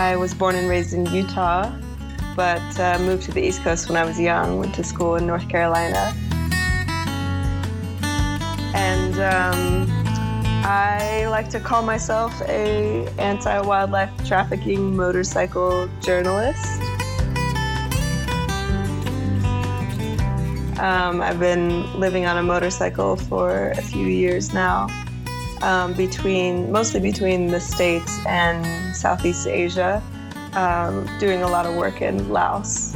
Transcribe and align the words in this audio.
I 0.00 0.16
was 0.16 0.32
born 0.32 0.54
and 0.54 0.66
raised 0.66 0.94
in 0.94 1.04
Utah, 1.04 1.70
but 2.34 2.80
uh, 2.80 2.98
moved 3.00 3.24
to 3.24 3.32
the 3.32 3.42
East 3.46 3.62
Coast 3.62 3.86
when 3.86 3.98
I 3.98 4.04
was 4.06 4.18
young. 4.18 4.58
Went 4.58 4.74
to 4.76 4.82
school 4.82 5.16
in 5.16 5.26
North 5.26 5.46
Carolina, 5.50 6.14
and 8.74 9.14
um, 9.20 9.86
I 10.64 11.26
like 11.28 11.50
to 11.50 11.60
call 11.60 11.82
myself 11.82 12.32
a 12.48 13.06
anti-wildlife 13.18 14.10
trafficking 14.26 14.96
motorcycle 14.96 15.86
journalist. 16.00 16.80
Um, 20.80 21.20
I've 21.20 21.38
been 21.38 22.00
living 22.00 22.24
on 22.24 22.38
a 22.38 22.42
motorcycle 22.42 23.16
for 23.16 23.72
a 23.72 23.82
few 23.82 24.06
years 24.06 24.54
now, 24.54 24.86
um, 25.62 25.92
between 25.94 26.70
mostly 26.72 27.00
between 27.00 27.48
the 27.48 27.60
states 27.60 28.18
and 28.26 28.96
Southeast 28.96 29.46
Asia, 29.46 30.02
um, 30.54 31.08
doing 31.18 31.42
a 31.42 31.48
lot 31.48 31.66
of 31.66 31.76
work 31.76 32.02
in 32.02 32.30
Laos. 32.30 32.94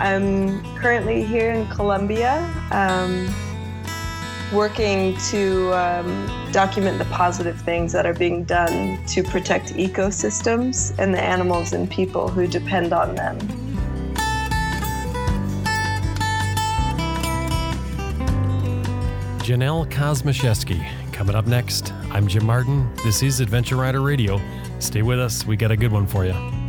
I'm 0.00 0.64
currently 0.76 1.22
here 1.24 1.52
in 1.52 1.68
Colombia, 1.68 2.48
um, 2.70 3.28
working 4.50 5.14
to 5.28 5.72
um, 5.74 6.50
document 6.52 6.98
the 6.98 7.04
positive 7.06 7.60
things 7.60 7.92
that 7.92 8.06
are 8.06 8.14
being 8.14 8.44
done 8.44 8.98
to 9.08 9.22
protect 9.22 9.74
ecosystems 9.74 10.98
and 10.98 11.12
the 11.12 11.22
animals 11.22 11.74
and 11.74 11.88
people 11.90 12.28
who 12.28 12.46
depend 12.46 12.92
on 12.94 13.14
them. 13.14 13.38
Janelle 19.42 19.86
Kaczmarzewski. 19.86 20.84
Coming 21.12 21.34
up 21.34 21.46
next, 21.46 21.92
I'm 22.12 22.28
Jim 22.28 22.44
Martin. 22.44 22.88
This 23.04 23.22
is 23.22 23.40
Adventure 23.40 23.76
Rider 23.76 24.00
Radio. 24.00 24.40
Stay 24.78 25.02
with 25.02 25.18
us, 25.18 25.46
we 25.46 25.56
got 25.56 25.70
a 25.70 25.76
good 25.76 25.92
one 25.92 26.06
for 26.06 26.24
you. 26.24 26.59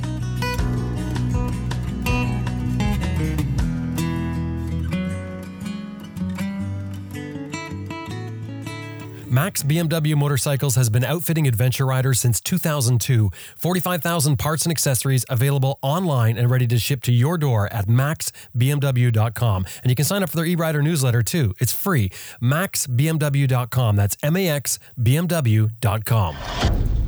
Max 9.41 9.63
BMW 9.63 10.15
Motorcycles 10.15 10.75
has 10.75 10.91
been 10.91 11.03
outfitting 11.03 11.47
adventure 11.47 11.87
riders 11.87 12.19
since 12.19 12.39
2002. 12.41 13.31
45,000 13.55 14.37
parts 14.37 14.65
and 14.65 14.71
accessories 14.71 15.25
available 15.29 15.79
online 15.81 16.37
and 16.37 16.47
ready 16.47 16.67
to 16.67 16.77
ship 16.77 17.01
to 17.01 17.11
your 17.11 17.39
door 17.39 17.67
at 17.73 17.87
maxbmw.com. 17.87 19.65
And 19.81 19.89
you 19.89 19.95
can 19.95 20.05
sign 20.05 20.21
up 20.21 20.29
for 20.29 20.35
their 20.35 20.45
e-rider 20.45 20.83
newsletter 20.83 21.23
too. 21.23 21.55
It's 21.59 21.73
free. 21.73 22.11
maxbmw.com. 22.39 23.95
That's 23.95 24.15
M 24.21 24.37
A 24.37 24.47
X 24.47 24.77
B 25.01 25.17
M 25.17 25.25
W.com. 25.25 27.00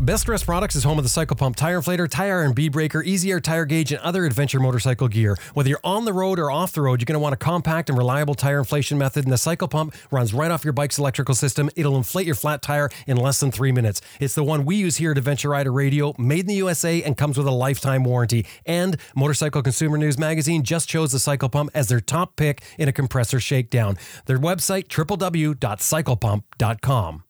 BestRest 0.00 0.46
Products 0.46 0.76
is 0.76 0.84
home 0.84 0.96
of 0.96 1.04
the 1.04 1.10
Cycle 1.10 1.36
Pump 1.36 1.56
tire 1.56 1.78
inflator, 1.78 2.08
tire 2.08 2.40
and 2.40 2.54
bead 2.54 2.72
breaker, 2.72 3.02
easy 3.02 3.32
air 3.32 3.38
tire 3.38 3.66
gauge, 3.66 3.92
and 3.92 4.00
other 4.00 4.24
adventure 4.24 4.58
motorcycle 4.58 5.08
gear. 5.08 5.36
Whether 5.52 5.68
you're 5.68 5.80
on 5.84 6.06
the 6.06 6.14
road 6.14 6.38
or 6.38 6.50
off 6.50 6.72
the 6.72 6.80
road, 6.80 7.02
you're 7.02 7.04
going 7.04 7.16
to 7.16 7.22
want 7.22 7.34
a 7.34 7.36
compact 7.36 7.90
and 7.90 7.98
reliable 7.98 8.34
tire 8.34 8.58
inflation 8.58 8.96
method, 8.96 9.24
and 9.24 9.32
the 9.32 9.36
Cycle 9.36 9.68
Pump 9.68 9.94
runs 10.10 10.32
right 10.32 10.50
off 10.50 10.64
your 10.64 10.72
bike's 10.72 10.98
electrical 10.98 11.34
system. 11.34 11.68
It'll 11.76 11.98
inflate 11.98 12.24
your 12.24 12.34
flat 12.34 12.62
tire 12.62 12.88
in 13.06 13.18
less 13.18 13.40
than 13.40 13.50
three 13.50 13.72
minutes. 13.72 14.00
It's 14.20 14.34
the 14.34 14.42
one 14.42 14.64
we 14.64 14.76
use 14.76 14.96
here 14.96 15.10
at 15.10 15.18
Adventure 15.18 15.50
Rider 15.50 15.70
Radio, 15.70 16.14
made 16.16 16.40
in 16.40 16.46
the 16.46 16.54
USA, 16.54 17.02
and 17.02 17.14
comes 17.14 17.36
with 17.36 17.46
a 17.46 17.50
lifetime 17.50 18.02
warranty. 18.02 18.46
And 18.64 18.96
Motorcycle 19.14 19.62
Consumer 19.62 19.98
News 19.98 20.18
Magazine 20.18 20.62
just 20.62 20.88
chose 20.88 21.12
the 21.12 21.18
Cycle 21.18 21.50
Pump 21.50 21.72
as 21.74 21.88
their 21.88 22.00
top 22.00 22.36
pick 22.36 22.62
in 22.78 22.88
a 22.88 22.92
compressor 22.92 23.38
shakedown. 23.38 23.98
Their 24.24 24.38
website, 24.38 24.88
www.cyclepump.com. 24.88 27.24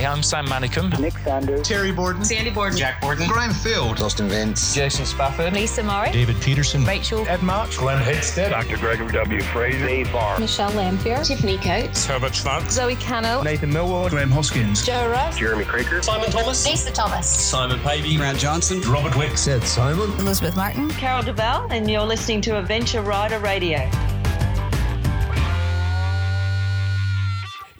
Hi, 0.00 0.06
I'm 0.06 0.22
Sam 0.22 0.46
Manicum. 0.46 0.98
Nick 0.98 1.18
Sanders. 1.18 1.60
Terry 1.68 1.92
Borden. 1.92 2.24
Sandy 2.24 2.48
Borden. 2.48 2.78
Jack 2.78 3.02
Borden. 3.02 3.28
Graham 3.28 3.52
Field. 3.52 4.00
Austin 4.00 4.30
Vince. 4.30 4.74
Jason 4.74 5.04
Spafford. 5.04 5.52
Lisa 5.52 5.82
Murray. 5.82 6.10
David 6.10 6.40
Peterson. 6.40 6.86
Rachel. 6.86 7.28
Ed 7.28 7.42
March. 7.42 7.76
Glenn 7.76 8.02
Heggstad. 8.02 8.48
Dr. 8.48 8.78
Gregory 8.78 9.12
W. 9.12 9.42
Fraser. 9.42 9.86
Dave 9.86 10.10
Barr. 10.10 10.40
Michelle 10.40 10.70
Lamphere. 10.70 11.22
Tiffany 11.22 11.58
Coates. 11.58 12.06
Herbert 12.06 12.34
Schwartz. 12.34 12.72
Zoe 12.72 12.96
Cano. 12.96 13.42
Nathan 13.42 13.70
Millward. 13.70 14.12
Graham 14.12 14.30
Hoskins. 14.30 14.86
Joe 14.86 15.10
Russ. 15.10 15.36
Jeremy 15.36 15.64
Kroeker. 15.64 16.02
Simon 16.02 16.30
Thomas. 16.30 16.66
Lisa 16.66 16.90
Thomas. 16.90 17.28
Simon 17.28 17.78
Pavey. 17.80 18.16
Grant 18.16 18.38
Johnson. 18.38 18.80
Robert 18.90 19.14
Wicks. 19.18 19.46
Ed 19.48 19.62
Simon. 19.64 20.10
Elizabeth 20.12 20.56
Martin. 20.56 20.88
Carol 20.92 21.22
DeVell, 21.22 21.70
and 21.70 21.90
you're 21.90 22.06
listening 22.06 22.40
to 22.40 22.56
Adventure 22.56 23.02
Rider 23.02 23.38
Radio. 23.38 23.86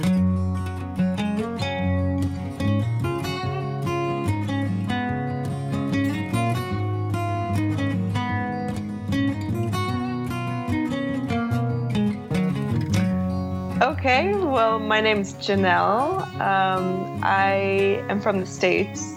Okay, 13.80 14.34
well, 14.34 14.80
my 14.80 15.00
name's 15.00 15.34
Janelle. 15.34 16.22
Um, 16.40 17.20
I 17.22 18.02
am 18.08 18.20
from 18.20 18.40
the 18.40 18.46
States, 18.46 19.14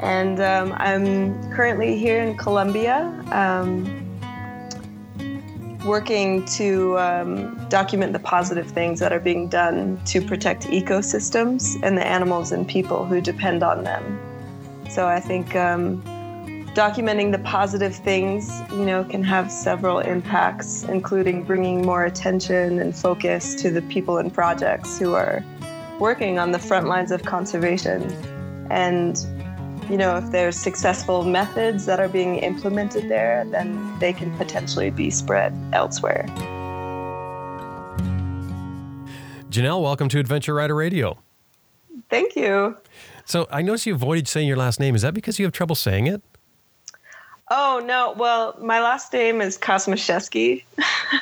and 0.00 0.40
um, 0.40 0.72
I'm 0.78 1.52
currently 1.52 1.98
here 1.98 2.22
in 2.22 2.34
Colombia 2.38 3.12
um, 3.30 3.84
working 5.84 6.46
to 6.56 6.98
um, 6.98 7.68
document 7.68 8.14
the 8.14 8.20
positive 8.20 8.70
things 8.70 9.00
that 9.00 9.12
are 9.12 9.20
being 9.20 9.48
done 9.48 10.02
to 10.06 10.22
protect 10.22 10.62
ecosystems 10.68 11.78
and 11.82 11.98
the 11.98 12.06
animals 12.06 12.52
and 12.52 12.66
people 12.66 13.04
who 13.04 13.20
depend 13.20 13.62
on 13.62 13.84
them. 13.84 14.18
So 14.88 15.08
I 15.08 15.20
think 15.20 15.54
um, 15.56 16.02
documenting 16.74 17.30
the 17.30 17.38
positive 17.38 17.94
things, 17.94 18.60
you 18.72 18.84
know, 18.84 19.04
can 19.04 19.22
have 19.22 19.50
several 19.50 20.00
impacts, 20.00 20.82
including 20.82 21.44
bringing 21.44 21.82
more 21.82 22.04
attention 22.04 22.80
and 22.80 22.96
focus 22.96 23.54
to 23.54 23.70
the 23.70 23.80
people 23.82 24.18
and 24.18 24.34
projects 24.34 24.98
who 24.98 25.14
are 25.14 25.44
working 26.00 26.40
on 26.40 26.50
the 26.50 26.58
front 26.58 26.88
lines 26.88 27.12
of 27.12 27.22
conservation. 27.22 28.02
And, 28.70 29.16
you 29.88 29.96
know, 29.96 30.16
if 30.16 30.32
there's 30.32 30.56
successful 30.56 31.22
methods 31.22 31.86
that 31.86 32.00
are 32.00 32.08
being 32.08 32.38
implemented 32.38 33.08
there, 33.08 33.44
then 33.52 33.96
they 34.00 34.12
can 34.12 34.36
potentially 34.36 34.90
be 34.90 35.10
spread 35.10 35.56
elsewhere. 35.72 36.26
Janelle, 39.48 39.80
welcome 39.80 40.08
to 40.08 40.18
Adventure 40.18 40.54
Rider 40.54 40.74
Radio. 40.74 41.18
Thank 42.10 42.34
you. 42.34 42.76
So 43.24 43.46
I 43.52 43.62
noticed 43.62 43.86
you 43.86 43.94
avoided 43.94 44.26
saying 44.26 44.48
your 44.48 44.56
last 44.56 44.80
name. 44.80 44.96
Is 44.96 45.02
that 45.02 45.14
because 45.14 45.38
you 45.38 45.44
have 45.44 45.52
trouble 45.52 45.76
saying 45.76 46.08
it? 46.08 46.20
Oh 47.56 47.80
no, 47.84 48.14
well, 48.16 48.56
my 48.60 48.80
last 48.80 49.12
name 49.12 49.40
is 49.40 49.56
Kaczmarzewski. 49.56 50.64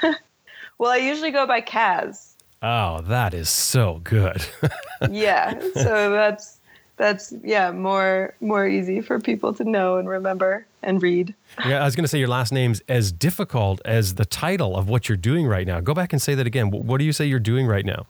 well, 0.79 0.91
I 0.91 0.97
usually 0.97 1.31
go 1.31 1.47
by 1.47 1.61
Kaz. 1.61 2.37
Oh, 2.63 3.03
that 3.03 3.35
is 3.35 3.51
so 3.51 4.01
good. 4.03 4.43
yeah, 5.11 5.61
so 5.75 6.11
that's 6.11 6.59
that's 6.97 7.35
yeah, 7.45 7.71
more 7.71 8.33
more 8.41 8.67
easy 8.67 9.03
for 9.03 9.21
people 9.21 9.53
to 9.53 9.65
know 9.65 9.99
and 9.99 10.09
remember 10.09 10.65
and 10.83 11.03
read. 11.03 11.35
yeah, 11.67 11.83
I 11.83 11.85
was 11.85 11.95
going 11.95 12.05
to 12.05 12.09
say 12.09 12.19
your 12.19 12.29
last 12.29 12.51
name's 12.51 12.81
as 12.89 13.13
difficult 13.13 13.83
as 13.85 14.15
the 14.15 14.25
title 14.25 14.75
of 14.75 14.89
what 14.89 15.11
you're 15.11 15.17
doing 15.17 15.47
right 15.47 15.67
now. 15.67 15.81
Go 15.81 15.93
back 15.93 16.15
and 16.15 16.23
say 16.23 16.35
that 16.35 16.47
again. 16.47 16.71
What 16.71 16.97
do 16.97 17.05
you 17.05 17.13
say 17.13 17.27
you're 17.27 17.41
doing 17.41 17.67
right 17.67 17.85
now? 17.85 18.07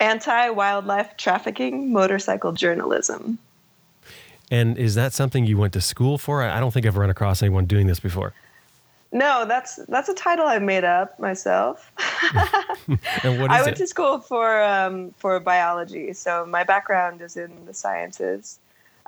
Anti-wildlife 0.00 1.16
trafficking 1.16 1.92
motorcycle 1.92 2.50
journalism. 2.50 3.38
And 4.50 4.76
is 4.76 4.94
that 4.96 5.12
something 5.12 5.46
you 5.46 5.56
went 5.56 5.72
to 5.74 5.80
school 5.80 6.18
for? 6.18 6.42
I 6.42 6.58
don't 6.58 6.72
think 6.72 6.86
I've 6.86 6.96
run 6.96 7.10
across 7.10 7.42
anyone 7.42 7.66
doing 7.66 7.86
this 7.86 8.00
before. 8.00 8.32
No, 9.12 9.44
that's 9.44 9.76
that's 9.88 10.08
a 10.08 10.14
title 10.14 10.46
I 10.46 10.58
made 10.60 10.84
up 10.84 11.18
myself. 11.18 11.90
and 13.24 13.40
what 13.40 13.50
is 13.50 13.56
I 13.56 13.62
went 13.62 13.74
it? 13.74 13.78
to 13.78 13.86
school 13.86 14.20
for 14.20 14.62
um, 14.62 15.12
for 15.18 15.38
biology, 15.40 16.12
so 16.12 16.46
my 16.46 16.62
background 16.62 17.20
is 17.20 17.36
in 17.36 17.50
the 17.66 17.74
sciences. 17.74 18.60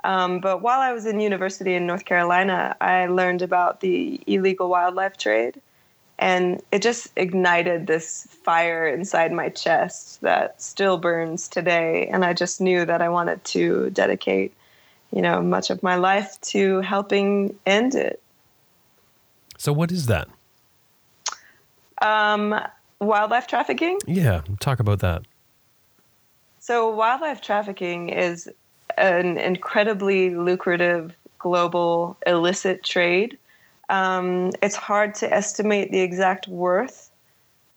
Um, 0.03 0.39
but 0.39 0.61
while 0.61 0.81
I 0.81 0.91
was 0.91 1.05
in 1.05 1.21
university 1.21 1.75
in 1.75 1.87
North 1.87 2.03
Carolina, 2.03 2.75
I 2.81 3.07
learned 3.07 3.41
about 3.41 3.79
the 3.79 4.19
illegal 4.27 4.67
wildlife 4.67 5.15
trade, 5.15 5.61
and 6.19 6.61
it 6.73 6.81
just 6.81 7.11
ignited 7.15 7.87
this 7.87 8.27
fire 8.43 8.85
inside 8.85 9.31
my 9.31 9.47
chest 9.47 10.19
that 10.19 10.61
still 10.61 10.97
burns 10.97 11.47
today. 11.47 12.07
And 12.07 12.25
I 12.25 12.33
just 12.33 12.59
knew 12.59 12.83
that 12.85 13.01
I 13.01 13.07
wanted 13.07 13.41
to 13.45 13.89
dedicate, 13.91 14.53
you 15.13 15.21
know, 15.21 15.41
much 15.41 15.69
of 15.69 15.83
my 15.83 15.95
life 15.95 16.39
to 16.41 16.81
helping 16.81 17.55
end 17.65 17.95
it. 17.95 18.21
So, 19.57 19.71
what 19.71 19.91
is 19.91 20.07
that? 20.07 20.27
Um, 22.01 22.59
wildlife 22.99 23.47
trafficking? 23.47 23.99
Yeah, 24.07 24.41
talk 24.59 24.79
about 24.79 24.99
that. 24.99 25.23
So, 26.59 26.89
wildlife 26.89 27.41
trafficking 27.41 28.09
is 28.09 28.49
an 28.97 29.37
incredibly 29.37 30.35
lucrative 30.35 31.15
global 31.37 32.17
illicit 32.25 32.83
trade. 32.83 33.37
Um, 33.89 34.51
it's 34.61 34.75
hard 34.75 35.13
to 35.15 35.31
estimate 35.31 35.91
the 35.91 35.99
exact 35.99 36.47
worth, 36.47 37.11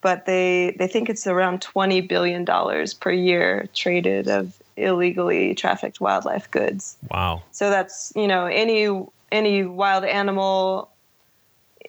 but 0.00 0.24
they 0.24 0.74
they 0.78 0.86
think 0.86 1.10
it's 1.10 1.26
around 1.26 1.60
twenty 1.60 2.00
billion 2.00 2.44
dollars 2.44 2.94
per 2.94 3.10
year 3.10 3.68
traded 3.74 4.28
of 4.28 4.56
illegally 4.76 5.54
trafficked 5.54 6.00
wildlife 6.00 6.50
goods. 6.50 6.96
Wow! 7.10 7.42
So 7.52 7.70
that's 7.70 8.12
you 8.16 8.26
know 8.26 8.46
any 8.46 8.88
any 9.32 9.64
wild 9.64 10.04
animal 10.04 10.90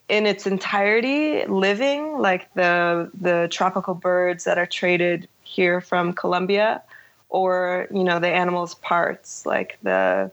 in 0.10 0.26
its 0.26 0.48
entirety 0.48 1.46
living, 1.46 2.20
like 2.20 2.54
the 2.54 3.10
the 3.14 3.48
tropical 3.52 3.94
birds 3.94 4.44
that 4.46 4.58
are 4.58 4.66
traded 4.66 5.28
here 5.44 5.82
from 5.82 6.14
Colombia, 6.14 6.82
or 7.30 7.88
you 7.92 8.04
know 8.04 8.20
the 8.20 8.30
animal's 8.30 8.76
parts, 8.76 9.46
like 9.46 9.78
the 9.84 10.32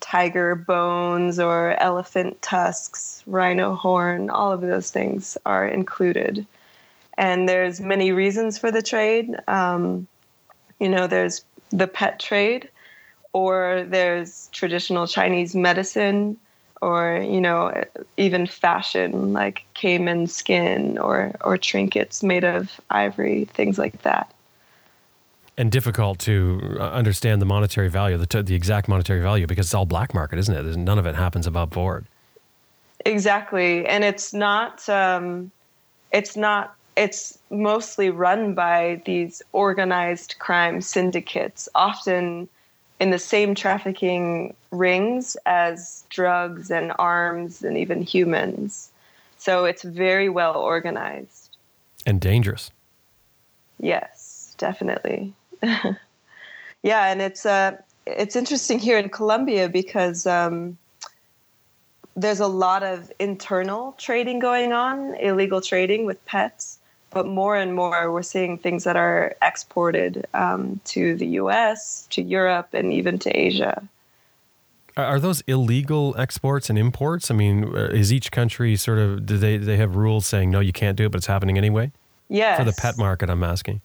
tiger 0.00 0.54
bones 0.54 1.40
or 1.40 1.74
elephant 1.80 2.40
tusks, 2.40 3.24
rhino 3.26 3.74
horn, 3.74 4.30
all 4.30 4.52
of 4.52 4.60
those 4.60 4.90
things 4.90 5.36
are 5.44 5.66
included. 5.66 6.46
And 7.18 7.48
there's 7.48 7.80
many 7.80 8.12
reasons 8.12 8.58
for 8.58 8.70
the 8.70 8.82
trade. 8.82 9.34
Um, 9.48 10.06
you 10.78 10.88
know, 10.88 11.06
there's 11.06 11.44
the 11.70 11.86
pet 11.86 12.20
trade, 12.20 12.68
or 13.32 13.84
there's 13.88 14.48
traditional 14.52 15.06
Chinese 15.06 15.54
medicine, 15.54 16.36
or 16.82 17.24
you 17.28 17.40
know, 17.40 17.84
even 18.16 18.46
fashion 18.46 19.32
like 19.32 19.64
caiman 19.74 20.26
skin 20.26 20.98
or 20.98 21.34
or 21.40 21.56
trinkets 21.58 22.22
made 22.22 22.44
of 22.44 22.80
ivory, 22.90 23.44
things 23.46 23.78
like 23.78 24.02
that 24.02 24.32
and 25.58 25.72
difficult 25.72 26.18
to 26.20 26.76
uh, 26.78 26.90
understand 26.90 27.40
the 27.40 27.46
monetary 27.46 27.88
value, 27.88 28.16
the, 28.16 28.42
the 28.42 28.54
exact 28.54 28.88
monetary 28.88 29.20
value, 29.20 29.46
because 29.46 29.66
it's 29.66 29.74
all 29.74 29.86
black 29.86 30.12
market, 30.12 30.38
isn't 30.38 30.54
it? 30.54 30.62
There's, 30.62 30.76
none 30.76 30.98
of 30.98 31.06
it 31.06 31.14
happens 31.14 31.46
above 31.46 31.70
board. 31.70 32.06
Exactly, 33.04 33.86
and 33.86 34.04
it's 34.04 34.34
not. 34.34 34.86
Um, 34.88 35.50
it's 36.12 36.36
not. 36.36 36.74
It's 36.96 37.38
mostly 37.50 38.10
run 38.10 38.54
by 38.54 39.02
these 39.04 39.42
organized 39.52 40.36
crime 40.38 40.80
syndicates, 40.80 41.68
often 41.74 42.48
in 42.98 43.10
the 43.10 43.18
same 43.18 43.54
trafficking 43.54 44.54
rings 44.70 45.36
as 45.44 46.04
drugs 46.08 46.70
and 46.70 46.92
arms 46.98 47.62
and 47.62 47.76
even 47.76 48.00
humans. 48.00 48.90
So 49.36 49.66
it's 49.66 49.82
very 49.82 50.28
well 50.28 50.56
organized 50.56 51.46
and 52.06 52.20
dangerous. 52.20 52.70
Yes, 53.80 54.54
definitely. 54.56 55.34
yeah, 55.62 55.96
and 56.82 57.20
it's 57.20 57.44
uh, 57.44 57.76
it's 58.06 58.36
interesting 58.36 58.78
here 58.78 58.98
in 58.98 59.08
Colombia 59.10 59.68
because 59.68 60.26
um, 60.26 60.78
there's 62.14 62.40
a 62.40 62.46
lot 62.46 62.82
of 62.82 63.12
internal 63.18 63.94
trading 63.98 64.38
going 64.38 64.72
on, 64.72 65.14
illegal 65.16 65.60
trading 65.60 66.06
with 66.06 66.24
pets. 66.24 66.75
But 67.16 67.26
more 67.26 67.56
and 67.56 67.74
more, 67.74 68.12
we're 68.12 68.22
seeing 68.22 68.58
things 68.58 68.84
that 68.84 68.94
are 68.94 69.34
exported 69.40 70.26
um, 70.34 70.78
to 70.84 71.16
the 71.16 71.26
U.S., 71.40 72.06
to 72.10 72.20
Europe, 72.20 72.68
and 72.74 72.92
even 72.92 73.18
to 73.20 73.30
Asia. 73.30 73.82
Are 74.98 75.18
those 75.18 75.42
illegal 75.46 76.14
exports 76.18 76.68
and 76.68 76.78
imports? 76.78 77.30
I 77.30 77.34
mean, 77.34 77.74
uh, 77.74 77.84
is 77.84 78.12
each 78.12 78.30
country 78.30 78.76
sort 78.76 78.98
of 78.98 79.24
do 79.24 79.38
they 79.38 79.56
do 79.56 79.64
they 79.64 79.78
have 79.78 79.96
rules 79.96 80.26
saying 80.26 80.50
no, 80.50 80.60
you 80.60 80.74
can't 80.74 80.94
do 80.94 81.06
it, 81.06 81.08
but 81.12 81.16
it's 81.16 81.26
happening 81.26 81.56
anyway? 81.56 81.90
Yes. 82.28 82.58
For 82.58 82.64
the 82.64 82.76
pet 82.78 82.98
market, 82.98 83.30
I'm 83.30 83.42
asking. 83.42 83.80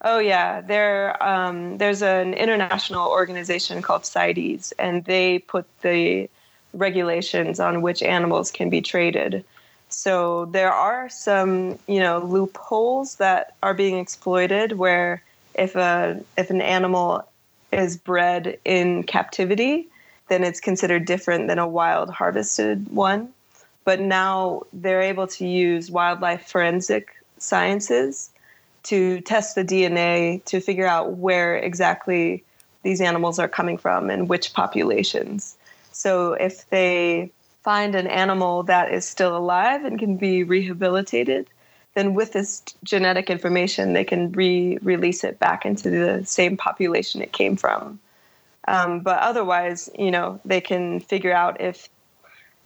Oh 0.00 0.18
yeah, 0.18 0.62
there. 0.62 1.22
Um, 1.22 1.76
there's 1.76 2.00
an 2.00 2.32
international 2.32 3.10
organization 3.10 3.82
called 3.82 4.06
CITES, 4.06 4.72
and 4.78 5.04
they 5.04 5.40
put 5.40 5.66
the 5.82 6.30
regulations 6.72 7.60
on 7.60 7.82
which 7.82 8.02
animals 8.02 8.50
can 8.50 8.70
be 8.70 8.80
traded. 8.80 9.44
So 9.88 10.46
there 10.46 10.72
are 10.72 11.08
some, 11.08 11.78
you 11.86 12.00
know, 12.00 12.18
loopholes 12.18 13.16
that 13.16 13.54
are 13.62 13.74
being 13.74 13.98
exploited 13.98 14.72
where 14.72 15.22
if 15.54 15.74
a 15.76 16.22
if 16.36 16.50
an 16.50 16.60
animal 16.60 17.28
is 17.72 17.96
bred 17.96 18.58
in 18.64 19.02
captivity, 19.02 19.88
then 20.28 20.44
it's 20.44 20.60
considered 20.60 21.04
different 21.04 21.48
than 21.48 21.58
a 21.58 21.66
wild 21.66 22.10
harvested 22.10 22.88
one. 22.90 23.32
But 23.84 24.00
now 24.00 24.62
they're 24.72 25.00
able 25.00 25.26
to 25.28 25.46
use 25.46 25.90
wildlife 25.90 26.46
forensic 26.46 27.08
sciences 27.38 28.30
to 28.84 29.20
test 29.22 29.54
the 29.54 29.64
DNA 29.64 30.44
to 30.44 30.60
figure 30.60 30.86
out 30.86 31.16
where 31.16 31.56
exactly 31.56 32.44
these 32.82 33.00
animals 33.00 33.38
are 33.38 33.48
coming 33.48 33.78
from 33.78 34.10
and 34.10 34.28
which 34.28 34.52
populations. 34.52 35.56
So 35.92 36.34
if 36.34 36.68
they 36.70 37.30
find 37.68 37.94
an 37.94 38.06
animal 38.06 38.62
that 38.62 38.90
is 38.90 39.06
still 39.06 39.36
alive 39.36 39.84
and 39.84 39.98
can 39.98 40.16
be 40.16 40.42
rehabilitated, 40.42 41.46
then 41.92 42.14
with 42.14 42.32
this 42.32 42.62
genetic 42.82 43.28
information, 43.28 43.92
they 43.92 44.04
can 44.04 44.32
re 44.32 44.78
release 44.80 45.22
it 45.22 45.38
back 45.38 45.66
into 45.66 45.90
the 45.90 46.24
same 46.24 46.56
population 46.56 47.20
it 47.20 47.30
came 47.32 47.56
from. 47.56 48.00
Um, 48.66 49.00
but 49.00 49.18
otherwise, 49.18 49.90
you 49.98 50.10
know, 50.10 50.40
they 50.46 50.62
can 50.62 51.00
figure 51.00 51.34
out 51.34 51.60
if 51.60 51.90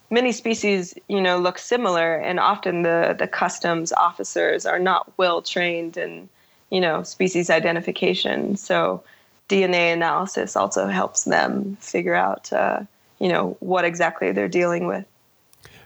many 0.08 0.30
species, 0.30 0.94
you 1.08 1.20
know, 1.20 1.36
look 1.36 1.58
similar, 1.58 2.14
and 2.14 2.38
often 2.38 2.82
the 2.82 3.16
the 3.18 3.26
customs 3.26 3.92
officers 3.92 4.66
are 4.66 4.78
not 4.78 5.12
well 5.16 5.42
trained 5.42 5.96
in, 5.96 6.28
you 6.70 6.80
know, 6.80 7.02
species 7.02 7.50
identification. 7.50 8.56
So 8.56 9.02
DNA 9.48 9.92
analysis 9.92 10.54
also 10.54 10.86
helps 10.86 11.24
them 11.24 11.76
figure 11.80 12.14
out, 12.14 12.52
uh, 12.52 12.82
you 13.22 13.28
know, 13.28 13.56
what 13.60 13.84
exactly 13.84 14.32
they're 14.32 14.48
dealing 14.48 14.88
with. 14.88 15.04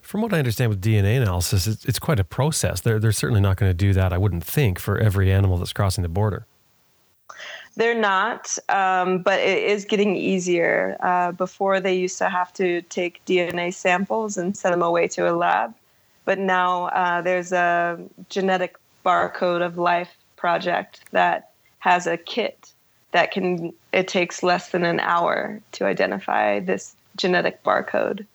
From 0.01 0.23
what 0.23 0.33
I 0.33 0.39
understand 0.39 0.71
with 0.71 0.81
DNA 0.81 1.21
analysis, 1.21 1.67
it's, 1.67 1.85
it's 1.85 1.99
quite 1.99 2.19
a 2.19 2.25
process. 2.25 2.81
They're, 2.81 2.99
they're 2.99 3.13
certainly 3.13 3.43
not 3.43 3.59
going 3.59 3.69
to 3.69 3.75
do 3.75 3.93
that, 3.93 4.11
I 4.11 4.19
wouldn't 4.19 4.43
think, 4.43 4.79
for 4.79 4.99
every 4.99 5.31
animal 5.31 5.59
that's 5.59 5.75
crossing 5.75 6.01
the 6.01 6.09
border. 6.09 6.47
They're 7.77 7.95
not, 7.95 8.57
um, 8.71 9.19
but 9.19 9.39
it 9.41 9.65
is 9.65 9.85
getting 9.85 10.17
easier. 10.17 10.97
Uh, 11.01 11.33
before, 11.33 11.79
they 11.79 11.95
used 11.95 12.17
to 12.19 12.31
have 12.31 12.55
to 12.55 12.81
take 12.83 13.23
DNA 13.27 13.75
samples 13.75 14.39
and 14.39 14.57
send 14.57 14.73
them 14.73 14.83
away 14.83 15.07
to 15.09 15.31
a 15.31 15.35
lab. 15.37 15.75
But 16.25 16.39
now 16.39 16.87
uh, 16.87 17.21
there's 17.21 17.53
a 17.53 18.01
genetic 18.31 18.79
barcode 19.05 19.61
of 19.61 19.77
life 19.77 20.17
project 20.37 21.01
that 21.11 21.51
has 21.81 22.07
a 22.07 22.17
kit 22.17 22.73
that 23.13 23.31
can, 23.31 23.75
it 23.93 24.09
takes 24.09 24.43
less 24.43 24.71
than 24.71 24.85
an 24.85 25.01
hour 25.01 25.61
to 25.73 25.85
identify 25.85 26.61
this 26.61 26.96
genetic 27.17 27.63
barcode. 27.65 28.27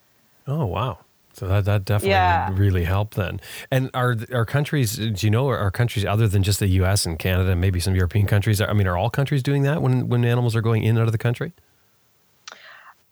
Oh, 0.48 0.66
wow. 0.66 1.00
So 1.34 1.48
that, 1.48 1.66
that 1.66 1.86
definitely 1.86 2.12
yeah. 2.12 2.50
would 2.50 2.60
really 2.60 2.84
help 2.84 3.14
then. 3.16 3.40
And 3.70 3.90
are 3.94 4.16
are 4.34 4.46
countries? 4.46 4.98
Do 4.98 5.16
you 5.26 5.30
know 5.30 5.48
are 5.48 5.72
countries 5.72 6.06
other 6.06 6.28
than 6.28 6.44
just 6.44 6.60
the 6.60 6.68
U.S. 6.68 7.06
and 7.06 7.18
Canada, 7.18 7.52
and 7.52 7.62
maybe 7.62 7.80
some 7.80 7.96
European 7.96 8.28
countries? 8.28 8.60
I 8.60 8.74
mean, 8.74 8.88
are 8.88 8.98
all 8.98 9.10
countries 9.10 9.42
doing 9.42 9.64
that 9.64 9.82
when 9.82 10.10
when 10.10 10.26
animals 10.26 10.56
are 10.56 10.62
going 10.62 10.84
in 10.84 10.92
and 10.92 11.00
out 11.00 11.08
of 11.08 11.14
the 11.14 11.18
country? 11.18 11.54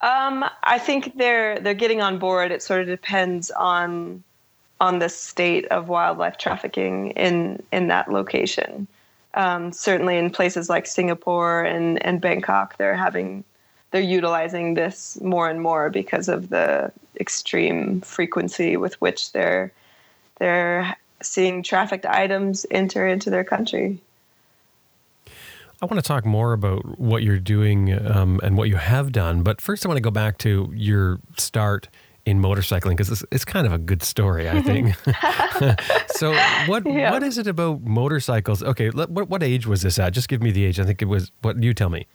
Um, 0.02 0.44
I 0.62 0.78
think 0.78 1.16
they're 1.16 1.58
they're 1.60 1.74
getting 1.74 2.02
on 2.02 2.18
board. 2.18 2.52
It 2.52 2.62
sort 2.62 2.82
of 2.82 2.86
depends 2.88 3.50
on 3.50 4.22
on 4.80 4.98
the 4.98 5.08
state 5.08 5.66
of 5.66 5.88
wildlife 5.88 6.38
trafficking 6.38 7.10
in 7.12 7.62
in 7.72 7.88
that 7.88 8.10
location. 8.10 8.86
Um, 9.34 9.72
certainly, 9.72 10.16
in 10.18 10.30
places 10.30 10.68
like 10.68 10.86
Singapore 10.86 11.64
and 11.64 12.04
and 12.04 12.20
Bangkok, 12.20 12.76
they're 12.76 12.96
having 12.96 13.44
they're 13.90 14.00
utilizing 14.00 14.74
this 14.74 15.20
more 15.20 15.48
and 15.48 15.60
more 15.60 15.90
because 15.90 16.28
of 16.28 16.48
the 16.50 16.92
extreme 17.18 18.00
frequency 18.00 18.76
with 18.76 19.00
which 19.00 19.32
they're 19.32 19.72
they're 20.38 20.96
seeing 21.22 21.62
trafficked 21.62 22.06
items 22.06 22.64
enter 22.70 23.06
into 23.06 23.28
their 23.28 23.44
country. 23.44 23.98
I 25.82 25.86
want 25.86 25.96
to 25.96 26.02
talk 26.02 26.24
more 26.24 26.52
about 26.52 26.98
what 26.98 27.22
you're 27.22 27.38
doing 27.38 27.92
um, 28.06 28.40
and 28.42 28.56
what 28.56 28.68
you 28.68 28.76
have 28.76 29.12
done, 29.12 29.42
but 29.42 29.60
first 29.60 29.84
I 29.84 29.88
want 29.88 29.96
to 29.96 30.02
go 30.02 30.10
back 30.10 30.38
to 30.38 30.70
your 30.74 31.20
start 31.38 31.88
in 32.26 32.40
motorcycling 32.40 32.90
because 32.90 33.10
it's, 33.10 33.24
it's, 33.30 33.44
kind 33.46 33.66
of 33.66 33.72
a 33.72 33.78
good 33.78 34.02
story, 34.02 34.48
I 34.48 34.60
think. 34.60 34.94
so, 36.08 36.34
what 36.66 36.86
yeah. 36.86 37.10
what 37.10 37.22
is 37.22 37.38
it 37.38 37.46
about 37.46 37.82
motorcycles? 37.82 38.62
Okay, 38.62 38.90
let, 38.90 39.10
what 39.10 39.28
what 39.30 39.42
age 39.42 39.66
was 39.66 39.82
this 39.82 39.98
at? 39.98 40.12
Just 40.12 40.28
give 40.28 40.42
me 40.42 40.50
the 40.50 40.64
age. 40.64 40.78
I 40.78 40.84
think 40.84 41.00
it 41.00 41.06
was 41.06 41.32
what 41.40 41.62
you 41.62 41.72
tell 41.72 41.88
me. 41.88 42.06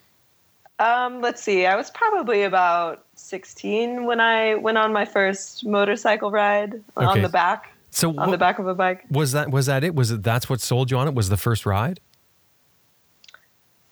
Um, 0.79 1.21
let's 1.21 1.41
see. 1.41 1.65
I 1.65 1.75
was 1.75 1.89
probably 1.89 2.43
about 2.43 3.05
16 3.15 4.05
when 4.05 4.19
I 4.19 4.55
went 4.55 4.77
on 4.77 4.91
my 4.91 5.05
first 5.05 5.65
motorcycle 5.65 6.31
ride 6.31 6.73
okay. 6.97 7.05
on 7.05 7.21
the 7.21 7.29
back. 7.29 7.71
So 7.91 8.17
on 8.19 8.31
the 8.31 8.37
back 8.37 8.59
of 8.59 8.67
a 8.67 8.75
bike. 8.75 9.05
was 9.09 9.31
that 9.31 9.51
was 9.51 9.67
that 9.67 9.85
it? 9.85 9.95
Was 9.95 10.11
it 10.11 10.21
that's 10.21 10.49
what 10.49 10.59
sold 10.59 10.91
you 10.91 10.97
on 10.97 11.07
it? 11.07 11.13
Was 11.13 11.29
the 11.29 11.37
first 11.37 11.65
ride? 11.65 12.01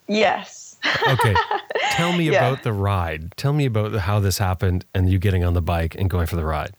Yes. 0.09 0.75
Okay. 1.07 1.33
Tell 1.91 2.11
me 2.11 2.29
Yeah. 2.29 2.49
about 2.49 2.63
the 2.63 2.73
ride. 2.73 3.31
Tell 3.37 3.53
me 3.53 3.65
about 3.65 3.93
how 3.93 4.19
this 4.19 4.37
happened 4.37 4.83
and 4.93 5.09
you 5.09 5.19
getting 5.19 5.45
on 5.45 5.53
the 5.53 5.61
bike 5.61 5.95
and 5.95 6.09
going 6.09 6.27
for 6.27 6.35
the 6.35 6.43
ride. 6.43 6.75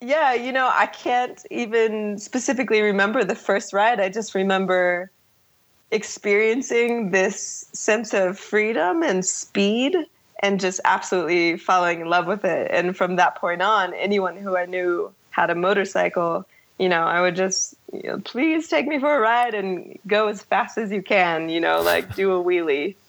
Yeah, 0.00 0.34
you 0.34 0.50
know, 0.50 0.68
I 0.72 0.86
can't 0.86 1.44
even 1.52 2.18
specifically 2.18 2.80
remember 2.80 3.22
the 3.22 3.36
first 3.36 3.72
ride. 3.72 4.00
I 4.00 4.08
just 4.08 4.34
remember 4.34 5.12
experiencing 5.92 7.10
this 7.10 7.66
sense 7.72 8.14
of 8.14 8.38
freedom 8.38 9.02
and 9.02 9.24
speed 9.24 9.94
and 10.40 10.58
just 10.58 10.80
absolutely 10.84 11.56
falling 11.56 12.00
in 12.00 12.08
love 12.08 12.26
with 12.26 12.44
it. 12.44 12.70
And 12.72 12.96
from 12.96 13.16
that 13.16 13.36
point 13.36 13.62
on, 13.62 13.94
anyone 13.94 14.36
who 14.36 14.56
I 14.56 14.66
knew 14.66 15.12
had 15.30 15.50
a 15.50 15.54
motorcycle, 15.54 16.46
you 16.78 16.88
know, 16.88 17.02
I 17.02 17.20
would 17.20 17.36
just, 17.36 17.76
you 17.92 18.02
know, 18.04 18.18
please 18.20 18.68
take 18.68 18.88
me 18.88 18.98
for 18.98 19.14
a 19.14 19.20
ride 19.20 19.54
and 19.54 19.98
go 20.06 20.26
as 20.26 20.42
fast 20.42 20.78
as 20.78 20.90
you 20.90 21.02
can, 21.02 21.48
you 21.48 21.60
know, 21.60 21.82
like 21.82 22.16
do 22.16 22.32
a 22.32 22.42
wheelie, 22.42 22.96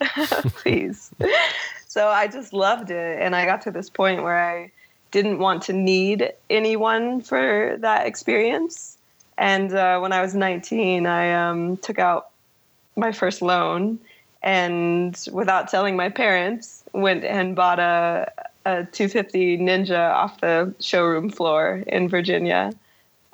please. 0.54 1.10
So 1.88 2.08
I 2.08 2.28
just 2.28 2.52
loved 2.52 2.90
it. 2.90 3.20
And 3.20 3.34
I 3.34 3.46
got 3.46 3.62
to 3.62 3.70
this 3.70 3.88
point 3.90 4.22
where 4.22 4.38
I 4.38 4.70
didn't 5.10 5.38
want 5.38 5.62
to 5.64 5.72
need 5.72 6.32
anyone 6.50 7.22
for 7.22 7.76
that 7.80 8.06
experience. 8.06 8.96
And 9.38 9.72
uh, 9.72 9.98
when 9.98 10.12
I 10.12 10.20
was 10.20 10.34
19, 10.34 11.06
I 11.06 11.32
um, 11.32 11.76
took 11.78 11.98
out 11.98 12.28
my 12.96 13.12
first 13.12 13.42
loan 13.42 13.98
and 14.44 15.18
without 15.32 15.68
telling 15.68 15.96
my 15.96 16.10
parents, 16.10 16.84
went 16.92 17.24
and 17.24 17.56
bought 17.56 17.78
a, 17.78 18.30
a 18.66 18.84
250 18.84 19.56
Ninja 19.58 20.12
off 20.12 20.42
the 20.42 20.72
showroom 20.80 21.30
floor 21.30 21.82
in 21.86 22.10
Virginia. 22.10 22.72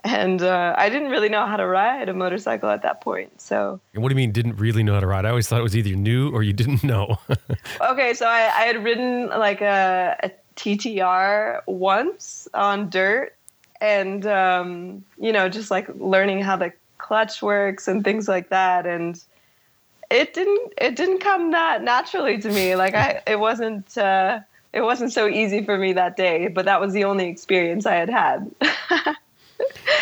And 0.05 0.41
uh, 0.41 0.75
I 0.79 0.89
didn't 0.89 1.11
really 1.11 1.29
know 1.29 1.47
how 1.47 1.57
to 1.57 1.67
ride 1.67 2.09
a 2.09 2.15
motorcycle 2.15 2.71
at 2.71 2.83
that 2.83 3.01
point. 3.01 3.41
So 3.41 3.81
And 3.93 4.05
what 4.05 4.11
do 4.11 4.15
you 4.15 4.17
mean 4.17 4.31
didn't 4.31 4.57
really 4.57 4.85
know 4.85 4.95
how 4.95 5.01
to 5.01 5.07
ride? 5.07 5.27
I 5.27 5.31
always 5.31 5.49
thought 5.49 5.59
it 5.59 5.65
was 5.65 5.77
either 5.77 5.89
you 5.89 5.97
knew 5.97 6.31
or 6.31 6.45
you 6.45 6.53
didn't 6.53 6.85
know. 6.85 7.19
Okay, 7.81 8.15
so 8.15 8.27
I, 8.27 8.43
I 8.55 8.63
had 8.67 8.85
ridden 8.85 9.29
like 9.31 9.61
a, 9.61 10.17
a 10.23 10.31
TTR 10.55 11.63
once 11.67 12.47
on 12.55 12.89
dirt, 12.89 13.35
and 13.81 14.27
um, 14.27 15.05
you 15.19 15.33
know, 15.33 15.49
just 15.49 15.71
like 15.71 15.89
learning 15.97 16.43
how 16.43 16.57
the 16.57 16.73
clutch 16.99 17.43
works 17.43 17.89
and 17.89 18.05
things 18.05 18.29
like 18.29 18.51
that, 18.51 18.87
and 18.87 19.21
it 20.11 20.35
didn't 20.35 20.73
it 20.79 20.97
didn't 20.97 21.21
come 21.21 21.53
that 21.53 21.83
naturally 21.83 22.39
to 22.39 22.51
me. 22.51 22.77
Like 22.77 22.95
I, 22.95 23.23
it 23.27 23.39
wasn't 23.39 23.97
uh, 23.97 24.41
it 24.73 24.83
wasn't 24.83 25.13
so 25.13 25.29
easy 25.29 25.65
for 25.65 25.79
me 25.79 25.93
that 25.95 26.17
day, 26.17 26.49
but 26.49 26.65
that 26.65 26.81
was 26.81 26.93
the 26.93 27.05
only 27.05 27.29
experience 27.29 27.87
I 27.87 27.95
had 27.95 28.11
had. 28.11 28.51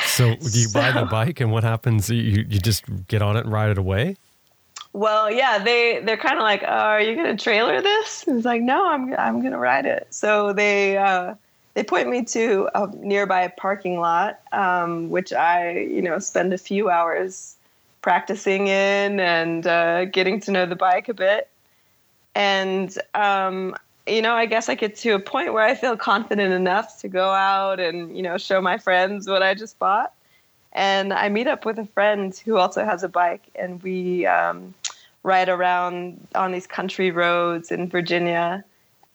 so 0.05 0.35
do 0.35 0.61
you 0.61 0.69
buy 0.73 0.93
the 0.93 1.07
bike 1.11 1.41
and 1.41 1.53
what 1.53 1.65
happens? 1.65 2.09
You 2.09 2.45
you 2.49 2.59
just 2.59 2.85
get 3.09 3.23
on 3.23 3.37
it 3.37 3.45
and 3.45 3.53
ride 3.53 3.71
it 3.71 3.79
away? 3.79 4.17
Well, 4.95 5.31
yeah, 5.31 5.59
they 5.59 6.01
they're 6.03 6.17
kind 6.17 6.39
of 6.39 6.43
like, 6.43 6.63
oh, 6.63 6.67
"Are 6.67 7.01
you 7.01 7.15
gonna 7.15 7.37
trailer 7.37 7.83
this?" 7.83 8.25
And 8.27 8.39
it's 8.39 8.47
like, 8.47 8.63
"No, 8.63 8.89
I'm 8.89 9.15
I'm 9.15 9.43
gonna 9.43 9.59
ride 9.59 9.85
it." 9.85 10.07
So 10.11 10.55
they 10.55 10.97
uh, 10.97 11.35
they 11.75 11.85
point 11.85 12.09
me 12.09 12.25
to 12.25 12.69
a 12.75 12.89
nearby 12.97 13.49
parking 13.49 14.01
lot, 14.01 14.41
um, 14.53 15.11
which 15.11 15.33
I 15.33 15.79
you 15.79 16.01
know 16.01 16.19
spend 16.19 16.55
a 16.55 16.59
few 16.59 16.89
hours 16.89 17.58
practicing 18.09 18.69
in 18.69 19.21
and 19.21 19.67
uh, 19.67 20.05
getting 20.07 20.41
to 20.41 20.51
know 20.51 20.67
the 20.67 20.77
bike 20.77 21.09
a 21.09 21.15
bit. 21.15 21.49
And 22.35 22.97
um, 23.15 23.77
you 24.07 24.23
know, 24.23 24.35
I 24.35 24.47
guess 24.47 24.69
I 24.69 24.75
get 24.75 24.97
to 24.97 25.11
a 25.11 25.21
point 25.21 25.53
where 25.53 25.65
I 25.65 25.75
feel 25.75 25.97
confident 25.97 26.53
enough 26.53 26.99
to 27.01 27.09
go 27.09 27.31
out 27.31 27.79
and 27.81 28.17
you 28.17 28.23
know 28.23 28.39
show 28.39 28.61
my 28.61 28.79
friends 28.79 29.29
what 29.29 29.43
I 29.43 29.55
just 29.55 29.79
bought 29.79 30.13
and 30.73 31.13
I 31.13 31.29
meet 31.29 31.47
up 31.47 31.65
with 31.65 31.79
a 31.79 31.87
friend 31.87 32.35
who 32.45 32.57
also 32.57 32.85
has 32.85 33.03
a 33.03 33.09
bike, 33.09 33.45
and 33.55 33.83
we 33.83 34.27
um, 34.27 34.75
ride 35.23 35.49
around 35.49 36.27
on 36.35 36.53
these 36.53 36.67
country 36.67 37.11
roads 37.11 37.71
in 37.71 37.89
Virginia. 37.89 38.65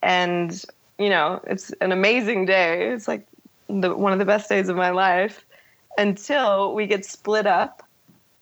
And 0.02 0.64
you 0.98 1.10
know, 1.10 1.42
it's 1.46 1.72
an 1.82 1.92
amazing 1.92 2.46
day. 2.46 2.90
It's 2.90 3.08
like 3.08 3.26
the, 3.68 3.96
one 3.96 4.14
of 4.14 4.20
the 4.20 4.26
best 4.26 4.50
days 4.50 4.70
of 4.70 4.76
my 4.76 4.90
life 4.90 5.46
until 5.98 6.74
we 6.74 6.88
get 6.88 7.06
split 7.06 7.48
up. 7.48 7.83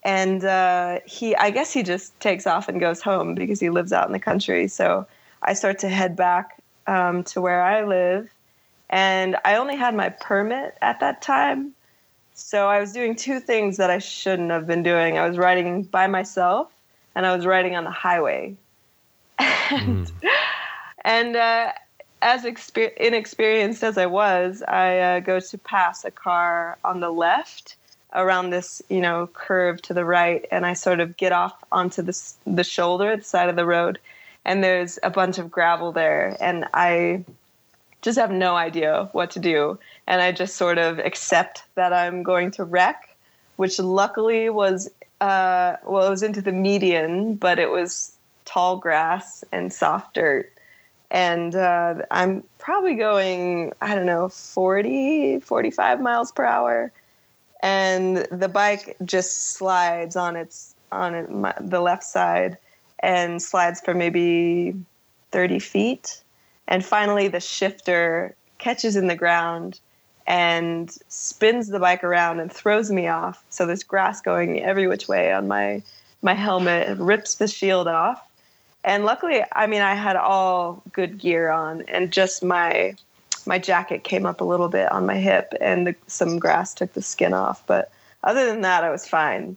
And 0.03 0.43
uh, 0.43 0.99
he, 1.05 1.35
I 1.35 1.51
guess 1.51 1.71
he 1.71 1.83
just 1.83 2.19
takes 2.19 2.47
off 2.47 2.67
and 2.67 2.79
goes 2.79 3.01
home 3.01 3.35
because 3.35 3.59
he 3.59 3.69
lives 3.69 3.93
out 3.93 4.07
in 4.07 4.13
the 4.13 4.19
country. 4.19 4.67
So 4.67 5.05
I 5.43 5.53
start 5.53 5.79
to 5.79 5.89
head 5.89 6.15
back 6.15 6.61
um, 6.87 7.23
to 7.25 7.41
where 7.41 7.61
I 7.61 7.83
live. 7.83 8.29
And 8.89 9.37
I 9.45 9.55
only 9.55 9.75
had 9.75 9.95
my 9.95 10.09
permit 10.09 10.75
at 10.81 10.99
that 10.99 11.21
time. 11.21 11.73
So 12.33 12.67
I 12.67 12.79
was 12.79 12.91
doing 12.91 13.15
two 13.15 13.39
things 13.39 13.77
that 13.77 13.89
I 13.89 13.99
shouldn't 13.99 14.49
have 14.51 14.65
been 14.65 14.83
doing. 14.83 15.17
I 15.17 15.27
was 15.27 15.37
riding 15.37 15.83
by 15.83 16.07
myself 16.07 16.71
and 17.15 17.25
I 17.25 17.35
was 17.35 17.45
riding 17.45 17.75
on 17.75 17.83
the 17.83 17.91
highway. 17.91 18.55
and 19.69 20.11
and 21.05 21.35
uh, 21.35 21.71
as 22.21 22.43
exper- 22.43 22.95
inexperienced 22.97 23.83
as 23.83 23.97
I 23.97 24.05
was, 24.05 24.63
I 24.67 24.97
uh, 24.97 25.19
go 25.19 25.39
to 25.39 25.57
pass 25.57 26.05
a 26.05 26.11
car 26.11 26.77
on 26.83 26.99
the 26.99 27.09
left 27.09 27.75
around 28.13 28.49
this, 28.49 28.81
you 28.89 29.01
know, 29.01 29.27
curve 29.33 29.81
to 29.83 29.93
the 29.93 30.05
right, 30.05 30.45
and 30.51 30.65
I 30.65 30.73
sort 30.73 30.99
of 30.99 31.17
get 31.17 31.31
off 31.31 31.63
onto 31.71 32.01
the 32.01 32.17
the 32.45 32.63
shoulder, 32.63 33.17
the 33.17 33.23
side 33.23 33.49
of 33.49 33.55
the 33.55 33.65
road, 33.65 33.99
and 34.45 34.63
there's 34.63 34.99
a 35.03 35.09
bunch 35.09 35.37
of 35.37 35.51
gravel 35.51 35.91
there, 35.91 36.37
and 36.39 36.65
I 36.73 37.25
just 38.01 38.17
have 38.17 38.31
no 38.31 38.55
idea 38.55 39.09
what 39.11 39.31
to 39.31 39.39
do. 39.39 39.77
And 40.07 40.21
I 40.21 40.31
just 40.31 40.55
sort 40.55 40.77
of 40.77 40.99
accept 40.99 41.63
that 41.75 41.93
I'm 41.93 42.23
going 42.23 42.51
to 42.51 42.63
wreck, 42.63 43.15
which 43.55 43.79
luckily 43.79 44.49
was, 44.49 44.89
uh, 45.21 45.77
well, 45.85 46.07
it 46.07 46.09
was 46.09 46.23
into 46.23 46.41
the 46.41 46.51
median, 46.51 47.35
but 47.35 47.59
it 47.59 47.69
was 47.69 48.13
tall 48.45 48.77
grass 48.77 49.43
and 49.51 49.71
soft 49.71 50.15
dirt. 50.15 50.51
And 51.11 51.55
uh, 51.55 51.95
I'm 52.09 52.43
probably 52.57 52.95
going, 52.95 53.73
I 53.81 53.95
don't 53.95 54.05
know, 54.05 54.29
40, 54.29 55.41
45 55.41 56.01
miles 56.01 56.31
per 56.31 56.45
hour. 56.45 56.91
And 57.61 58.17
the 58.31 58.49
bike 58.49 58.97
just 59.05 59.51
slides 59.51 60.15
on 60.15 60.35
its, 60.35 60.75
on 60.91 61.13
it, 61.13 61.29
my, 61.29 61.53
the 61.59 61.81
left 61.81 62.03
side 62.03 62.57
and 62.99 63.41
slides 63.41 63.81
for 63.81 63.93
maybe 63.93 64.75
30 65.31 65.59
feet. 65.59 66.21
And 66.67 66.85
finally 66.85 67.27
the 67.27 67.39
shifter 67.39 68.35
catches 68.57 68.95
in 68.95 69.07
the 69.07 69.15
ground 69.15 69.79
and 70.27 70.95
spins 71.07 71.67
the 71.67 71.79
bike 71.79 72.03
around 72.03 72.39
and 72.39 72.51
throws 72.51 72.91
me 72.91 73.07
off. 73.07 73.43
So 73.49 73.65
there's 73.65 73.83
grass 73.83 74.21
going 74.21 74.61
every 74.61 74.87
which 74.87 75.07
way 75.07 75.33
on 75.33 75.47
my 75.47 75.83
my 76.21 76.33
helmet. 76.33 76.97
Rips 76.99 77.35
the 77.35 77.47
shield 77.47 77.87
off. 77.87 78.21
And 78.83 79.05
luckily 79.05 79.43
i 79.51 79.67
mean 79.67 79.81
i 79.81 79.93
had 79.93 80.15
all 80.15 80.81
good 80.91 81.19
gear 81.19 81.51
on 81.51 81.83
and 81.87 82.11
just 82.11 82.43
my 82.43 82.95
my 83.45 83.59
jacket 83.59 84.03
came 84.03 84.25
up 84.25 84.41
a 84.41 84.45
little 84.45 84.69
bit 84.69 84.91
on 84.91 85.05
my 85.05 85.17
hip 85.17 85.53
and 85.59 85.87
the, 85.87 85.95
some 86.07 86.39
grass 86.39 86.73
took 86.73 86.93
the 86.93 87.01
skin 87.01 87.33
off 87.33 87.65
but 87.67 87.91
other 88.23 88.45
than 88.45 88.61
that 88.61 88.83
i 88.83 88.89
was 88.89 89.07
fine 89.07 89.55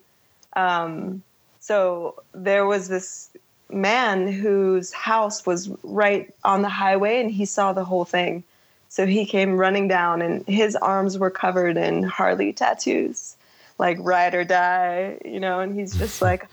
um, 0.56 1.22
so 1.60 2.22
there 2.32 2.66
was 2.66 2.88
this 2.88 3.30
man 3.70 4.30
whose 4.30 4.92
house 4.92 5.46
was 5.46 5.70
right 5.82 6.32
on 6.44 6.62
the 6.62 6.68
highway 6.68 7.20
and 7.20 7.30
he 7.30 7.44
saw 7.44 7.72
the 7.72 7.84
whole 7.84 8.04
thing. 8.04 8.44
So 8.88 9.06
he 9.06 9.26
came 9.26 9.56
running 9.56 9.88
down 9.88 10.22
and 10.22 10.46
his 10.46 10.76
arms 10.76 11.18
were 11.18 11.30
covered 11.30 11.76
in 11.76 12.02
Harley 12.04 12.52
tattoos, 12.52 13.34
like 13.78 13.96
ride 14.00 14.34
or 14.34 14.44
die, 14.44 15.18
you 15.24 15.40
know, 15.40 15.60
and 15.60 15.74
he's 15.78 15.96
just 15.96 16.22
like, 16.22 16.46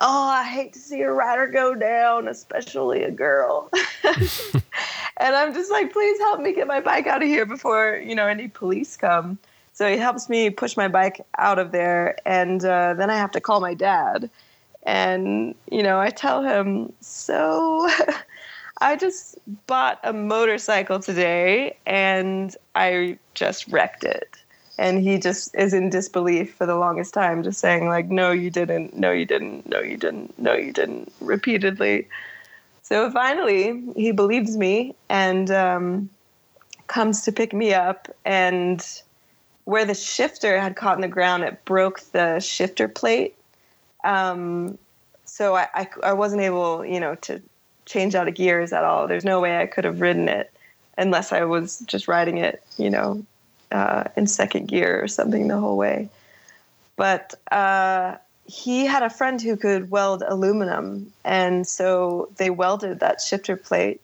Oh, 0.00 0.28
I 0.28 0.44
hate 0.44 0.74
to 0.74 0.78
see 0.78 1.00
a 1.00 1.10
rider 1.10 1.48
go 1.48 1.74
down, 1.74 2.28
especially 2.28 3.02
a 3.02 3.10
girl. 3.10 3.68
and 5.18 5.34
I'm 5.34 5.52
just 5.52 5.70
like, 5.70 5.92
please 5.92 6.18
help 6.20 6.40
me 6.40 6.52
get 6.52 6.66
my 6.66 6.80
bike 6.80 7.06
out 7.06 7.22
of 7.22 7.28
here 7.28 7.44
before, 7.44 7.96
you 7.96 8.14
know, 8.14 8.26
any 8.26 8.48
police 8.48 8.96
come. 8.96 9.38
So 9.72 9.88
he 9.88 9.96
helps 9.96 10.28
me 10.28 10.50
push 10.50 10.76
my 10.76 10.88
bike 10.88 11.20
out 11.38 11.58
of 11.58 11.70
there, 11.70 12.16
and 12.26 12.64
uh, 12.64 12.94
then 12.94 13.10
I 13.10 13.16
have 13.16 13.30
to 13.32 13.40
call 13.40 13.60
my 13.60 13.74
dad. 13.74 14.30
And 14.84 15.54
you 15.70 15.82
know 15.82 16.00
i 16.00 16.08
tell 16.08 16.42
him 16.42 16.92
so 17.00 17.88
i 18.80 18.96
just 18.96 19.36
bought 19.66 19.98
a 20.02 20.12
motorcycle 20.12 20.98
today 20.98 21.76
and 21.84 22.56
i 22.74 23.18
just 23.34 23.68
wrecked 23.68 24.04
it. 24.04 24.36
And 24.78 25.02
he 25.02 25.18
just 25.18 25.54
is 25.56 25.74
in 25.74 25.90
disbelief 25.90 26.54
for 26.54 26.64
the 26.64 26.76
longest 26.76 27.12
time 27.12 27.42
just 27.42 27.60
saying 27.60 27.88
like 27.88 28.08
no 28.08 28.30
you 28.30 28.50
didn't. 28.50 28.96
No 28.96 29.10
you 29.10 29.26
didn't. 29.26 29.68
No 29.68 29.80
you 29.80 29.96
didn't. 29.96 30.38
No 30.38 30.54
you 30.54 30.72
didn't 30.72 31.12
repeatedly 31.20 32.06
so 32.88 33.10
finally 33.10 33.84
he 33.96 34.12
believes 34.12 34.56
me 34.56 34.94
and 35.08 35.50
um, 35.50 36.08
comes 36.86 37.22
to 37.22 37.32
pick 37.32 37.52
me 37.52 37.74
up 37.74 38.08
and 38.24 39.02
where 39.64 39.84
the 39.84 39.94
shifter 39.94 40.58
had 40.58 40.76
caught 40.76 40.96
in 40.96 41.02
the 41.02 41.08
ground 41.08 41.42
it 41.42 41.62
broke 41.64 42.00
the 42.12 42.40
shifter 42.40 42.88
plate 42.88 43.34
um, 44.04 44.78
so 45.24 45.56
I, 45.56 45.68
I, 45.74 45.88
I 46.02 46.12
wasn't 46.14 46.42
able, 46.42 46.84
you 46.84 47.00
know, 47.00 47.14
to 47.16 47.40
change 47.86 48.14
out 48.14 48.28
of 48.28 48.34
gears 48.34 48.72
at 48.72 48.84
all. 48.84 49.06
There's 49.06 49.24
no 49.24 49.40
way 49.40 49.58
I 49.58 49.66
could 49.66 49.84
have 49.84 50.00
ridden 50.00 50.28
it 50.28 50.52
unless 50.96 51.32
I 51.32 51.44
was 51.44 51.80
just 51.80 52.08
riding 52.08 52.38
it, 52.38 52.62
you 52.76 52.90
know, 52.90 53.24
uh, 53.70 54.04
in 54.16 54.26
second 54.26 54.68
gear 54.68 55.02
or 55.02 55.08
something 55.08 55.48
the 55.48 55.58
whole 55.58 55.76
way. 55.76 56.08
But 56.96 57.34
uh, 57.52 58.16
he 58.48 58.86
had 58.86 59.02
a 59.02 59.10
friend 59.10 59.40
who 59.40 59.56
could 59.56 59.90
weld 59.90 60.24
aluminum, 60.26 61.12
and 61.22 61.66
so 61.66 62.30
they 62.38 62.48
welded 62.48 63.00
that 63.00 63.20
shifter 63.20 63.56
plate. 63.56 64.00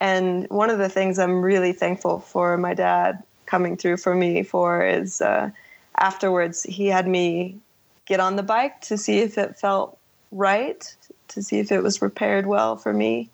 And 0.00 0.48
one 0.48 0.70
of 0.70 0.78
the 0.78 0.88
things 0.88 1.18
I'm 1.18 1.42
really 1.42 1.74
thankful 1.74 2.20
for 2.20 2.56
my 2.56 2.72
dad 2.72 3.22
coming 3.44 3.76
through 3.76 3.98
for 3.98 4.14
me 4.14 4.42
for 4.44 4.84
is 4.84 5.20
uh, 5.20 5.50
afterwards 5.98 6.62
he 6.62 6.86
had 6.86 7.06
me 7.06 7.58
get 8.06 8.18
on 8.18 8.36
the 8.36 8.42
bike 8.42 8.80
to 8.80 8.96
see 8.96 9.18
if 9.18 9.36
it 9.36 9.58
felt 9.58 9.98
right, 10.32 10.96
to 11.28 11.42
see 11.42 11.58
if 11.58 11.70
it 11.70 11.82
was 11.82 12.00
repaired 12.00 12.46
well 12.46 12.76
for 12.76 12.94
me. 12.94 13.28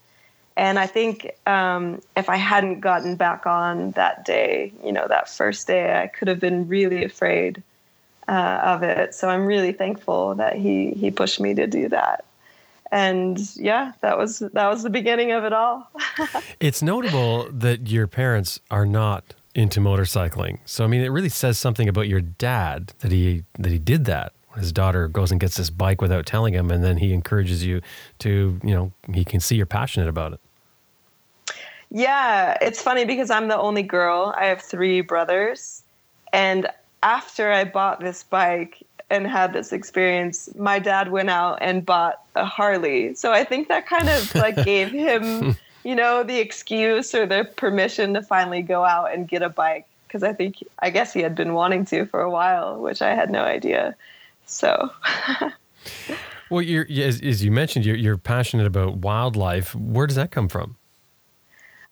And 0.57 0.77
I 0.77 0.89
think 0.89 1.37
um, 1.47 2.03
if 2.17 2.29
I 2.29 2.37
hadn't 2.37 2.81
gotten 2.81 3.15
back 3.15 3.47
on 3.47 3.93
that 3.93 4.25
day, 4.25 4.73
you 4.85 4.91
know, 4.91 5.07
that 5.07 5.31
first 5.31 5.69
day, 5.69 6.03
I 6.03 6.09
could 6.09 6.27
have 6.27 6.41
been 6.41 6.67
really 6.67 7.05
afraid 7.05 7.63
uh, 8.29 8.61
of 8.63 8.83
it. 8.83 9.15
So 9.15 9.29
I'm 9.29 9.47
really 9.47 9.73
thankful 9.73 10.35
that 10.37 10.57
he 10.57 10.91
he 10.93 11.11
pushed 11.11 11.41
me 11.41 11.55
to 11.55 11.67
do 11.67 11.89
that. 11.89 12.25
And 12.91 13.39
yeah, 13.57 13.93
that 14.01 14.17
was 14.17 14.39
that 14.39 14.69
was 14.69 14.83
the 14.83 14.91
beginning 14.91 15.33
of 15.33 15.45
it 15.45 15.53
all. 15.53 15.91
it's 16.61 16.83
notable 16.83 17.49
that 17.51 17.89
your 17.89 18.07
parents 18.07 18.61
are 18.71 18.87
not 18.87 19.35
into 19.55 19.81
motorcycling. 19.81 20.59
So 20.65 20.85
I 20.85 20.87
mean, 20.87 21.01
it 21.01 21.09
really 21.09 21.29
says 21.29 21.59
something 21.59 21.89
about 21.89 22.09
your 22.09 22.21
dad 22.21 22.93
that 23.01 23.13
he 23.13 23.45
that 23.59 23.73
he 23.73 23.79
did 23.79 24.05
that. 24.05 24.33
His 24.57 24.73
daughter 24.73 25.09
goes 25.09 25.31
and 25.31 25.41
gets 25.41 25.57
this 25.57 25.71
bike 25.71 26.01
without 26.01 26.27
telling 26.27 26.55
him, 26.55 26.71
and 26.71 26.83
then 26.83 26.97
he 26.97 27.13
encourages 27.13 27.65
you 27.65 27.81
to, 28.21 28.59
you 28.65 28.75
know, 28.75 28.93
he 29.13 29.25
can 29.25 29.39
see 29.39 29.55
you're 29.55 29.67
passionate 29.67 30.09
about 30.09 30.33
it. 30.33 30.41
Yeah, 31.91 32.59
it's 32.61 32.83
funny 32.83 33.05
because 33.05 33.31
I'm 33.31 33.49
the 33.49 33.57
only 33.57 33.83
girl. 33.83 34.35
I 34.37 34.47
have 34.47 34.61
three 34.61 35.01
brothers, 35.01 35.83
and 36.33 36.67
after 37.03 37.53
I 37.53 37.65
bought 37.65 38.01
this 38.01 38.23
bike 38.23 38.85
and 39.11 39.27
had 39.27 39.53
this 39.53 39.73
experience, 39.73 40.49
my 40.57 40.79
dad 40.79 41.11
went 41.11 41.31
out 41.31 41.59
and 41.61 41.85
bought 41.85 42.23
a 42.35 42.45
Harley. 42.45 43.15
So 43.15 43.33
I 43.33 43.45
think 43.45 43.69
that 43.69 43.87
kind 43.87 44.09
of 44.09 44.35
like 44.35 44.57
gave 44.65 44.91
him, 44.91 45.57
you 45.85 45.95
know, 45.95 46.23
the 46.23 46.39
excuse 46.39 47.15
or 47.15 47.27
the 47.27 47.49
permission 47.57 48.15
to 48.15 48.23
finally 48.23 48.63
go 48.63 48.85
out 48.85 49.15
and 49.15 49.29
get 49.29 49.43
a 49.43 49.49
bike. 49.49 49.87
Because 50.07 50.23
I 50.23 50.33
think, 50.33 50.57
I 50.79 50.91
guess 50.91 51.13
he 51.13 51.21
had 51.21 51.35
been 51.35 51.53
wanting 51.53 51.85
to 51.87 52.07
for 52.07 52.21
a 52.21 52.31
while, 52.31 52.81
which 52.81 53.03
I 53.03 53.15
had 53.15 53.31
no 53.31 53.43
idea. 53.43 53.95
So. 54.47 54.91
well, 56.51 56.63
you're, 56.63 56.87
as, 56.91 57.21
as 57.21 57.45
you 57.45 57.51
mentioned, 57.51 57.85
you're, 57.85 57.97
you're 57.97 58.17
passionate 58.17 58.67
about 58.67 58.97
wildlife. 58.97 59.75
Where 59.75 60.07
does 60.07 60.17
that 60.17 60.31
come 60.31 60.49
from? 60.49 60.77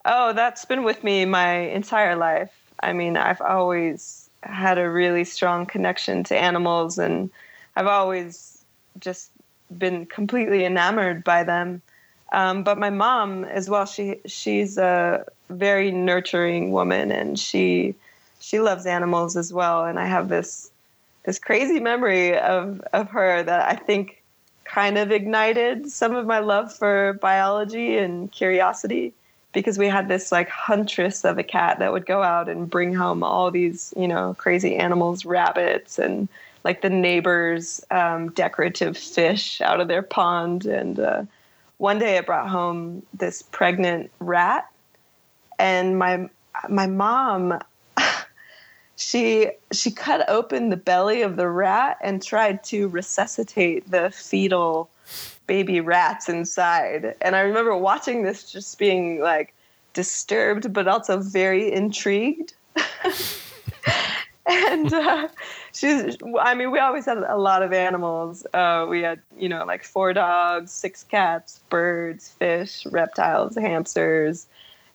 Oh, 0.06 0.32
that's 0.32 0.64
been 0.64 0.82
with 0.82 1.04
me 1.04 1.25
my 1.26 1.52
entire 1.52 2.16
life. 2.16 2.52
I 2.80 2.92
mean, 2.92 3.16
I've 3.16 3.40
always 3.40 4.25
had 4.46 4.78
a 4.78 4.90
really 4.90 5.24
strong 5.24 5.66
connection 5.66 6.24
to 6.24 6.36
animals, 6.36 6.98
and 6.98 7.30
I've 7.74 7.86
always 7.86 8.64
just 8.98 9.30
been 9.76 10.06
completely 10.06 10.64
enamored 10.64 11.24
by 11.24 11.44
them. 11.44 11.82
Um, 12.32 12.62
but 12.62 12.78
my 12.78 12.90
mom 12.90 13.44
as 13.44 13.68
well, 13.68 13.86
she 13.86 14.20
she's 14.26 14.78
a 14.78 15.24
very 15.48 15.90
nurturing 15.90 16.72
woman, 16.72 17.12
and 17.12 17.38
she 17.38 17.94
she 18.40 18.60
loves 18.60 18.86
animals 18.86 19.36
as 19.36 19.52
well. 19.52 19.84
And 19.84 19.98
I 19.98 20.06
have 20.06 20.28
this 20.28 20.70
this 21.24 21.38
crazy 21.38 21.80
memory 21.80 22.38
of 22.38 22.80
of 22.92 23.10
her 23.10 23.42
that 23.42 23.68
I 23.68 23.76
think 23.76 24.22
kind 24.64 24.98
of 24.98 25.12
ignited 25.12 25.90
some 25.90 26.16
of 26.16 26.26
my 26.26 26.40
love 26.40 26.72
for 26.72 27.14
biology 27.14 27.96
and 27.98 28.30
curiosity 28.32 29.14
because 29.56 29.78
we 29.78 29.88
had 29.88 30.06
this 30.06 30.30
like 30.30 30.50
huntress 30.50 31.25
of 31.25 31.38
a 31.38 31.42
cat 31.42 31.78
that 31.78 31.90
would 31.90 32.04
go 32.04 32.22
out 32.22 32.46
and 32.46 32.68
bring 32.68 32.92
home 32.92 33.22
all 33.22 33.50
these 33.50 33.94
you 33.96 34.06
know 34.06 34.34
crazy 34.36 34.76
animals 34.76 35.25
rabbits 35.25 35.98
and 35.98 36.28
like 36.62 36.82
the 36.82 36.90
neighbors 36.90 37.82
um, 37.90 38.30
decorative 38.32 38.99
fish 38.99 39.62
out 39.62 39.80
of 39.80 39.88
their 39.88 40.02
pond. 40.02 40.66
And 40.66 41.00
uh, 41.00 41.23
one 41.78 41.99
day 41.99 42.19
it 42.19 42.26
brought 42.26 42.50
home 42.50 43.02
this 43.14 43.40
pregnant 43.40 44.10
rat 44.19 44.69
and 45.58 45.99
my 45.99 46.28
my 46.69 46.86
mom 46.86 47.58
she 48.97 49.52
she 49.73 49.90
cut 49.90 50.28
open 50.28 50.69
the 50.69 50.76
belly 50.76 51.23
of 51.23 51.36
the 51.36 51.49
rat 51.49 51.97
and 52.02 52.23
tried 52.23 52.62
to 52.64 52.88
resuscitate 52.88 53.90
the 53.90 54.10
fetal 54.10 54.90
baby 55.47 55.80
rats 55.80 56.28
inside. 56.28 57.15
And 57.21 57.37
I 57.37 57.41
remember 57.41 57.76
watching 57.76 58.23
this 58.23 58.50
just 58.50 58.78
being 58.78 59.21
like 59.21 59.54
disturbed, 59.95 60.73
but 60.73 60.89
also 60.89 61.19
very 61.19 61.73
intrigued. 61.73 62.54
and 64.47 64.93
uh, 64.93 65.28
she's, 65.73 66.17
I 66.41 66.54
mean, 66.54 66.71
we 66.71 66.78
always 66.78 67.06
had 67.06 67.19
a 67.19 67.37
lot 67.37 67.63
of 67.63 67.73
animals. 67.73 68.47
Uh, 68.52 68.87
we 68.89 69.02
had, 69.02 69.21
you 69.39 69.49
know, 69.49 69.65
like 69.65 69.85
four 69.85 70.13
dogs, 70.13 70.71
six 70.71 71.04
cats, 71.04 71.61
birds, 71.71 72.28
fish, 72.28 72.87
reptiles, 72.87 73.56
hamsters. 73.56 74.47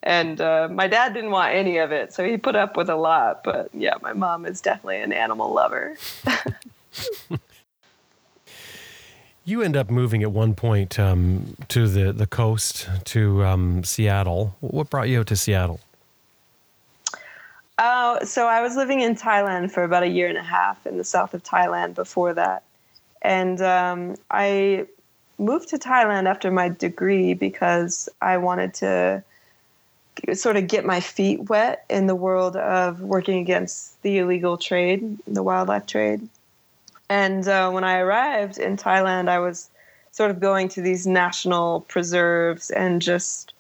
And 0.04 0.42
uh, 0.42 0.68
my 0.72 0.88
dad 0.88 1.14
didn't 1.14 1.32
want 1.32 1.54
any 1.54 1.78
of 1.78 1.92
it, 1.92 2.12
so 2.12 2.26
he 2.26 2.38
put 2.38 2.56
up 2.56 2.76
with 2.76 2.90
a 2.90 2.96
lot. 2.96 3.44
But 3.44 3.70
yeah, 3.74 3.96
my 4.02 4.14
mom 4.14 4.46
is 4.46 4.60
definitely 4.60 5.02
an 5.02 5.14
animal 5.14 5.54
lover. 5.54 5.96
You 9.43 9.63
end 9.63 9.75
up 9.75 9.89
moving 9.89 10.21
at 10.21 10.32
one 10.32 10.54
point 10.54 10.99
um, 10.99 11.56
to 11.69 11.88
the, 11.88 12.13
the 12.13 12.27
coast, 12.27 12.88
to 13.06 13.43
um, 13.43 13.84
Seattle. 13.84 14.56
What 14.60 14.89
brought 14.89 15.10
you 15.10 15.23
to 15.23 15.36
Seattle? 15.36 15.80
Uh, 17.80 18.23
so 18.23 18.47
I 18.47 18.62
was 18.62 18.75
living 18.75 19.01
in 19.01 19.15
Thailand 19.15 19.71
for 19.71 19.84
about 19.84 20.04
a 20.04 20.08
year 20.08 20.27
and 20.27 20.38
a 20.38 20.43
half 20.43 20.86
in 20.86 20.97
the 20.97 21.04
south 21.04 21.34
of 21.34 21.41
Thailand 21.41 21.95
before 21.95 22.34
that. 22.36 22.63
And 23.23 23.60
um, 23.62 24.15
I 24.30 24.86
moved 25.39 25.69
to 25.69 25.80
Thailand 25.80 26.27
after 26.27 26.51
my 26.51 26.69
degree 26.69 27.34
because 27.34 28.08
I 28.21 28.38
wanted 28.38 28.75
to 28.75 29.23
sort 30.34 30.58
of 30.58 30.67
get 30.67 30.86
my 30.86 30.99
feet 30.99 31.49
wet 31.49 31.86
in 31.89 32.06
the 32.06 32.15
world 32.15 32.56
of 32.56 33.01
working 33.01 33.39
against 33.39 33.99
the 34.04 34.19
illegal 34.19 34.58
trade, 34.58 35.17
the 35.25 35.41
wildlife 35.41 35.88
trade. 35.88 36.27
And 37.12 37.45
uh, 37.45 37.69
when 37.71 37.84
I 37.84 37.97
arrived 37.97 38.58
in 38.58 38.78
Thailand, 38.78 39.28
I 39.28 39.38
was 39.38 39.69
sort 40.12 40.32
of 40.32 40.39
going 40.39 40.69
to 40.69 40.82
these 40.82 41.06
national 41.06 41.82
preserves 41.82 42.69
and 42.69 43.02
just, 43.02 43.54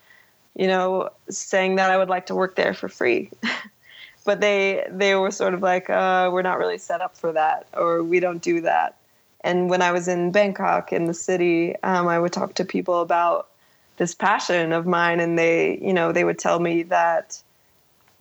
you 0.55 0.67
know, 0.67 1.09
saying 1.29 1.75
that 1.75 1.91
I 1.91 1.97
would 1.97 2.07
like 2.07 2.27
to 2.27 2.35
work 2.35 2.55
there 2.55 2.73
for 2.73 2.87
free. 2.87 3.29
but 4.25 4.39
they 4.39 4.87
they 4.89 5.15
were 5.15 5.31
sort 5.31 5.53
of 5.53 5.61
like, 5.61 5.89
uh, 5.89 6.29
we're 6.31 6.43
not 6.43 6.59
really 6.59 6.77
set 6.77 7.01
up 7.01 7.17
for 7.17 7.33
that, 7.33 7.67
or 7.73 8.01
we 8.03 8.21
don't 8.21 8.41
do 8.41 8.61
that. 8.61 8.95
And 9.41 9.69
when 9.69 9.81
I 9.81 9.91
was 9.91 10.07
in 10.07 10.31
Bangkok 10.31 10.93
in 10.93 11.07
the 11.07 11.13
city, 11.13 11.75
um, 11.83 12.07
I 12.07 12.19
would 12.19 12.31
talk 12.31 12.53
to 12.53 12.63
people 12.63 13.01
about 13.01 13.49
this 13.97 14.15
passion 14.15 14.71
of 14.71 14.85
mine, 14.85 15.19
and 15.19 15.37
they, 15.37 15.77
you 15.81 15.91
know, 15.91 16.13
they 16.13 16.23
would 16.23 16.39
tell 16.39 16.61
me 16.61 16.83
that 16.83 17.43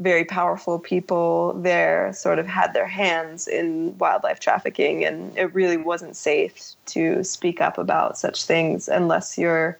very 0.00 0.24
powerful 0.24 0.78
people 0.78 1.52
there 1.52 2.12
sort 2.12 2.38
of 2.38 2.46
had 2.46 2.72
their 2.72 2.86
hands 2.86 3.46
in 3.46 3.96
wildlife 3.98 4.40
trafficking, 4.40 5.04
and 5.04 5.36
it 5.36 5.54
really 5.54 5.76
wasn't 5.76 6.16
safe 6.16 6.74
to 6.86 7.22
speak 7.22 7.60
up 7.60 7.78
about 7.78 8.18
such 8.18 8.44
things 8.44 8.88
unless 8.88 9.36
you're 9.38 9.78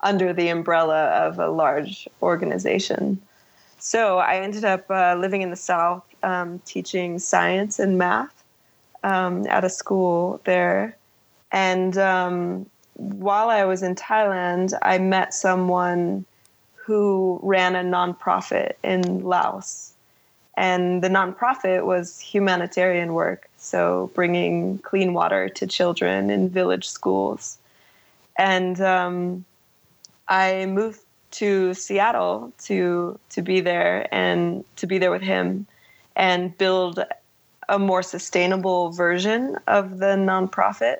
under 0.00 0.32
the 0.32 0.48
umbrella 0.48 1.06
of 1.06 1.38
a 1.38 1.48
large 1.48 2.08
organization. 2.20 3.20
So 3.78 4.18
I 4.18 4.36
ended 4.40 4.64
up 4.64 4.90
uh, 4.90 5.14
living 5.18 5.42
in 5.42 5.50
the 5.50 5.56
South, 5.56 6.04
um, 6.22 6.58
teaching 6.66 7.18
science 7.18 7.78
and 7.78 7.96
math 7.96 8.42
um, 9.04 9.46
at 9.46 9.64
a 9.64 9.70
school 9.70 10.40
there. 10.44 10.96
And 11.52 11.96
um, 11.96 12.66
while 12.94 13.50
I 13.50 13.64
was 13.64 13.82
in 13.82 13.94
Thailand, 13.94 14.76
I 14.82 14.98
met 14.98 15.32
someone 15.32 16.26
who 16.90 17.38
ran 17.44 17.76
a 17.76 17.84
nonprofit 17.84 18.72
in 18.82 19.22
Laos. 19.22 19.92
And 20.56 21.04
the 21.04 21.08
nonprofit 21.08 21.86
was 21.86 22.18
humanitarian 22.18 23.14
work, 23.14 23.48
so 23.58 24.10
bringing 24.12 24.78
clean 24.78 25.14
water 25.14 25.48
to 25.50 25.68
children 25.68 26.30
in 26.30 26.48
village 26.48 26.88
schools. 26.88 27.58
And 28.36 28.80
um, 28.80 29.44
I 30.26 30.66
moved 30.66 30.98
to 31.42 31.74
Seattle 31.74 32.52
to 32.64 33.16
to 33.28 33.40
be 33.40 33.60
there 33.60 34.12
and 34.12 34.64
to 34.74 34.88
be 34.88 34.98
there 34.98 35.12
with 35.12 35.22
him 35.22 35.68
and 36.16 36.58
build 36.58 37.04
a 37.68 37.78
more 37.78 38.02
sustainable 38.02 38.90
version 38.90 39.56
of 39.68 39.98
the 39.98 40.16
nonprofit. 40.16 40.96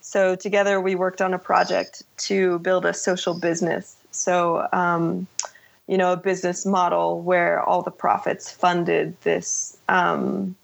So 0.00 0.34
together 0.34 0.80
we 0.80 0.94
worked 0.94 1.20
on 1.20 1.34
a 1.34 1.38
project 1.38 2.04
to 2.28 2.58
build 2.60 2.86
a 2.86 2.94
social 2.94 3.34
business 3.38 3.99
so, 4.10 4.66
um, 4.72 5.26
you 5.86 5.98
know, 5.98 6.12
a 6.12 6.16
business 6.16 6.64
model 6.64 7.20
where 7.22 7.62
all 7.62 7.82
the 7.82 7.90
profits 7.90 8.50
funded 8.50 9.20
this 9.22 9.76
um, 9.88 10.54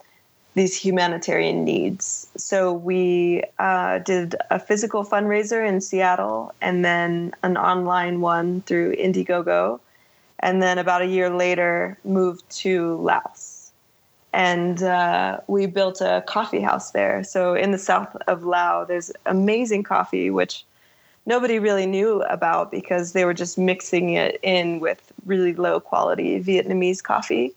these 0.54 0.74
humanitarian 0.74 1.64
needs. 1.64 2.28
So 2.36 2.72
we 2.72 3.42
uh, 3.58 3.98
did 3.98 4.36
a 4.50 4.58
physical 4.58 5.04
fundraiser 5.04 5.68
in 5.68 5.80
Seattle, 5.80 6.54
and 6.62 6.84
then 6.84 7.34
an 7.42 7.56
online 7.58 8.22
one 8.22 8.62
through 8.62 8.94
Indiegogo, 8.96 9.80
and 10.40 10.62
then 10.62 10.78
about 10.78 11.02
a 11.02 11.06
year 11.06 11.28
later 11.28 11.98
moved 12.04 12.48
to 12.62 12.96
Laos. 12.96 13.72
and 14.36 14.82
uh, 14.82 15.40
we 15.46 15.64
built 15.66 16.02
a 16.02 16.22
coffee 16.26 16.60
house 16.60 16.90
there. 16.90 17.24
So 17.24 17.54
in 17.54 17.70
the 17.70 17.78
south 17.78 18.14
of 18.26 18.44
Laos, 18.44 18.86
there's 18.86 19.10
amazing 19.24 19.82
coffee, 19.82 20.28
which 20.30 20.62
nobody 21.26 21.58
really 21.58 21.86
knew 21.86 22.22
about 22.22 22.70
because 22.70 23.12
they 23.12 23.24
were 23.24 23.34
just 23.34 23.58
mixing 23.58 24.10
it 24.10 24.38
in 24.42 24.80
with 24.80 25.12
really 25.26 25.52
low 25.52 25.80
quality 25.80 26.40
Vietnamese 26.42 27.02
coffee. 27.02 27.52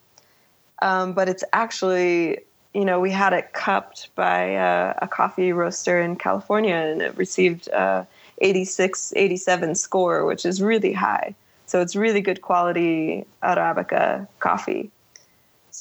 Um, 0.82 1.14
but 1.14 1.30
it's 1.30 1.44
actually, 1.54 2.40
you 2.74 2.84
know, 2.84 3.00
we 3.00 3.12
had 3.12 3.34
it 3.34 3.54
cupped 3.54 4.14
by 4.16 4.42
a, 4.42 4.96
a 5.02 5.08
coffee 5.08 5.54
roaster 5.54 6.02
in 6.02 6.16
California 6.16 6.76
and 6.76 7.02
it 7.02 7.16
received 7.18 7.68
a 7.70 8.08
86, 8.40 9.14
87 9.16 9.76
score, 9.76 10.26
which 10.26 10.46
is 10.46 10.62
really 10.62 10.94
high. 10.94 11.36
So 11.66 11.82
it's 11.82 11.96
really 11.96 12.22
good 12.22 12.42
quality 12.42 13.26
Arabica 13.44 14.28
coffee. 14.40 14.90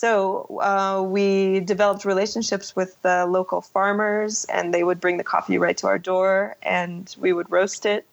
So 0.00 0.60
uh, 0.62 1.02
we 1.02 1.58
developed 1.58 2.04
relationships 2.04 2.76
with 2.76 3.02
the 3.02 3.26
local 3.26 3.60
farmers, 3.60 4.44
and 4.44 4.72
they 4.72 4.84
would 4.84 5.00
bring 5.00 5.16
the 5.16 5.24
coffee 5.24 5.58
right 5.58 5.76
to 5.78 5.88
our 5.88 5.98
door, 5.98 6.54
and 6.62 7.12
we 7.18 7.32
would 7.32 7.50
roast 7.50 7.84
it, 7.84 8.06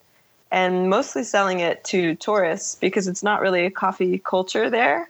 and 0.50 0.90
mostly 0.90 1.24
selling 1.24 1.60
it 1.60 1.84
to 1.84 2.16
tourists 2.16 2.74
because 2.74 3.08
it's 3.08 3.22
not 3.22 3.40
really 3.40 3.68
a 3.68 3.70
coffee 3.70 4.18
culture 4.18 4.68
there, 4.68 5.08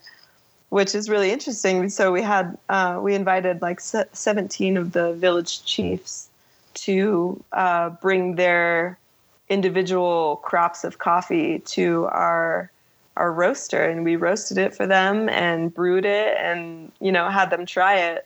which 0.68 0.96
is 0.96 1.10
really 1.10 1.32
interesting. 1.32 1.88
So 1.88 2.12
we 2.12 2.22
had 2.22 2.58
uh, 2.68 3.00
we 3.02 3.16
invited 3.16 3.62
like 3.62 3.80
17 3.80 4.76
of 4.76 4.92
the 4.92 5.14
village 5.14 5.64
chiefs 5.64 6.28
to 6.74 7.42
uh, 7.54 7.92
bring 8.02 8.36
their 8.36 9.00
individual 9.48 10.42
crops 10.44 10.84
of 10.84 10.98
coffee 10.98 11.60
to 11.60 12.04
our 12.08 12.70
our 13.18 13.32
roaster 13.32 13.84
and 13.84 14.04
we 14.04 14.16
roasted 14.16 14.58
it 14.58 14.76
for 14.76 14.86
them 14.86 15.30
and 15.30 15.74
brewed 15.74 16.06
it 16.06 16.38
and 16.38 16.92
you 17.00 17.12
know 17.12 17.30
had 17.30 17.50
them 17.50 17.66
try 17.66 17.96
it. 17.96 18.26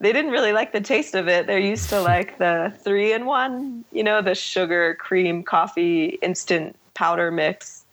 They 0.00 0.12
didn't 0.12 0.30
really 0.30 0.52
like 0.52 0.72
the 0.72 0.80
taste 0.80 1.14
of 1.14 1.28
it. 1.28 1.46
They're 1.46 1.58
used 1.58 1.88
to 1.90 2.00
like 2.14 2.38
the 2.38 2.72
three 2.82 3.12
in 3.12 3.26
one 3.26 3.84
you 3.92 4.02
know 4.02 4.22
the 4.22 4.34
sugar 4.34 4.94
cream 4.94 5.42
coffee 5.42 6.18
instant 6.22 6.76
powder 6.94 7.30
mix 7.30 7.84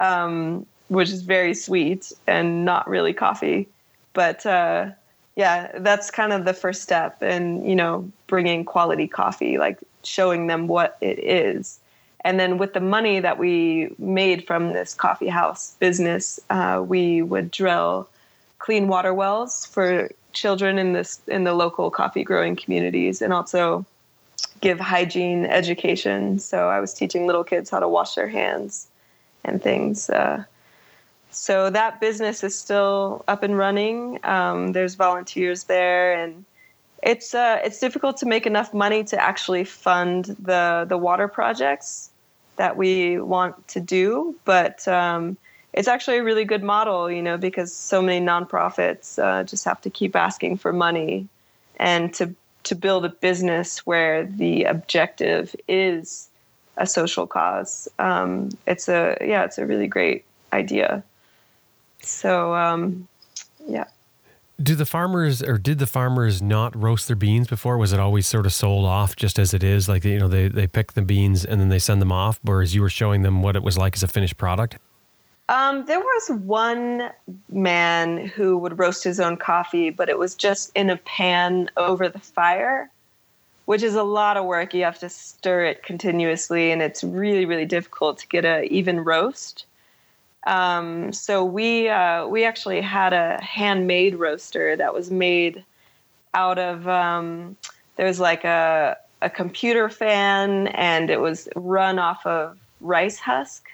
um, 0.00 0.66
which 0.88 1.10
is 1.10 1.22
very 1.22 1.54
sweet 1.54 2.12
and 2.26 2.64
not 2.64 2.88
really 2.88 3.12
coffee. 3.12 3.68
But 4.14 4.44
uh, 4.46 4.90
yeah 5.38 5.70
that's 5.78 6.10
kind 6.10 6.32
of 6.32 6.44
the 6.44 6.52
first 6.52 6.82
step 6.82 7.22
in 7.22 7.64
you 7.64 7.76
know 7.76 8.10
bringing 8.26 8.64
quality 8.64 9.06
coffee 9.06 9.56
like 9.56 9.78
showing 10.02 10.48
them 10.48 10.66
what 10.66 10.98
it 11.00 11.18
is 11.20 11.78
and 12.22 12.38
then 12.38 12.58
with 12.58 12.74
the 12.74 12.80
money 12.80 13.20
that 13.20 13.38
we 13.38 13.94
made 13.98 14.46
from 14.46 14.72
this 14.72 14.94
coffee 14.94 15.28
house 15.28 15.76
business, 15.78 16.40
uh, 16.50 16.82
we 16.86 17.22
would 17.22 17.50
drill 17.50 18.08
clean 18.58 18.88
water 18.88 19.14
wells 19.14 19.66
for 19.66 20.10
children 20.32 20.78
in 20.78 20.92
this 20.92 21.20
in 21.28 21.44
the 21.44 21.54
local 21.54 21.90
coffee 21.90 22.24
growing 22.24 22.56
communities, 22.56 23.22
and 23.22 23.32
also 23.32 23.84
give 24.60 24.80
hygiene 24.80 25.46
education. 25.46 26.38
So 26.38 26.68
I 26.68 26.80
was 26.80 26.92
teaching 26.92 27.26
little 27.26 27.44
kids 27.44 27.70
how 27.70 27.80
to 27.80 27.88
wash 27.88 28.14
their 28.14 28.28
hands 28.28 28.88
and 29.44 29.62
things. 29.62 30.10
Uh, 30.10 30.44
so 31.30 31.70
that 31.70 32.00
business 32.00 32.42
is 32.42 32.58
still 32.58 33.24
up 33.28 33.42
and 33.42 33.56
running. 33.56 34.18
Um, 34.24 34.72
there's 34.72 34.94
volunteers 34.96 35.64
there, 35.64 36.14
and 36.14 36.44
it's 37.02 37.34
uh, 37.34 37.60
it's 37.64 37.78
difficult 37.78 38.16
to 38.18 38.26
make 38.26 38.46
enough 38.46 38.74
money 38.74 39.04
to 39.04 39.22
actually 39.22 39.64
fund 39.64 40.36
the 40.40 40.86
the 40.88 40.98
water 40.98 41.28
projects 41.28 42.10
that 42.56 42.76
we 42.76 43.20
want 43.20 43.68
to 43.68 43.80
do, 43.80 44.34
but 44.44 44.86
um, 44.88 45.36
it's 45.72 45.86
actually 45.86 46.18
a 46.18 46.24
really 46.24 46.44
good 46.44 46.62
model, 46.62 47.10
you 47.10 47.22
know, 47.22 47.36
because 47.36 47.72
so 47.72 48.02
many 48.02 48.24
nonprofits 48.24 49.18
uh, 49.22 49.44
just 49.44 49.64
have 49.64 49.80
to 49.82 49.90
keep 49.90 50.16
asking 50.16 50.56
for 50.56 50.72
money, 50.72 51.28
and 51.76 52.12
to 52.14 52.34
to 52.64 52.74
build 52.74 53.04
a 53.04 53.08
business 53.08 53.86
where 53.86 54.24
the 54.24 54.64
objective 54.64 55.54
is 55.68 56.28
a 56.76 56.86
social 56.86 57.26
cause. 57.26 57.88
Um, 57.98 58.50
it's 58.66 58.88
a 58.88 59.16
yeah, 59.20 59.44
it's 59.44 59.58
a 59.58 59.66
really 59.66 59.86
great 59.86 60.24
idea. 60.52 61.02
So 62.02 62.54
um, 62.54 63.06
yeah. 63.68 63.84
Do 64.60 64.74
the 64.74 64.86
farmers 64.86 65.40
or 65.40 65.56
did 65.56 65.78
the 65.78 65.86
farmers 65.86 66.42
not 66.42 66.74
roast 66.74 67.06
their 67.06 67.16
beans 67.16 67.46
before? 67.46 67.78
Was 67.78 67.92
it 67.92 68.00
always 68.00 68.26
sort 68.26 68.44
of 68.44 68.52
sold 68.52 68.86
off 68.86 69.14
just 69.14 69.38
as 69.38 69.54
it 69.54 69.62
is? 69.62 69.88
Like, 69.88 70.04
you 70.04 70.18
know, 70.18 70.26
they, 70.26 70.48
they 70.48 70.66
pick 70.66 70.94
the 70.94 71.02
beans 71.02 71.44
and 71.44 71.60
then 71.60 71.68
they 71.68 71.78
send 71.78 72.02
them 72.02 72.10
off, 72.10 72.40
whereas 72.42 72.74
you 72.74 72.82
were 72.82 72.90
showing 72.90 73.22
them 73.22 73.40
what 73.40 73.54
it 73.54 73.62
was 73.62 73.78
like 73.78 73.94
as 73.94 74.02
a 74.02 74.08
finished 74.08 74.36
product? 74.36 74.76
Um, 75.48 75.86
there 75.86 76.00
was 76.00 76.30
one 76.42 77.10
man 77.50 78.26
who 78.26 78.58
would 78.58 78.80
roast 78.80 79.04
his 79.04 79.20
own 79.20 79.36
coffee, 79.36 79.90
but 79.90 80.08
it 80.08 80.18
was 80.18 80.34
just 80.34 80.72
in 80.74 80.90
a 80.90 80.96
pan 80.96 81.70
over 81.76 82.08
the 82.08 82.18
fire, 82.18 82.90
which 83.66 83.84
is 83.84 83.94
a 83.94 84.02
lot 84.02 84.36
of 84.36 84.44
work. 84.44 84.74
You 84.74 84.82
have 84.82 84.98
to 84.98 85.08
stir 85.08 85.66
it 85.66 85.84
continuously, 85.84 86.72
and 86.72 86.82
it's 86.82 87.04
really, 87.04 87.46
really 87.46 87.64
difficult 87.64 88.18
to 88.18 88.26
get 88.26 88.44
a 88.44 88.64
even 88.64 89.00
roast. 89.04 89.66
Um, 90.46 91.12
so 91.12 91.44
we 91.44 91.88
uh, 91.88 92.26
we 92.26 92.44
actually 92.44 92.80
had 92.80 93.12
a 93.12 93.40
handmade 93.42 94.14
roaster 94.14 94.76
that 94.76 94.94
was 94.94 95.10
made 95.10 95.64
out 96.34 96.58
of 96.58 96.86
um, 96.88 97.56
there 97.96 98.06
was 98.06 98.20
like 98.20 98.44
a 98.44 98.96
a 99.20 99.28
computer 99.28 99.88
fan 99.88 100.68
and 100.68 101.10
it 101.10 101.20
was 101.20 101.48
run 101.56 101.98
off 101.98 102.24
of 102.24 102.56
rice 102.80 103.18
husk 103.18 103.68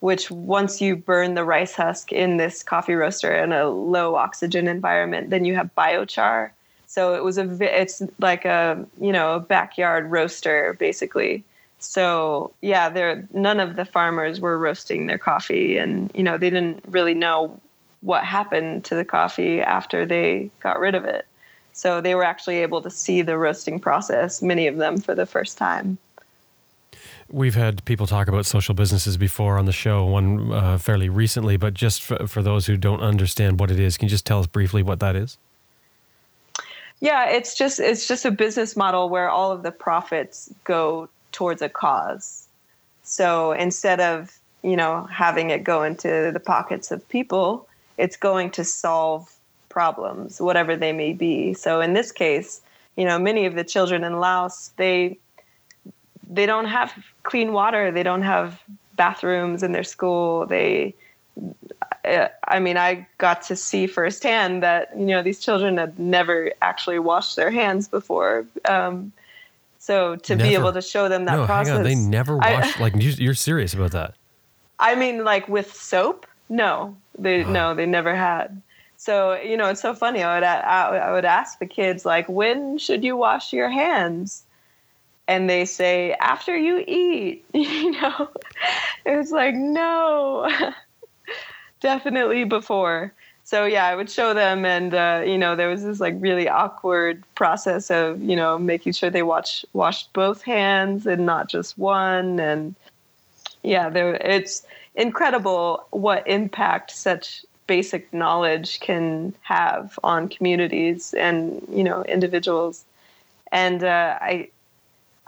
which 0.00 0.30
once 0.30 0.80
you 0.80 0.96
burn 0.96 1.34
the 1.34 1.44
rice 1.44 1.74
husk 1.74 2.10
in 2.10 2.38
this 2.38 2.62
coffee 2.62 2.94
roaster 2.94 3.34
in 3.36 3.52
a 3.52 3.68
low 3.68 4.14
oxygen 4.16 4.66
environment 4.66 5.30
then 5.30 5.44
you 5.44 5.54
have 5.54 5.70
biochar. 5.76 6.50
So 6.86 7.14
it 7.14 7.22
was 7.22 7.38
a 7.38 7.46
it's 7.60 8.02
like 8.18 8.44
a 8.44 8.84
you 9.00 9.12
know 9.12 9.36
a 9.36 9.40
backyard 9.40 10.10
roaster 10.10 10.74
basically 10.78 11.44
so 11.82 12.52
yeah 12.60 12.88
there 12.88 13.26
none 13.32 13.60
of 13.60 13.76
the 13.76 13.84
farmers 13.84 14.40
were 14.40 14.58
roasting 14.58 15.06
their 15.06 15.18
coffee 15.18 15.76
and 15.76 16.10
you 16.14 16.22
know 16.22 16.38
they 16.38 16.50
didn't 16.50 16.82
really 16.88 17.14
know 17.14 17.58
what 18.02 18.24
happened 18.24 18.84
to 18.84 18.94
the 18.94 19.04
coffee 19.04 19.60
after 19.60 20.06
they 20.06 20.50
got 20.60 20.78
rid 20.78 20.94
of 20.94 21.04
it 21.04 21.26
so 21.72 22.00
they 22.00 22.14
were 22.14 22.24
actually 22.24 22.58
able 22.58 22.82
to 22.82 22.90
see 22.90 23.22
the 23.22 23.36
roasting 23.36 23.78
process 23.80 24.42
many 24.42 24.66
of 24.66 24.76
them 24.76 24.98
for 24.98 25.14
the 25.14 25.26
first 25.26 25.58
time 25.58 25.98
We've 27.32 27.54
had 27.54 27.84
people 27.84 28.08
talk 28.08 28.26
about 28.26 28.44
social 28.44 28.74
businesses 28.74 29.16
before 29.16 29.56
on 29.56 29.64
the 29.64 29.72
show, 29.72 30.04
one 30.04 30.52
uh, 30.52 30.78
fairly 30.78 31.08
recently, 31.08 31.56
but 31.56 31.74
just 31.74 32.02
for, 32.02 32.26
for 32.26 32.42
those 32.42 32.66
who 32.66 32.76
don't 32.76 33.00
understand 33.00 33.60
what 33.60 33.70
it 33.70 33.78
is, 33.78 33.96
can 33.96 34.06
you 34.06 34.10
just 34.10 34.26
tell 34.26 34.40
us 34.40 34.48
briefly 34.48 34.82
what 34.82 34.98
that 34.98 35.14
is? 35.14 35.38
Yeah, 36.98 37.30
it's 37.30 37.54
just 37.56 37.78
it's 37.78 38.08
just 38.08 38.24
a 38.24 38.30
business 38.30 38.76
model 38.76 39.08
where 39.08 39.30
all 39.30 39.52
of 39.52 39.62
the 39.62 39.70
profits 39.70 40.52
go 40.64 41.08
towards 41.32 41.62
a 41.62 41.68
cause. 41.68 42.48
So 43.02 43.52
instead 43.52 44.00
of, 44.00 44.38
you 44.62 44.76
know, 44.76 45.04
having 45.04 45.50
it 45.50 45.64
go 45.64 45.82
into 45.82 46.30
the 46.32 46.40
pockets 46.40 46.90
of 46.90 47.06
people, 47.08 47.66
it's 47.98 48.16
going 48.16 48.50
to 48.52 48.64
solve 48.64 49.34
problems, 49.68 50.40
whatever 50.40 50.76
they 50.76 50.92
may 50.92 51.12
be. 51.12 51.54
So 51.54 51.80
in 51.80 51.92
this 51.92 52.12
case, 52.12 52.60
you 52.96 53.04
know, 53.04 53.18
many 53.18 53.46
of 53.46 53.54
the 53.54 53.64
children 53.64 54.04
in 54.04 54.20
Laos, 54.20 54.70
they 54.76 55.18
they 56.28 56.46
don't 56.46 56.66
have 56.66 56.92
clean 57.24 57.52
water, 57.52 57.90
they 57.90 58.02
don't 58.02 58.22
have 58.22 58.60
bathrooms 58.94 59.62
in 59.62 59.72
their 59.72 59.84
school. 59.84 60.46
They 60.46 60.94
I 62.04 62.58
mean, 62.60 62.76
I 62.76 63.06
got 63.18 63.42
to 63.42 63.56
see 63.56 63.86
firsthand 63.86 64.62
that 64.62 64.90
you 64.96 65.06
know 65.06 65.22
these 65.22 65.40
children 65.40 65.76
had 65.76 65.98
never 65.98 66.52
actually 66.62 66.98
washed 66.98 67.36
their 67.36 67.50
hands 67.50 67.88
before. 67.88 68.46
Um, 68.68 69.12
so 69.80 70.14
to 70.14 70.36
never. 70.36 70.48
be 70.48 70.54
able 70.54 70.72
to 70.74 70.82
show 70.82 71.08
them 71.08 71.24
that 71.24 71.36
no, 71.36 71.46
process, 71.46 71.68
hang 71.68 71.78
on. 71.78 71.84
they 71.84 71.94
never 71.94 72.36
wash. 72.36 72.78
Like 72.78 72.92
you're 72.96 73.34
serious 73.34 73.72
about 73.72 73.92
that? 73.92 74.14
I 74.78 74.94
mean, 74.94 75.24
like 75.24 75.48
with 75.48 75.74
soap? 75.74 76.26
No, 76.50 76.96
they 77.18 77.44
no, 77.44 77.74
they 77.74 77.86
never 77.86 78.14
had. 78.14 78.60
So 78.98 79.32
you 79.32 79.56
know, 79.56 79.70
it's 79.70 79.80
so 79.80 79.94
funny. 79.94 80.22
I 80.22 80.34
would 80.34 80.44
I 80.44 81.12
would 81.12 81.24
ask 81.24 81.58
the 81.58 81.66
kids 81.66 82.04
like, 82.04 82.28
when 82.28 82.76
should 82.76 83.02
you 83.02 83.16
wash 83.16 83.54
your 83.54 83.70
hands? 83.70 84.44
And 85.26 85.48
they 85.48 85.64
say 85.64 86.12
after 86.12 86.56
you 86.56 86.84
eat. 86.86 87.44
You 87.54 87.92
know, 87.92 88.28
it's 89.06 89.30
like 89.30 89.54
no, 89.54 90.46
definitely 91.80 92.44
before 92.44 93.14
so 93.50 93.64
yeah, 93.64 93.86
I 93.86 93.96
would 93.96 94.08
show 94.08 94.32
them, 94.32 94.64
and 94.64 94.94
uh, 94.94 95.24
you 95.26 95.36
know, 95.36 95.56
there 95.56 95.68
was 95.68 95.82
this 95.82 95.98
like 95.98 96.14
really 96.18 96.48
awkward 96.48 97.24
process 97.34 97.90
of 97.90 98.22
you 98.22 98.36
know 98.36 98.56
making 98.56 98.92
sure 98.92 99.10
they 99.10 99.24
watch 99.24 99.66
washed 99.72 100.12
both 100.12 100.42
hands 100.42 101.04
and 101.04 101.26
not 101.26 101.48
just 101.48 101.76
one, 101.76 102.38
and 102.38 102.76
yeah, 103.64 103.88
there 103.90 104.14
it's 104.14 104.64
incredible 104.94 105.84
what 105.90 106.28
impact 106.28 106.92
such 106.92 107.44
basic 107.66 108.12
knowledge 108.12 108.78
can 108.78 109.34
have 109.42 109.98
on 110.04 110.28
communities 110.28 111.12
and 111.14 111.60
you 111.72 111.82
know 111.82 112.04
individuals, 112.04 112.84
and 113.50 113.82
uh, 113.82 114.16
I. 114.20 114.48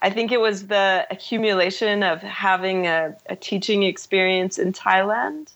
I 0.04 0.11
think 0.11 0.32
it 0.32 0.40
was 0.40 0.66
the 0.66 1.06
accumulation 1.12 2.02
of 2.02 2.20
having 2.22 2.88
a, 2.88 3.16
a 3.26 3.37
teaching 3.37 3.85
experience 3.85 4.58
in 4.58 4.72
Thailand 4.72 5.46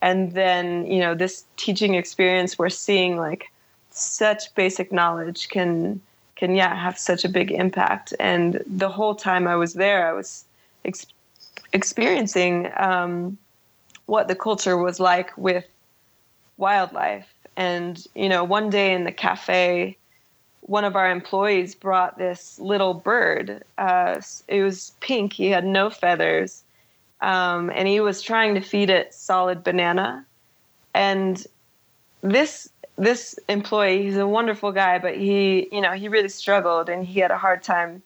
and 0.00 0.32
then 0.32 0.86
you 0.86 1.00
know 1.00 1.14
this 1.14 1.44
teaching 1.56 1.94
experience 1.94 2.58
we're 2.58 2.68
seeing 2.68 3.16
like 3.16 3.50
such 3.90 4.54
basic 4.54 4.92
knowledge 4.92 5.48
can 5.48 6.00
can 6.38 6.54
yeah 6.54 6.74
have 6.74 6.98
such 6.98 7.24
a 7.24 7.28
big 7.28 7.50
impact. 7.50 8.14
And 8.18 8.62
the 8.66 8.88
whole 8.88 9.14
time 9.14 9.46
I 9.46 9.56
was 9.56 9.74
there, 9.74 10.08
I 10.08 10.12
was 10.12 10.44
ex- 10.84 11.06
experiencing 11.72 12.70
um, 12.76 13.36
what 14.06 14.28
the 14.28 14.36
culture 14.36 14.78
was 14.78 15.00
like 15.00 15.36
with 15.36 15.66
wildlife. 16.56 17.28
And 17.56 18.02
you 18.14 18.28
know, 18.28 18.44
one 18.44 18.70
day 18.70 18.94
in 18.94 19.04
the 19.04 19.12
cafe, 19.12 19.96
one 20.60 20.84
of 20.84 20.94
our 20.94 21.10
employees 21.10 21.74
brought 21.74 22.18
this 22.18 22.58
little 22.60 22.94
bird. 22.94 23.64
Uh, 23.76 24.20
it 24.46 24.62
was 24.62 24.92
pink. 25.00 25.32
He 25.32 25.48
had 25.48 25.66
no 25.66 25.90
feathers, 25.90 26.62
um, 27.20 27.70
and 27.74 27.88
he 27.88 28.00
was 28.00 28.22
trying 28.22 28.54
to 28.54 28.60
feed 28.60 28.90
it 28.90 29.12
solid 29.14 29.64
banana. 29.64 30.24
And 30.94 31.46
this 32.22 32.68
this 32.96 33.38
employee, 33.48 34.02
he's 34.02 34.16
a 34.16 34.26
wonderful 34.26 34.72
guy, 34.72 34.98
but 34.98 35.16
he, 35.16 35.68
you 35.70 35.80
know, 35.80 35.92
he 35.92 36.08
really 36.08 36.28
struggled 36.28 36.88
and 36.88 37.06
he 37.06 37.20
had 37.20 37.30
a 37.30 37.38
hard 37.38 37.62
time 37.62 38.02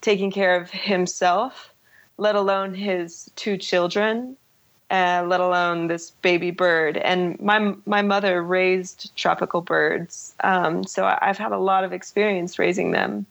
taking 0.00 0.30
care 0.30 0.56
of 0.56 0.70
himself, 0.70 1.74
let 2.16 2.34
alone 2.34 2.72
his 2.72 3.30
two 3.36 3.58
children, 3.58 4.34
uh, 4.90 5.22
let 5.26 5.40
alone 5.40 5.88
this 5.88 6.10
baby 6.22 6.50
bird. 6.50 6.96
And 6.96 7.38
my 7.40 7.74
my 7.86 8.02
mother 8.02 8.42
raised 8.42 9.14
tropical 9.16 9.60
birds, 9.60 10.34
um, 10.42 10.84
so 10.84 11.04
I've 11.20 11.38
had 11.38 11.52
a 11.52 11.58
lot 11.58 11.84
of 11.84 11.92
experience 11.92 12.58
raising 12.58 12.92
them. 12.92 13.26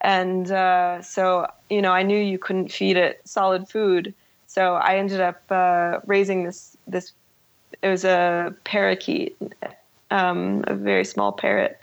And 0.00 0.50
uh, 0.50 1.00
so, 1.02 1.46
you 1.70 1.80
know, 1.80 1.92
I 1.92 2.02
knew 2.02 2.18
you 2.18 2.38
couldn't 2.38 2.72
feed 2.72 2.96
it 2.96 3.20
solid 3.24 3.68
food, 3.68 4.12
so 4.52 4.74
I 4.74 4.96
ended 4.96 5.20
up 5.20 5.40
uh, 5.50 6.00
raising 6.06 6.44
this 6.44 6.76
this. 6.86 7.12
It 7.80 7.88
was 7.88 8.04
a 8.04 8.54
parakeet 8.64 9.34
um, 10.10 10.62
a 10.66 10.74
very 10.74 11.06
small 11.06 11.32
parrot, 11.32 11.80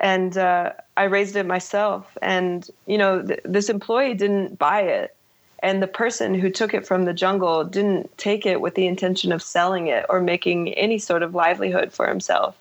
and 0.00 0.36
uh, 0.38 0.72
I 0.96 1.04
raised 1.04 1.36
it 1.36 1.44
myself. 1.44 2.16
And 2.22 2.68
you 2.86 2.96
know, 2.96 3.22
th- 3.22 3.40
this 3.44 3.68
employee 3.68 4.14
didn't 4.14 4.58
buy 4.58 4.80
it, 4.80 5.14
and 5.62 5.82
the 5.82 5.86
person 5.86 6.34
who 6.34 6.48
took 6.48 6.72
it 6.72 6.86
from 6.86 7.04
the 7.04 7.12
jungle 7.12 7.62
didn't 7.62 8.16
take 8.16 8.46
it 8.46 8.62
with 8.62 8.74
the 8.74 8.86
intention 8.86 9.30
of 9.30 9.42
selling 9.42 9.88
it 9.88 10.06
or 10.08 10.20
making 10.20 10.72
any 10.74 10.98
sort 10.98 11.22
of 11.22 11.34
livelihood 11.34 11.92
for 11.92 12.08
himself. 12.08 12.56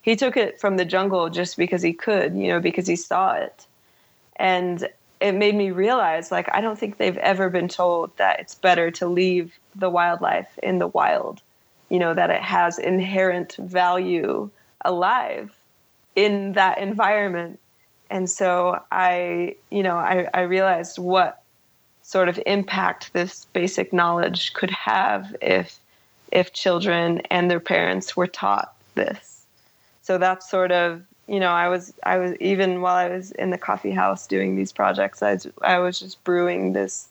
He 0.00 0.16
took 0.16 0.38
it 0.38 0.58
from 0.58 0.78
the 0.78 0.86
jungle 0.86 1.28
just 1.28 1.58
because 1.58 1.82
he 1.82 1.92
could, 1.92 2.34
you 2.34 2.48
know, 2.48 2.60
because 2.60 2.86
he 2.86 2.96
saw 2.96 3.34
it, 3.34 3.66
and 4.36 4.88
it 5.20 5.32
made 5.32 5.54
me 5.54 5.70
realize 5.70 6.30
like 6.30 6.48
I 6.52 6.60
don't 6.60 6.78
think 6.78 6.98
they've 6.98 7.16
ever 7.18 7.48
been 7.48 7.68
told 7.68 8.16
that 8.16 8.40
it's 8.40 8.54
better 8.54 8.90
to 8.92 9.06
leave 9.06 9.58
the 9.74 9.90
wildlife 9.90 10.58
in 10.62 10.78
the 10.78 10.88
wild 10.88 11.40
you 11.88 11.98
know 11.98 12.14
that 12.14 12.30
it 12.30 12.42
has 12.42 12.78
inherent 12.78 13.56
value 13.56 14.50
alive 14.84 15.54
in 16.14 16.52
that 16.52 16.78
environment. 16.78 17.60
And 18.10 18.30
so 18.30 18.82
i 18.92 19.56
you 19.70 19.82
know 19.82 19.96
i, 19.96 20.28
I 20.32 20.42
realized 20.42 20.98
what 20.98 21.42
sort 22.02 22.28
of 22.28 22.40
impact 22.46 23.12
this 23.12 23.46
basic 23.46 23.92
knowledge 23.92 24.52
could 24.52 24.70
have 24.70 25.34
if 25.42 25.78
if 26.32 26.52
children 26.52 27.20
and 27.30 27.50
their 27.50 27.60
parents 27.60 28.16
were 28.16 28.26
taught 28.26 28.74
this. 28.94 29.44
So 30.02 30.18
that's 30.18 30.48
sort 30.48 30.72
of 30.72 31.02
you 31.28 31.40
know 31.40 31.50
i 31.50 31.68
was 31.68 31.92
i 32.04 32.16
was 32.16 32.34
even 32.40 32.80
while 32.80 32.96
i 32.96 33.08
was 33.08 33.32
in 33.32 33.50
the 33.50 33.58
coffee 33.58 33.90
house 33.90 34.26
doing 34.26 34.56
these 34.56 34.72
projects 34.72 35.22
i 35.22 35.34
was, 35.34 35.46
I 35.62 35.78
was 35.78 35.98
just 35.98 36.22
brewing 36.24 36.72
this 36.72 37.08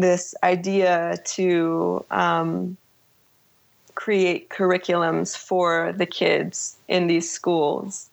this 0.00 0.34
idea 0.42 1.16
to 1.24 2.04
um, 2.10 2.76
create 3.94 4.50
curriculums 4.50 5.36
for 5.36 5.94
the 5.96 6.06
kids 6.06 6.76
in 6.86 7.06
these 7.06 7.30
schools. 7.30 8.10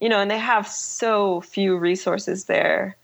You 0.00 0.08
know 0.08 0.20
and 0.20 0.30
they 0.30 0.38
have 0.38 0.66
so 0.66 1.40
few 1.42 1.76
resources 1.76 2.44
there. 2.44 2.96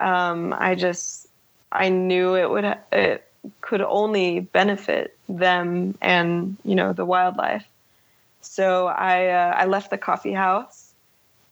Um, 0.00 0.54
i 0.56 0.74
just 0.74 1.26
i 1.72 1.88
knew 1.88 2.34
it 2.34 2.50
would 2.50 2.64
it 2.92 3.24
could 3.60 3.82
only 3.82 4.40
benefit 4.40 5.16
them 5.28 5.96
and 6.00 6.56
you 6.64 6.74
know 6.74 6.92
the 6.92 7.04
wildlife. 7.04 7.66
So 8.40 8.86
i 8.86 9.26
uh, 9.28 9.54
i 9.56 9.66
left 9.66 9.90
the 9.90 9.98
coffee 9.98 10.32
house 10.32 10.79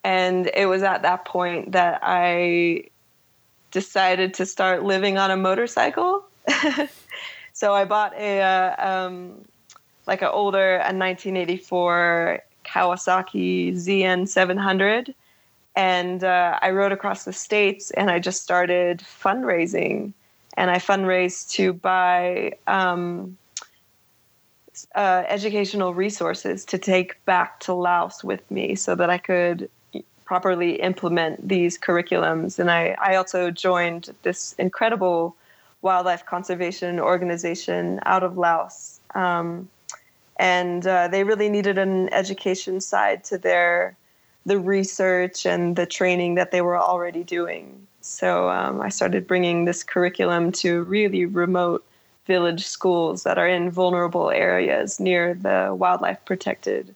and 0.08 0.50
it 0.54 0.66
was 0.66 0.82
at 0.82 1.02
that 1.02 1.26
point 1.26 1.72
that 1.72 2.00
i 2.02 2.82
decided 3.70 4.32
to 4.32 4.46
start 4.46 4.82
living 4.82 5.18
on 5.18 5.30
a 5.30 5.36
motorcycle. 5.36 6.24
So 7.52 7.74
i 7.74 7.84
bought 7.84 8.14
a 8.14 8.40
uh, 8.40 8.88
um, 8.88 9.44
like 10.06 10.22
an 10.22 10.28
older 10.28 10.76
a 10.76 10.94
1984 10.94 12.40
Kawasaki 12.64 13.72
ZN 13.74 14.28
700 14.28 15.12
and 15.74 16.22
uh, 16.22 16.58
I 16.62 16.70
rode 16.70 16.92
across 16.92 17.24
the 17.24 17.32
states 17.32 17.90
and 17.90 18.10
I 18.10 18.20
just 18.20 18.42
started 18.42 18.98
fundraising. 19.00 20.12
And 20.56 20.70
I 20.70 20.78
fundraised 20.78 21.50
to 21.52 21.72
buy 21.72 22.54
um, 22.66 23.36
uh, 24.94 25.22
educational 25.28 25.94
resources 25.94 26.64
to 26.66 26.78
take 26.78 27.24
back 27.24 27.60
to 27.60 27.74
Laos 27.74 28.24
with 28.24 28.48
me 28.50 28.74
so 28.74 28.94
that 28.94 29.10
I 29.10 29.18
could 29.18 29.68
properly 30.28 30.72
implement 30.90 31.48
these 31.48 31.78
curriculums 31.78 32.58
and 32.58 32.70
I, 32.70 32.94
I 33.00 33.16
also 33.16 33.50
joined 33.50 34.14
this 34.24 34.54
incredible 34.58 35.34
wildlife 35.80 36.26
conservation 36.26 37.00
organization 37.00 37.98
out 38.04 38.22
of 38.22 38.36
Laos 38.36 39.00
um, 39.14 39.70
and 40.38 40.86
uh, 40.86 41.08
they 41.08 41.24
really 41.24 41.48
needed 41.48 41.78
an 41.78 42.12
education 42.12 42.82
side 42.82 43.24
to 43.24 43.38
their 43.38 43.96
the 44.44 44.58
research 44.58 45.46
and 45.46 45.76
the 45.76 45.86
training 45.86 46.34
that 46.34 46.50
they 46.50 46.62
were 46.62 46.78
already 46.78 47.24
doing. 47.24 47.86
So 48.00 48.48
um, 48.50 48.80
I 48.80 48.88
started 48.88 49.26
bringing 49.26 49.64
this 49.64 49.82
curriculum 49.82 50.52
to 50.52 50.82
really 50.84 51.24
remote 51.26 51.84
village 52.26 52.66
schools 52.66 53.22
that 53.22 53.38
are 53.38 53.48
in 53.48 53.70
vulnerable 53.70 54.30
areas 54.30 55.00
near 55.00 55.34
the 55.34 55.74
wildlife 55.78 56.22
protected 56.26 56.94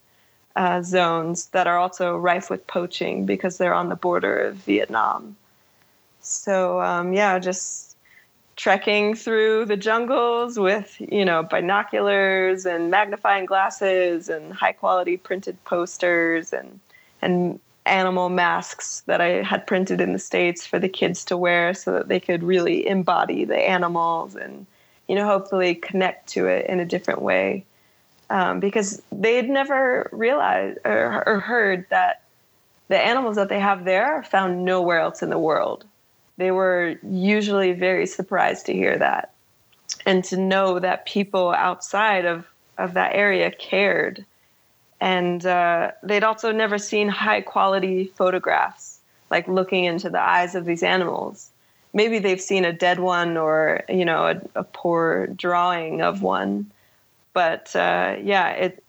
uh, 0.57 0.83
zones 0.83 1.47
that 1.47 1.67
are 1.67 1.79
also 1.79 2.17
rife 2.17 2.51
with 2.51 2.67
poaching 2.67 3.27
because 3.27 3.59
they're 3.59 3.75
on 3.75 3.88
the 3.88 3.97
border 3.97 4.38
of 4.38 4.57
Vietnam. 4.57 5.37
So 6.21 6.81
um, 6.81 7.12
yeah, 7.12 7.38
just 7.38 7.97
trekking 8.57 9.15
through 9.15 9.65
the 9.65 9.77
jungles 9.77 10.59
with 10.59 10.97
you 11.01 11.25
know 11.25 11.43
binoculars 11.43 12.67
and 12.67 12.91
magnifying 12.91 13.47
glasses 13.47 14.29
and 14.29 14.53
high 14.53 14.73
quality 14.73 15.17
printed 15.17 15.62
posters 15.65 16.53
and 16.53 16.79
and 17.23 17.59
animal 17.87 18.29
masks 18.29 19.03
that 19.07 19.21
I 19.21 19.43
had 19.43 19.67
printed 19.67 20.01
in 20.01 20.12
the 20.12 20.19
states 20.19 20.67
for 20.67 20.79
the 20.79 20.88
kids 20.88 21.25
to 21.27 21.37
wear 21.37 21.75
so 21.75 21.93
that 21.93 22.09
they 22.09 22.21
could 22.21 22.45
really 22.45 22.87
embody 22.87 23.45
the 23.45 23.57
animals 23.57 24.37
and 24.37 24.67
you 25.09 25.15
know 25.15 25.27
hopefully 25.27 25.75
connect 25.75 26.29
to 26.31 26.47
it 26.47 26.67
in 26.67 26.79
a 26.79 26.85
different 26.85 27.23
way 27.23 27.65
um, 28.33 28.59
because 28.59 29.01
they 29.12 29.37
had 29.37 29.49
never 29.49 30.09
realized 30.11 30.79
or, 30.85 31.23
or 31.27 31.40
heard 31.40 31.87
that 31.90 32.23
the 32.88 32.99
animals 32.99 33.37
that 33.37 33.49
they 33.49 33.61
have 33.61 33.85
there 33.85 34.16
are 34.16 34.23
found 34.25 34.64
nowhere 34.64 34.99
else 34.99 35.23
in 35.23 35.31
the 35.31 35.38
world 35.38 35.85
they 36.42 36.51
were 36.51 36.97
usually 37.09 37.73
very 37.73 38.05
surprised 38.05 38.66
to 38.66 38.73
hear 38.73 38.99
that 38.99 39.33
and 40.07 40.25
to 40.25 40.37
know 40.37 40.81
that 40.81 41.07
people 41.07 41.51
outside 41.51 42.25
of, 42.25 42.47
of 42.79 42.95
that 42.95 43.14
area 43.14 43.51
cared. 43.53 44.25
And 45.01 45.47
uh, 45.47 45.92
they'd 46.03 46.25
also 46.25 46.51
never 46.51 46.79
seen 46.79 47.09
high 47.09 47.42
quality 47.42 48.07
photographs, 48.16 48.99
like 49.31 49.47
looking 49.47 49.85
into 49.85 50.11
the 50.11 50.21
eyes 50.21 50.57
of 50.57 50.64
these 50.64 50.83
animals. 50.83 51.51
Maybe 51.92 52.18
they've 52.18 52.40
seen 52.40 52.64
a 52.64 52.73
dead 52.73 52.99
one 52.99 53.37
or, 53.37 53.83
you 53.88 54.05
know, 54.05 54.27
a, 54.27 54.61
a 54.61 54.64
poor 54.64 55.29
drawing 55.29 56.01
of 56.01 56.23
one. 56.23 56.71
But 57.33 57.75
uh, 57.75 58.16
yeah, 58.23 58.51
it, 58.51 58.85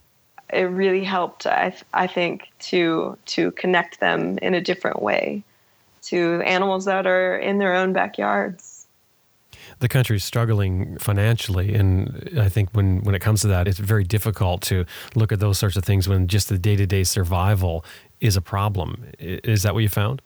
it 0.51 0.63
really 0.63 1.03
helped, 1.03 1.45
I, 1.47 1.75
I 1.93 2.08
think, 2.08 2.51
to, 2.60 3.17
to 3.27 3.51
connect 3.51 3.99
them 3.99 4.38
in 4.39 4.53
a 4.53 4.62
different 4.62 5.01
way 5.01 5.43
to 6.03 6.41
animals 6.45 6.86
that 6.86 7.08
are 7.08 7.38
in 7.38 7.60
their 7.60 7.73
own 7.73 7.93
backyards. 7.93 8.86
The 9.79 9.88
country's 9.88 10.23
struggling 10.23 10.97
financially, 10.97 11.73
and 11.73 12.29
I 12.38 12.49
think 12.49 12.69
when, 12.73 13.01
when 13.03 13.15
it 13.15 13.19
comes 13.19 13.41
to 13.41 13.47
that, 13.47 13.67
it's 13.67 13.79
very 13.79 14.03
difficult 14.03 14.62
to 14.63 14.86
look 15.15 15.32
at 15.32 15.39
those 15.39 15.58
sorts 15.58 15.75
of 15.75 15.84
things 15.84 16.08
when 16.08 16.27
just 16.27 16.49
the 16.49 16.58
day 16.58 16.75
to 16.75 16.86
day 16.86 17.03
survival 17.03 17.84
is 18.21 18.36
a 18.38 18.41
problem. 18.41 19.06
Is 19.19 19.63
that 19.63 19.73
what 19.73 19.82
you 19.82 19.89
found? 19.89 20.21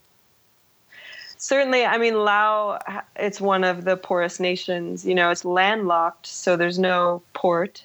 Certainly. 1.37 1.85
I 1.85 1.97
mean, 1.97 2.15
Laos, 2.15 2.81
it's 3.15 3.39
one 3.39 3.63
of 3.63 3.85
the 3.85 3.95
poorest 3.95 4.39
nations. 4.39 5.05
You 5.05 5.15
know, 5.15 5.29
it's 5.29 5.45
landlocked, 5.45 6.25
so 6.25 6.55
there's 6.55 6.79
no 6.79 7.21
port. 7.33 7.83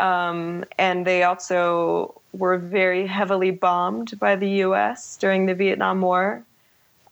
Um, 0.00 0.64
and 0.78 1.06
they 1.06 1.22
also 1.24 2.20
were 2.32 2.58
very 2.58 3.06
heavily 3.06 3.50
bombed 3.50 4.18
by 4.18 4.36
the 4.36 4.48
U.S. 4.64 5.16
during 5.20 5.46
the 5.46 5.54
Vietnam 5.54 6.00
War 6.00 6.44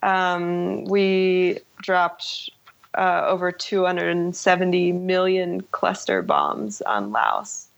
um, 0.02 0.84
we 0.84 1.58
dropped 1.82 2.50
uh, 2.96 3.24
over 3.26 3.52
270 3.52 4.92
million 4.92 5.62
cluster 5.72 6.22
bombs 6.22 6.80
on 6.82 7.12
Laos, 7.12 7.68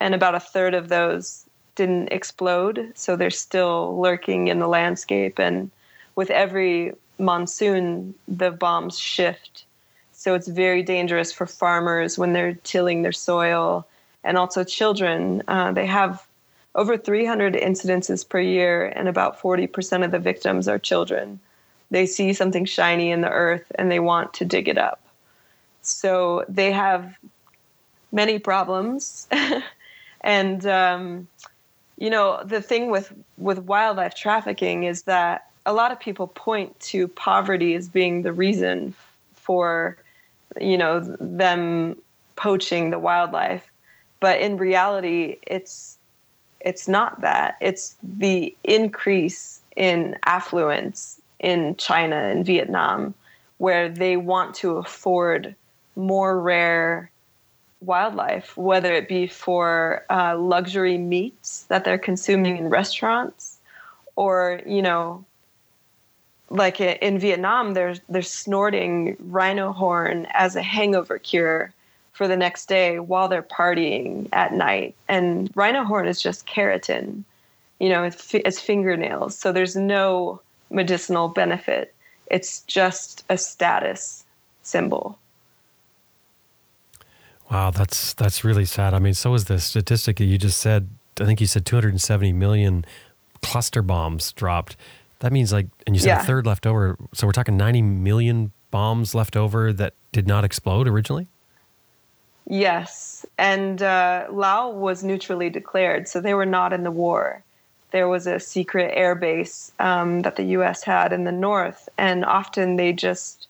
and 0.00 0.14
about 0.14 0.34
a 0.34 0.40
third 0.40 0.74
of 0.74 0.88
those 0.88 1.44
didn't 1.74 2.12
explode, 2.12 2.92
so 2.94 3.16
they're 3.16 3.30
still 3.30 3.98
lurking 4.00 4.48
in 4.48 4.58
the 4.58 4.68
landscape. 4.68 5.38
And 5.38 5.70
with 6.16 6.30
every 6.30 6.92
monsoon, 7.18 8.14
the 8.28 8.50
bombs 8.50 8.98
shift. 8.98 9.64
So 10.12 10.34
it's 10.34 10.48
very 10.48 10.82
dangerous 10.82 11.32
for 11.32 11.46
farmers 11.46 12.18
when 12.18 12.32
they're 12.32 12.54
tilling 12.54 13.02
their 13.02 13.12
soil 13.12 13.86
and 14.24 14.36
also 14.36 14.64
children. 14.64 15.42
Uh, 15.48 15.72
they 15.72 15.86
have 15.86 16.26
over 16.74 16.96
300 16.96 17.54
incidences 17.54 18.26
per 18.26 18.40
year, 18.40 18.86
and 18.86 19.08
about 19.08 19.40
40% 19.40 20.04
of 20.04 20.10
the 20.10 20.18
victims 20.18 20.68
are 20.68 20.78
children. 20.78 21.38
They 21.90 22.06
see 22.06 22.32
something 22.32 22.64
shiny 22.64 23.10
in 23.10 23.20
the 23.20 23.28
earth 23.28 23.70
and 23.74 23.90
they 23.90 24.00
want 24.00 24.32
to 24.34 24.46
dig 24.46 24.66
it 24.66 24.78
up. 24.78 25.00
So 25.82 26.44
they 26.48 26.72
have 26.72 27.14
many 28.12 28.38
problems. 28.38 29.28
and, 30.22 30.66
um, 30.66 31.28
you 31.98 32.08
know, 32.08 32.42
the 32.44 32.62
thing 32.62 32.90
with, 32.90 33.12
with 33.36 33.58
wildlife 33.58 34.14
trafficking 34.14 34.84
is 34.84 35.02
that 35.02 35.50
a 35.66 35.74
lot 35.74 35.92
of 35.92 36.00
people 36.00 36.28
point 36.28 36.78
to 36.80 37.08
poverty 37.08 37.74
as 37.74 37.88
being 37.88 38.22
the 38.22 38.32
reason 38.32 38.94
for, 39.34 39.98
you 40.58 40.78
know, 40.78 41.00
them 41.20 41.96
poaching 42.36 42.88
the 42.88 42.98
wildlife. 42.98 43.70
But 44.22 44.40
in 44.40 44.56
reality, 44.56 45.38
it's 45.48 45.98
it's 46.60 46.86
not 46.86 47.22
that. 47.22 47.56
It's 47.60 47.96
the 48.04 48.54
increase 48.62 49.60
in 49.74 50.16
affluence 50.24 51.20
in 51.40 51.74
China 51.74 52.14
and 52.14 52.46
Vietnam, 52.46 53.14
where 53.58 53.88
they 53.88 54.16
want 54.16 54.54
to 54.54 54.76
afford 54.76 55.56
more 55.96 56.40
rare 56.40 57.10
wildlife, 57.80 58.56
whether 58.56 58.94
it 58.94 59.08
be 59.08 59.26
for 59.26 60.04
uh, 60.08 60.38
luxury 60.38 60.98
meats 60.98 61.64
that 61.64 61.84
they're 61.84 61.98
consuming 61.98 62.58
in 62.58 62.68
restaurants, 62.68 63.58
or 64.14 64.60
you 64.64 64.82
know, 64.82 65.24
like 66.48 66.80
in 66.80 67.18
Vietnam, 67.18 67.74
they're 67.74 67.96
they're 68.08 68.22
snorting 68.22 69.16
rhino 69.18 69.72
horn 69.72 70.28
as 70.32 70.54
a 70.54 70.62
hangover 70.62 71.18
cure 71.18 71.74
for 72.12 72.28
the 72.28 72.36
next 72.36 72.68
day 72.68 72.98
while 72.98 73.28
they're 73.28 73.42
partying 73.42 74.28
at 74.32 74.52
night. 74.52 74.94
And 75.08 75.50
rhino 75.54 75.84
horn 75.84 76.06
is 76.06 76.22
just 76.22 76.46
keratin, 76.46 77.24
you 77.78 77.88
know, 77.88 78.04
it's, 78.04 78.34
it's 78.34 78.60
fingernails. 78.60 79.36
So 79.36 79.50
there's 79.52 79.76
no 79.76 80.40
medicinal 80.70 81.28
benefit. 81.28 81.94
It's 82.26 82.60
just 82.62 83.24
a 83.28 83.36
status 83.36 84.24
symbol. 84.62 85.18
Wow, 87.50 87.70
that's 87.70 88.14
that's 88.14 88.44
really 88.44 88.64
sad. 88.64 88.94
I 88.94 88.98
mean, 88.98 89.12
so 89.12 89.34
is 89.34 89.44
the 89.44 89.60
statistic 89.60 90.16
that 90.16 90.24
you 90.24 90.38
just 90.38 90.58
said. 90.58 90.88
I 91.20 91.26
think 91.26 91.38
you 91.38 91.46
said 91.46 91.66
270 91.66 92.32
million 92.32 92.86
cluster 93.42 93.82
bombs 93.82 94.32
dropped. 94.32 94.76
That 95.18 95.32
means 95.32 95.52
like, 95.52 95.66
and 95.86 95.94
you 95.94 96.00
said 96.00 96.08
yeah. 96.08 96.22
a 96.22 96.24
third 96.24 96.46
left 96.46 96.66
over. 96.66 96.96
So 97.12 97.26
we're 97.26 97.34
talking 97.34 97.58
90 97.58 97.82
million 97.82 98.52
bombs 98.70 99.14
left 99.14 99.36
over 99.36 99.70
that 99.74 99.92
did 100.12 100.26
not 100.26 100.44
explode 100.44 100.88
originally. 100.88 101.28
Yes, 102.48 103.24
and 103.38 103.82
uh, 103.82 104.26
Laos 104.30 104.74
was 104.74 105.04
neutrally 105.04 105.48
declared, 105.48 106.08
so 106.08 106.20
they 106.20 106.34
were 106.34 106.46
not 106.46 106.72
in 106.72 106.82
the 106.82 106.90
war. 106.90 107.42
There 107.92 108.08
was 108.08 108.26
a 108.26 108.40
secret 108.40 108.92
air 108.94 109.14
base 109.14 109.72
um, 109.78 110.22
that 110.22 110.36
the 110.36 110.44
U.S. 110.56 110.82
had 110.82 111.12
in 111.12 111.24
the 111.24 111.32
north, 111.32 111.88
and 111.98 112.24
often 112.24 112.76
they 112.76 112.92
just 112.92 113.46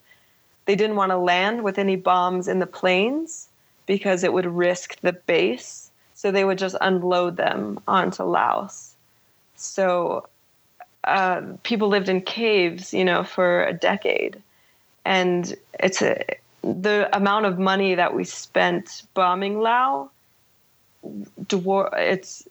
they 0.66 0.76
didn't 0.76 0.96
want 0.96 1.10
to 1.10 1.16
land 1.16 1.64
with 1.64 1.78
any 1.78 1.96
bombs 1.96 2.48
in 2.48 2.58
the 2.58 2.66
planes 2.66 3.48
because 3.86 4.22
it 4.22 4.32
would 4.32 4.46
risk 4.46 5.00
the 5.00 5.12
base. 5.12 5.90
So 6.14 6.30
they 6.30 6.44
would 6.44 6.58
just 6.58 6.76
unload 6.80 7.36
them 7.36 7.80
onto 7.88 8.22
Laos. 8.22 8.94
So 9.56 10.28
uh, 11.04 11.42
people 11.64 11.88
lived 11.88 12.08
in 12.08 12.20
caves, 12.20 12.94
you 12.94 13.04
know, 13.04 13.24
for 13.24 13.64
a 13.64 13.72
decade, 13.72 14.40
and 15.04 15.54
it's 15.80 16.02
a 16.02 16.24
the 16.62 17.08
amount 17.12 17.46
of 17.46 17.58
money 17.58 17.94
that 17.94 18.14
we 18.14 18.24
spent 18.24 19.02
bombing 19.14 19.60
Lao, 19.60 20.10
it's 21.50 22.48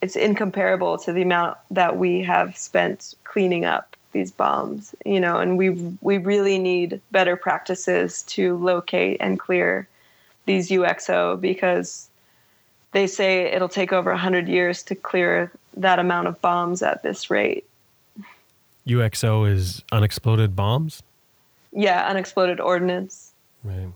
it's 0.00 0.14
incomparable 0.14 0.96
to 0.98 1.12
the 1.12 1.22
amount 1.22 1.56
that 1.70 1.96
we 1.96 2.22
have 2.22 2.56
spent 2.56 3.14
cleaning 3.24 3.64
up 3.64 3.96
these 4.12 4.30
bombs. 4.30 4.94
You 5.04 5.20
know, 5.20 5.38
and 5.38 5.56
we 5.58 5.70
we 6.00 6.18
really 6.18 6.58
need 6.58 7.00
better 7.10 7.36
practices 7.36 8.22
to 8.24 8.56
locate 8.58 9.18
and 9.20 9.38
clear 9.38 9.88
these 10.46 10.70
UXO 10.70 11.40
because 11.40 12.08
they 12.92 13.06
say 13.06 13.52
it'll 13.52 13.68
take 13.68 13.92
over 13.92 14.10
100 14.10 14.48
years 14.48 14.82
to 14.84 14.94
clear 14.94 15.52
that 15.76 15.98
amount 15.98 16.26
of 16.26 16.40
bombs 16.40 16.82
at 16.82 17.02
this 17.02 17.30
rate. 17.30 17.64
UXO 18.86 19.50
is 19.50 19.84
unexploded 19.92 20.56
bombs? 20.56 21.02
Yeah, 21.72 22.06
unexploded 22.08 22.60
ordnance. 22.60 23.32
Right. 23.62 23.92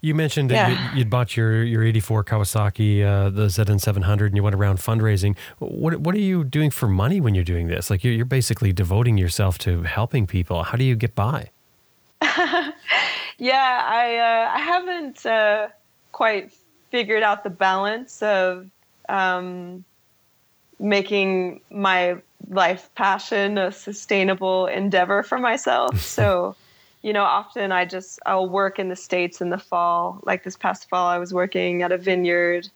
You 0.00 0.14
mentioned 0.14 0.50
that 0.50 0.70
yeah. 0.70 0.92
you, 0.92 0.98
would 0.98 1.08
bought 1.08 1.34
your, 1.34 1.62
your 1.62 1.82
84 1.82 2.24
Kawasaki, 2.24 3.02
uh, 3.02 3.30
the 3.30 3.46
ZN700, 3.46 4.26
and 4.26 4.36
you 4.36 4.42
went 4.42 4.54
around 4.54 4.78
fundraising. 4.78 5.34
What, 5.60 5.96
what 5.96 6.14
are 6.14 6.18
you 6.18 6.44
doing 6.44 6.70
for 6.70 6.88
money 6.88 7.22
when 7.22 7.34
you're 7.34 7.42
doing 7.42 7.68
this? 7.68 7.88
Like, 7.88 8.04
you're, 8.04 8.12
you're 8.12 8.26
basically 8.26 8.70
devoting 8.70 9.16
yourself 9.16 9.56
to 9.60 9.82
helping 9.84 10.26
people. 10.26 10.62
How 10.62 10.76
do 10.76 10.84
you 10.84 10.94
get 10.94 11.14
by? 11.14 11.48
yeah, 13.38 13.80
I, 13.88 14.18
uh, 14.18 14.54
I 14.54 14.58
haven't 14.58 15.24
uh, 15.24 15.68
quite 16.12 16.52
figured 16.90 17.22
out 17.22 17.42
the 17.42 17.50
balance 17.50 18.22
of 18.22 18.68
um, 19.08 19.84
making 20.78 21.62
my 21.70 22.16
life 22.50 22.90
passion 22.94 23.56
a 23.56 23.72
sustainable 23.72 24.66
endeavor 24.66 25.22
for 25.22 25.38
myself. 25.38 25.98
So, 26.14 26.56
you 27.04 27.12
know, 27.12 27.22
often 27.22 27.70
I 27.70 27.84
just 27.84 28.18
I'll 28.24 28.48
work 28.48 28.78
in 28.78 28.88
the 28.88 28.96
states 28.96 29.42
in 29.42 29.50
the 29.50 29.58
fall. 29.58 30.20
Like 30.24 30.42
this 30.42 30.56
past 30.56 30.88
fall, 30.88 31.06
I 31.06 31.18
was 31.18 31.34
working 31.34 31.82
at 31.82 31.92
a 31.92 31.98
vineyard, 31.98 32.70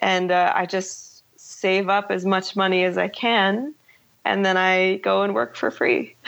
and 0.00 0.32
uh, 0.32 0.50
I 0.56 0.64
just 0.64 1.22
save 1.38 1.90
up 1.90 2.10
as 2.10 2.24
much 2.24 2.56
money 2.56 2.84
as 2.84 2.96
I 2.96 3.08
can, 3.08 3.74
and 4.24 4.46
then 4.46 4.56
I 4.56 4.96
go 4.96 5.22
and 5.22 5.34
work 5.34 5.56
for 5.56 5.70
free. 5.70 6.16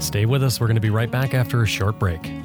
Stay 0.00 0.26
with 0.26 0.42
us. 0.42 0.60
We're 0.60 0.66
going 0.66 0.74
to 0.74 0.80
be 0.80 0.90
right 0.90 1.10
back 1.10 1.32
after 1.32 1.62
a 1.62 1.66
short 1.66 2.00
break. 2.00 2.43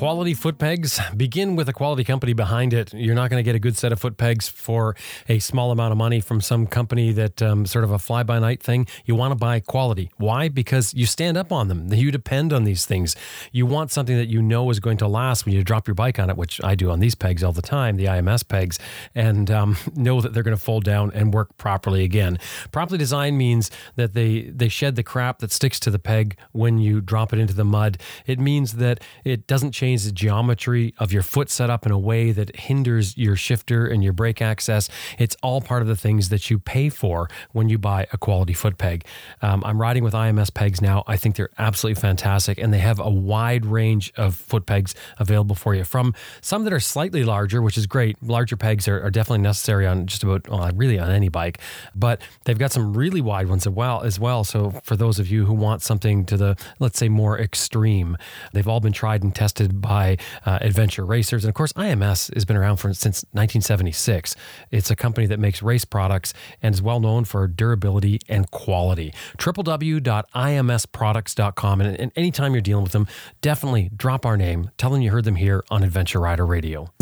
Quality 0.00 0.32
foot 0.32 0.56
pegs 0.56 0.98
begin 1.14 1.56
with 1.56 1.68
a 1.68 1.74
quality 1.74 2.04
company 2.04 2.32
behind 2.32 2.72
it. 2.72 2.94
You're 2.94 3.14
not 3.14 3.28
going 3.28 3.38
to 3.38 3.44
get 3.44 3.54
a 3.54 3.58
good 3.58 3.76
set 3.76 3.92
of 3.92 4.00
foot 4.00 4.16
pegs 4.16 4.48
for 4.48 4.96
a 5.28 5.40
small 5.40 5.72
amount 5.72 5.92
of 5.92 5.98
money 5.98 6.20
from 6.20 6.40
some 6.40 6.66
company 6.66 7.12
that 7.12 7.42
um, 7.42 7.66
sort 7.66 7.84
of 7.84 7.90
a 7.90 7.98
fly 7.98 8.22
by 8.22 8.38
night 8.38 8.62
thing. 8.62 8.86
You 9.04 9.14
want 9.14 9.32
to 9.32 9.34
buy 9.34 9.60
quality. 9.60 10.10
Why? 10.16 10.48
Because 10.48 10.94
you 10.94 11.04
stand 11.04 11.36
up 11.36 11.52
on 11.52 11.68
them. 11.68 11.92
You 11.92 12.10
depend 12.10 12.54
on 12.54 12.64
these 12.64 12.86
things. 12.86 13.14
You 13.52 13.66
want 13.66 13.90
something 13.90 14.16
that 14.16 14.28
you 14.28 14.40
know 14.40 14.70
is 14.70 14.80
going 14.80 14.96
to 14.96 15.06
last 15.06 15.44
when 15.44 15.54
you 15.54 15.62
drop 15.62 15.86
your 15.86 15.94
bike 15.94 16.18
on 16.18 16.30
it, 16.30 16.36
which 16.38 16.64
I 16.64 16.74
do 16.76 16.90
on 16.90 17.00
these 17.00 17.14
pegs 17.14 17.44
all 17.44 17.52
the 17.52 17.60
time, 17.60 17.98
the 17.98 18.06
IMS 18.06 18.48
pegs, 18.48 18.78
and 19.14 19.50
um, 19.50 19.76
know 19.94 20.22
that 20.22 20.32
they're 20.32 20.42
going 20.42 20.56
to 20.56 20.62
fold 20.62 20.84
down 20.84 21.10
and 21.12 21.34
work 21.34 21.58
properly 21.58 22.04
again. 22.04 22.38
Properly 22.72 22.96
designed 22.96 23.36
means 23.36 23.70
that 23.96 24.14
they 24.14 24.44
they 24.44 24.68
shed 24.68 24.96
the 24.96 25.02
crap 25.02 25.40
that 25.40 25.52
sticks 25.52 25.78
to 25.80 25.90
the 25.90 25.98
peg 25.98 26.38
when 26.52 26.78
you 26.78 27.02
drop 27.02 27.34
it 27.34 27.38
into 27.38 27.52
the 27.52 27.66
mud. 27.66 27.98
It 28.26 28.38
means 28.38 28.76
that 28.76 29.02
it 29.24 29.46
doesn't 29.46 29.72
change 29.72 29.89
the 29.96 30.12
geometry 30.12 30.94
of 30.98 31.12
your 31.12 31.22
foot 31.22 31.50
setup 31.50 31.86
in 31.86 31.92
a 31.92 31.98
way 31.98 32.32
that 32.32 32.54
hinders 32.56 33.16
your 33.16 33.36
shifter 33.36 33.86
and 33.86 34.02
your 34.02 34.12
brake 34.12 34.40
access. 34.40 34.88
It's 35.18 35.36
all 35.42 35.60
part 35.60 35.82
of 35.82 35.88
the 35.88 35.96
things 35.96 36.28
that 36.28 36.50
you 36.50 36.58
pay 36.58 36.88
for 36.88 37.28
when 37.52 37.68
you 37.68 37.78
buy 37.78 38.06
a 38.12 38.18
quality 38.18 38.52
foot 38.52 38.78
peg. 38.78 39.04
Um, 39.42 39.62
I'm 39.64 39.80
riding 39.80 40.04
with 40.04 40.14
IMS 40.14 40.52
pegs 40.52 40.80
now. 40.80 41.04
I 41.06 41.16
think 41.16 41.36
they're 41.36 41.50
absolutely 41.58 42.00
fantastic, 42.00 42.58
and 42.58 42.72
they 42.72 42.78
have 42.78 42.98
a 42.98 43.10
wide 43.10 43.66
range 43.66 44.12
of 44.16 44.34
foot 44.34 44.66
pegs 44.66 44.94
available 45.18 45.56
for 45.56 45.74
you. 45.74 45.84
From 45.84 46.14
some 46.40 46.64
that 46.64 46.72
are 46.72 46.80
slightly 46.80 47.24
larger, 47.24 47.62
which 47.62 47.76
is 47.76 47.86
great. 47.86 48.22
Larger 48.22 48.56
pegs 48.56 48.88
are, 48.88 49.02
are 49.02 49.10
definitely 49.10 49.42
necessary 49.42 49.86
on 49.86 50.06
just 50.06 50.22
about 50.22 50.48
well, 50.48 50.70
really 50.74 50.98
on 50.98 51.10
any 51.10 51.28
bike, 51.28 51.58
but 51.94 52.20
they've 52.44 52.58
got 52.58 52.72
some 52.72 52.96
really 52.96 53.20
wide 53.20 53.48
ones 53.48 53.66
as 53.66 53.72
well. 53.72 54.02
As 54.02 54.18
well, 54.18 54.44
so 54.44 54.80
for 54.84 54.96
those 54.96 55.18
of 55.18 55.28
you 55.28 55.46
who 55.46 55.54
want 55.54 55.82
something 55.82 56.24
to 56.26 56.36
the 56.36 56.56
let's 56.78 56.98
say 56.98 57.08
more 57.08 57.38
extreme, 57.38 58.16
they've 58.52 58.68
all 58.68 58.80
been 58.80 58.92
tried 58.92 59.22
and 59.22 59.34
tested 59.34 59.79
by 59.80 60.16
uh, 60.46 60.58
adventure 60.60 61.04
racers. 61.04 61.44
And 61.44 61.50
of 61.50 61.54
course, 61.54 61.72
IMS 61.74 62.32
has 62.34 62.44
been 62.44 62.56
around 62.56 62.76
for, 62.76 62.94
since 62.94 63.24
1976. 63.32 64.36
It's 64.70 64.90
a 64.90 64.96
company 64.96 65.26
that 65.26 65.38
makes 65.38 65.62
race 65.62 65.84
products 65.84 66.32
and 66.62 66.74
is 66.74 66.82
well 66.82 66.98
known 67.00 67.24
for 67.24 67.46
durability 67.46 68.20
and 68.28 68.50
quality. 68.50 69.12
www.imsproducts.com. 69.38 71.80
And, 71.80 72.00
and 72.00 72.12
anytime 72.16 72.52
you're 72.52 72.60
dealing 72.60 72.84
with 72.84 72.92
them, 72.92 73.06
definitely 73.40 73.90
drop 73.96 74.26
our 74.26 74.36
name. 74.36 74.70
Tell 74.76 74.90
them 74.90 75.00
you 75.02 75.10
heard 75.10 75.24
them 75.24 75.36
here 75.36 75.64
on 75.70 75.82
Adventure 75.82 76.20
Rider 76.20 76.44
Radio. 76.46 76.92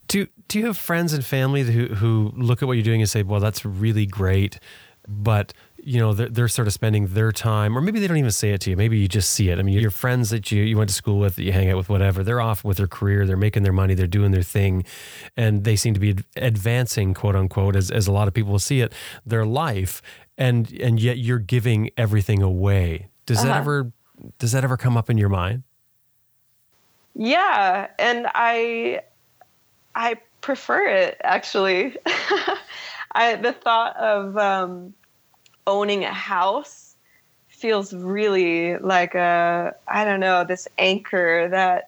Do, 0.08 0.28
do 0.50 0.60
you 0.60 0.68
have 0.68 0.78
friends 0.78 1.14
and 1.14 1.26
family 1.26 1.64
who, 1.64 1.96
who 1.96 2.32
look 2.36 2.62
at 2.62 2.68
what 2.68 2.74
you're 2.74 2.84
doing 2.84 3.02
and 3.02 3.10
say, 3.10 3.24
well, 3.24 3.40
that's 3.40 3.66
really 3.66 4.06
great, 4.06 4.60
but 5.08 5.52
you 5.84 6.00
know 6.00 6.14
they're, 6.14 6.30
they're, 6.30 6.48
sort 6.48 6.68
of 6.68 6.74
spending 6.74 7.08
their 7.08 7.32
time 7.32 7.78
or 7.78 7.82
maybe 7.82 8.00
they 8.00 8.08
don't 8.08 8.18
even 8.18 8.32
say 8.32 8.52
it 8.52 8.62
to 8.62 8.70
you. 8.70 8.78
Maybe 8.78 8.98
you 8.98 9.08
just 9.08 9.32
see 9.32 9.50
it. 9.50 9.60
I 9.60 9.62
mean 9.64 9.78
your 9.80 9.92
friends 9.92 10.30
that 10.30 10.52
you, 10.52 10.64
you 10.64 10.78
went 10.78 10.90
to 10.90 10.96
school 10.96 11.20
with 11.20 11.36
that 11.36 11.44
you 11.44 11.52
hang 11.52 11.70
out 11.70 11.78
with 11.78 11.90
whatever 11.90 12.24
they're 12.24 12.42
off 12.42 12.64
with 12.64 12.78
their 12.78 12.88
career. 12.88 13.26
They're 13.26 13.38
making 13.38 13.64
their 13.64 13.74
money. 13.74 13.94
They're 13.94 14.08
doing 14.08 14.32
their 14.32 14.44
thing. 14.44 14.84
And 15.38 15.64
they 15.64 15.76
seem 15.76 15.94
to 15.94 16.00
be 16.00 16.16
advancing 16.36 17.14
quote 17.14 17.36
unquote 17.36 17.76
as, 17.76 17.90
as 17.92 18.08
a 18.08 18.12
lot 18.12 18.28
of 18.28 18.34
people 18.34 18.52
will 18.52 18.60
see 18.60 18.82
it 18.82 18.94
their 19.26 19.46
life. 19.46 20.02
And 20.38 20.72
and 20.80 21.00
yet 21.00 21.18
you're 21.18 21.40
giving 21.40 21.90
everything 21.98 22.42
away. 22.42 23.10
Does 23.26 23.40
uh-huh. 23.40 23.48
that 23.48 23.58
ever 23.58 23.92
does 24.40 24.52
that 24.52 24.64
ever 24.64 24.78
come 24.78 24.98
up 24.98 25.10
in 25.10 25.18
your 25.18 25.30
mind? 25.30 25.64
Yeah. 27.16 27.88
And 28.00 28.28
i 28.34 29.02
i 29.96 30.18
prefer 30.42 30.88
it 30.88 31.20
actually. 31.24 31.98
I 33.14 33.36
the 33.36 33.52
thought 33.52 33.96
of 33.98 34.38
um 34.38 34.94
owning 35.72 36.04
a 36.04 36.14
house 36.14 36.96
feels 37.48 37.94
really 37.94 38.78
like 38.78 39.16
a 39.16 39.74
I 39.88 40.04
don't 40.04 40.20
know 40.20 40.44
this 40.44 40.68
anchor 40.78 41.48
that, 41.50 41.88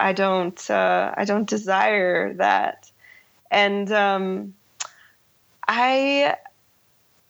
I 0.00 0.12
don't 0.12 0.70
uh, 0.70 1.14
I 1.16 1.24
don't 1.24 1.48
desire 1.48 2.32
that, 2.34 2.90
and 3.50 3.90
um, 3.92 4.54
I 5.66 6.36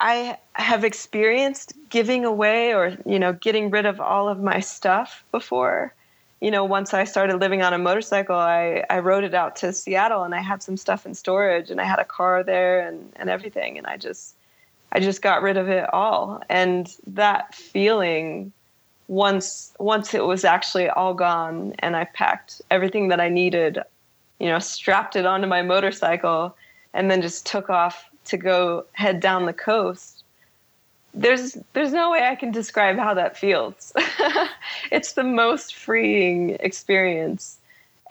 I 0.00 0.38
have 0.52 0.84
experienced 0.84 1.72
giving 1.88 2.24
away 2.24 2.74
or 2.74 2.96
you 3.06 3.18
know 3.18 3.32
getting 3.32 3.70
rid 3.70 3.86
of 3.86 4.00
all 4.00 4.28
of 4.28 4.40
my 4.40 4.60
stuff 4.60 5.24
before. 5.32 5.94
You 6.40 6.50
know, 6.52 6.64
once 6.64 6.94
I 6.94 7.04
started 7.04 7.40
living 7.40 7.62
on 7.62 7.74
a 7.74 7.78
motorcycle, 7.78 8.36
I, 8.36 8.84
I 8.88 9.00
rode 9.00 9.24
it 9.24 9.34
out 9.34 9.56
to 9.56 9.72
Seattle 9.72 10.22
and 10.22 10.34
I 10.34 10.40
had 10.40 10.62
some 10.62 10.76
stuff 10.76 11.04
in 11.04 11.14
storage 11.14 11.70
and 11.70 11.80
I 11.80 11.84
had 11.84 11.98
a 11.98 12.04
car 12.04 12.44
there 12.44 12.86
and, 12.86 13.12
and 13.16 13.28
everything. 13.28 13.76
And 13.76 13.88
I 13.88 13.96
just 13.96 14.36
I 14.92 15.00
just 15.00 15.22
got 15.22 15.42
rid 15.42 15.56
of 15.56 15.68
it 15.68 15.92
all. 15.92 16.42
And 16.48 16.94
that 17.06 17.54
feeling 17.54 18.52
once 19.08 19.72
once 19.78 20.12
it 20.12 20.24
was 20.24 20.44
actually 20.44 20.88
all 20.88 21.14
gone 21.14 21.74
and 21.78 21.96
I 21.96 22.04
packed 22.04 22.60
everything 22.70 23.08
that 23.08 23.20
I 23.20 23.28
needed, 23.28 23.78
you 24.38 24.48
know, 24.48 24.58
strapped 24.58 25.16
it 25.16 25.26
onto 25.26 25.46
my 25.46 25.62
motorcycle 25.62 26.54
and 26.92 27.10
then 27.10 27.22
just 27.22 27.46
took 27.46 27.70
off 27.70 28.08
to 28.26 28.36
go 28.36 28.84
head 28.92 29.20
down 29.20 29.46
the 29.46 29.52
coast. 29.52 30.22
There's 31.14 31.56
there's 31.72 31.92
no 31.92 32.10
way 32.10 32.26
I 32.26 32.34
can 32.34 32.52
describe 32.52 32.98
how 32.98 33.14
that 33.14 33.36
feels. 33.36 33.92
it's 34.92 35.14
the 35.14 35.24
most 35.24 35.74
freeing 35.74 36.50
experience 36.60 37.58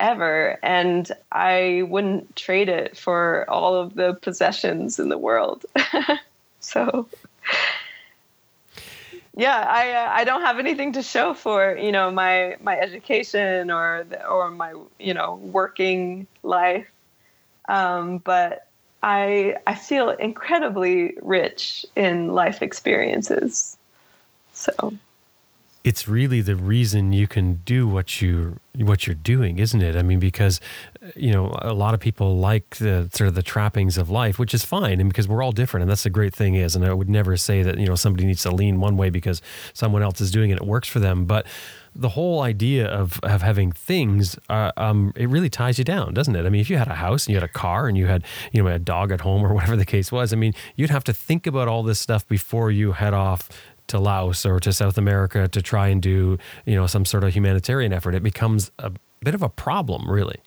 ever 0.00 0.58
and 0.62 1.10
I 1.32 1.82
wouldn't 1.88 2.36
trade 2.36 2.68
it 2.68 2.96
for 2.96 3.48
all 3.48 3.74
of 3.74 3.94
the 3.94 4.14
possessions 4.14 4.98
in 4.98 5.08
the 5.08 5.18
world. 5.18 5.64
So 6.60 7.06
yeah, 9.38 9.64
I 9.68 9.92
uh, 9.92 10.10
I 10.10 10.24
don't 10.24 10.42
have 10.42 10.58
anything 10.58 10.94
to 10.94 11.02
show 11.02 11.32
for 11.32 11.76
you 11.76 11.92
know 11.92 12.10
my 12.10 12.56
my 12.60 12.76
education 12.76 13.70
or 13.70 14.04
the, 14.08 14.26
or 14.26 14.50
my 14.50 14.74
you 14.98 15.14
know 15.14 15.36
working 15.36 16.26
life, 16.42 16.88
um, 17.68 18.18
but 18.18 18.66
I 19.00 19.56
I 19.64 19.76
feel 19.76 20.10
incredibly 20.10 21.14
rich 21.22 21.86
in 21.94 22.34
life 22.34 22.62
experiences. 22.62 23.76
So 24.52 24.94
it's 25.84 26.08
really 26.08 26.40
the 26.40 26.56
reason 26.56 27.12
you 27.12 27.28
can 27.28 27.62
do 27.64 27.86
what 27.86 28.20
you 28.20 28.58
what 28.74 29.06
you're 29.06 29.14
doing, 29.14 29.60
isn't 29.60 29.80
it? 29.80 29.94
I 29.94 30.02
mean, 30.02 30.18
because 30.18 30.60
you 31.16 31.30
know 31.30 31.56
a 31.62 31.72
lot 31.72 31.94
of 31.94 32.00
people 32.00 32.38
like 32.38 32.76
the 32.76 33.08
sort 33.12 33.28
of 33.28 33.34
the 33.34 33.42
trappings 33.42 33.98
of 33.98 34.10
life, 34.10 34.38
which 34.38 34.54
is 34.54 34.64
fine, 34.64 35.00
and 35.00 35.08
because 35.08 35.28
we're 35.28 35.42
all 35.42 35.52
different, 35.52 35.82
and 35.82 35.90
that's 35.90 36.02
the 36.02 36.10
great 36.10 36.34
thing 36.34 36.54
is. 36.54 36.76
And 36.76 36.84
I 36.84 36.92
would 36.92 37.08
never 37.08 37.36
say 37.36 37.62
that 37.62 37.78
you 37.78 37.86
know 37.86 37.94
somebody 37.94 38.26
needs 38.26 38.42
to 38.42 38.50
lean 38.50 38.80
one 38.80 38.96
way 38.96 39.10
because 39.10 39.42
someone 39.74 40.02
else 40.02 40.20
is 40.20 40.30
doing 40.30 40.50
it; 40.50 40.56
it 40.56 40.66
works 40.66 40.88
for 40.88 40.98
them. 41.00 41.24
But 41.24 41.46
the 41.94 42.10
whole 42.10 42.42
idea 42.42 42.86
of, 42.86 43.18
of 43.24 43.42
having 43.42 43.72
things, 43.72 44.38
uh, 44.48 44.70
um, 44.76 45.12
it 45.16 45.28
really 45.28 45.50
ties 45.50 45.78
you 45.78 45.84
down, 45.84 46.14
doesn't 46.14 46.36
it? 46.36 46.46
I 46.46 46.48
mean, 46.48 46.60
if 46.60 46.70
you 46.70 46.78
had 46.78 46.86
a 46.86 46.94
house 46.94 47.26
and 47.26 47.32
you 47.32 47.36
had 47.36 47.48
a 47.48 47.52
car 47.52 47.88
and 47.88 47.98
you 47.98 48.06
had, 48.06 48.24
you 48.52 48.62
know, 48.62 48.68
a 48.68 48.78
dog 48.78 49.10
at 49.10 49.22
home 49.22 49.44
or 49.44 49.52
whatever 49.54 49.76
the 49.76 49.84
case 49.84 50.12
was, 50.12 50.32
I 50.32 50.36
mean, 50.36 50.54
you'd 50.76 50.90
have 50.90 51.04
to 51.04 51.12
think 51.12 51.46
about 51.46 51.66
all 51.66 51.82
this 51.82 51.98
stuff 51.98 52.26
before 52.28 52.70
you 52.70 52.92
head 52.92 53.14
off 53.14 53.48
to 53.88 53.98
Laos 53.98 54.46
or 54.46 54.60
to 54.60 54.72
South 54.72 54.96
America 54.96 55.48
to 55.48 55.62
try 55.62 55.88
and 55.88 56.00
do, 56.00 56.38
you 56.66 56.76
know, 56.76 56.86
some 56.86 57.04
sort 57.04 57.24
of 57.24 57.34
humanitarian 57.34 57.92
effort, 57.92 58.14
it 58.14 58.22
becomes 58.22 58.70
a 58.78 58.92
bit 59.24 59.34
of 59.34 59.42
a 59.42 59.48
problem, 59.48 60.08
really. 60.08 60.40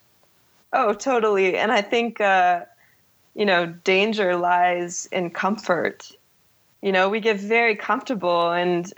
Oh, 0.74 0.94
totally. 0.94 1.58
And 1.58 1.72
I 1.72 1.82
think, 1.82 2.22
uh, 2.22 2.66
you 3.36 3.46
know, 3.46 3.66
danger 3.66 4.36
lies 4.36 5.08
in 5.12 5.30
comfort. 5.30 6.12
You 6.82 6.92
know, 6.92 7.10
we 7.10 7.20
get 7.20 7.40
very 7.40 7.76
comfortable 7.76 8.52
and 8.52 8.92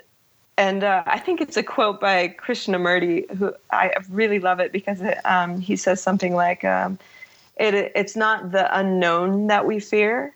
and 0.56 0.84
uh, 0.84 1.02
I 1.08 1.18
think 1.18 1.42
it's 1.42 1.58
a 1.58 1.64
quote 1.64 2.00
by 2.00 2.28
Krishnamurti, 2.28 3.28
who 3.38 3.56
I 3.72 3.92
really 4.10 4.40
love 4.40 4.60
it 4.60 4.72
because 4.72 5.02
it, 5.02 5.18
um, 5.26 5.60
he 5.60 5.76
says 5.76 6.00
something 6.00 6.36
like, 6.36 6.64
um, 6.64 7.00
it, 7.58 7.74
"It's 7.96 8.16
not 8.16 8.52
the 8.52 8.78
unknown 8.78 9.48
that 9.48 9.66
we 9.66 9.80
fear; 9.80 10.36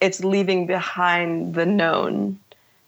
it's 0.00 0.22
leaving 0.22 0.66
behind 0.66 1.54
the 1.54 1.64
known." 1.64 2.38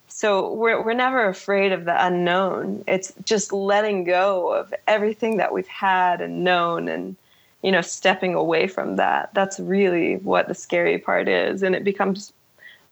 So 0.09 0.53
we're 0.53 0.83
we're 0.83 0.93
never 0.93 1.27
afraid 1.29 1.73
of 1.73 1.87
the 1.87 2.07
unknown. 2.07 2.85
It's 2.87 3.13
just 3.25 3.55
letting 3.55 4.05
go 4.05 4.53
of 4.53 4.75
everything 4.87 5.39
that 5.39 5.55
we've 5.55 5.67
had 5.69 6.21
and 6.21 6.45
known 6.45 6.89
and 6.89 7.17
you 7.67 7.73
know 7.73 7.81
stepping 7.81 8.35
away 8.35 8.69
from 8.69 8.95
that. 8.95 9.35
That's 9.35 9.59
really 9.59 10.19
what 10.19 10.47
the 10.47 10.55
scary 10.55 10.99
part 10.99 11.27
is 11.29 11.65
and 11.65 11.75
it 11.75 11.83
becomes 11.83 12.33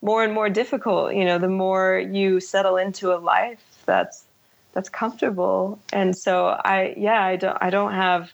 more 0.03 0.23
and 0.23 0.35
more 0.35 0.51
difficult, 0.51 1.15
you 1.15 1.25
know, 1.25 1.39
the 1.39 1.49
more 1.49 1.99
you 1.99 2.39
settle 2.39 2.77
into 2.77 3.15
a 3.15 3.17
life 3.17 3.65
that's 3.87 4.25
that's 4.73 4.89
comfortable. 4.89 5.79
And 5.93 6.17
so 6.17 6.49
I 6.49 6.95
yeah, 6.99 7.25
I 7.25 7.37
don't 7.37 7.57
I 7.61 7.71
don't 7.71 7.95
have 7.95 8.33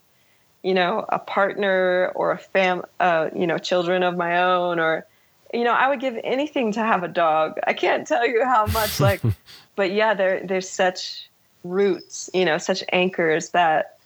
you 0.62 0.72
know 0.72 1.05
a 1.11 1.18
partner 1.18 2.11
or 2.14 2.32
a 2.32 2.38
fam 2.38 2.84
uh, 2.99 3.28
you 3.36 3.47
know 3.47 3.59
children 3.59 4.03
of 4.03 4.16
my 4.16 4.43
own 4.43 4.80
or 4.80 5.07
you 5.53 5.64
know, 5.64 5.72
I 5.72 5.88
would 5.88 6.01
give 6.01 6.16
anything 6.24 6.72
to 6.72 6.80
have 6.80 7.03
a 7.03 7.09
dog. 7.09 7.59
I 7.66 7.72
can't 7.72 8.07
tell 8.07 8.26
you 8.26 8.45
how 8.45 8.64
much 8.66 8.99
like 8.99 9.20
but 9.76 9.93
yeah, 9.93 10.14
there 10.14 10.41
there's 10.45 10.70
such 10.70 11.28
roots, 11.64 12.30
you 12.32 12.47
know, 12.47 12.57
such 12.57 12.82
anchors 12.93 13.51
that 13.51 13.99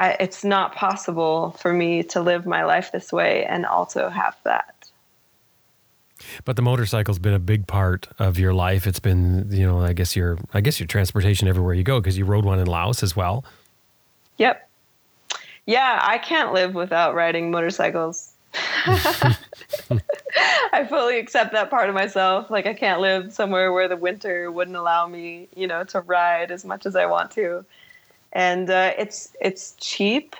I, 0.00 0.16
it's 0.18 0.42
not 0.42 0.74
possible 0.74 1.50
for 1.60 1.74
me 1.74 2.02
to 2.04 2.22
live 2.22 2.46
my 2.46 2.64
life 2.64 2.90
this 2.90 3.12
way 3.12 3.44
and 3.44 3.66
also 3.66 4.08
have 4.08 4.34
that. 4.44 4.90
But 6.46 6.56
the 6.56 6.62
motorcycle's 6.62 7.18
been 7.18 7.34
a 7.34 7.38
big 7.38 7.66
part 7.66 8.08
of 8.18 8.38
your 8.38 8.54
life. 8.54 8.86
It's 8.86 8.98
been, 8.98 9.46
you 9.50 9.66
know, 9.66 9.82
I 9.82 9.92
guess 9.92 10.16
your, 10.16 10.38
I 10.54 10.62
guess 10.62 10.80
your 10.80 10.86
transportation 10.86 11.48
everywhere 11.48 11.74
you 11.74 11.82
go 11.82 12.00
because 12.00 12.16
you 12.16 12.24
rode 12.24 12.46
one 12.46 12.58
in 12.58 12.66
Laos 12.66 13.02
as 13.02 13.14
well. 13.14 13.44
Yep. 14.38 14.66
Yeah, 15.66 15.98
I 16.02 16.16
can't 16.16 16.54
live 16.54 16.74
without 16.74 17.14
riding 17.14 17.50
motorcycles. 17.50 18.32
I 18.54 19.36
fully 20.88 21.18
accept 21.18 21.52
that 21.52 21.68
part 21.68 21.90
of 21.90 21.94
myself. 21.94 22.50
Like 22.50 22.64
I 22.66 22.72
can't 22.72 23.02
live 23.02 23.34
somewhere 23.34 23.70
where 23.70 23.86
the 23.86 23.98
winter 23.98 24.50
wouldn't 24.50 24.78
allow 24.78 25.06
me, 25.06 25.48
you 25.54 25.66
know, 25.66 25.84
to 25.84 26.00
ride 26.00 26.50
as 26.50 26.64
much 26.64 26.86
as 26.86 26.96
I 26.96 27.04
want 27.04 27.30
to. 27.32 27.66
And 28.32 28.70
uh, 28.70 28.92
it's 28.96 29.34
it's 29.40 29.74
cheap, 29.78 30.36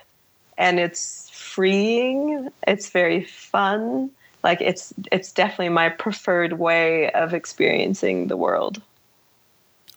and 0.57 0.79
it's 0.79 1.29
freeing. 1.31 2.49
It's 2.67 2.91
very 2.91 3.25
fun. 3.25 4.11
Like 4.43 4.61
it's 4.61 4.95
it's 5.11 5.33
definitely 5.33 5.71
my 5.71 5.89
preferred 5.89 6.55
way 6.55 7.11
of 7.13 7.35
experiencing 7.35 8.29
the 8.29 8.37
world. 8.37 8.81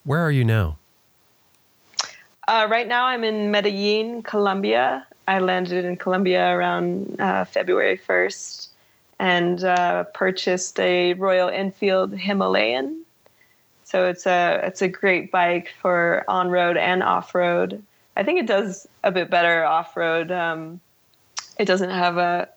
Where 0.03 0.19
are 0.19 0.31
you 0.31 0.43
now? 0.43 0.77
Uh, 2.47 2.67
right 2.69 2.87
now, 2.87 3.05
I'm 3.05 3.23
in 3.23 3.51
Medellin, 3.51 4.21
Colombia. 4.21 5.07
I 5.27 5.39
landed 5.39 5.85
in 5.85 5.95
Colombia 5.95 6.53
around 6.53 7.15
uh, 7.19 7.45
February 7.45 7.97
1st 7.97 8.67
and 9.19 9.63
uh, 9.63 10.03
purchased 10.13 10.77
a 10.79 11.13
Royal 11.13 11.47
Enfield 11.47 12.13
Himalayan. 12.13 13.02
So 13.93 14.07
it's 14.07 14.25
a 14.25 14.59
it's 14.63 14.81
a 14.81 14.87
great 14.87 15.31
bike 15.31 15.71
for 15.79 16.25
on 16.27 16.49
road 16.49 16.77
and 16.77 17.03
off 17.03 17.35
road. 17.35 17.83
I 18.17 18.23
think 18.23 18.39
it 18.39 18.47
does 18.47 18.87
a 19.03 19.11
bit 19.11 19.29
better 19.29 19.63
off 19.63 19.95
road. 19.95 20.31
Um, 20.31 20.81
it 21.59 21.65
doesn't 21.65 21.91
have 21.91 22.17
a 22.17 22.49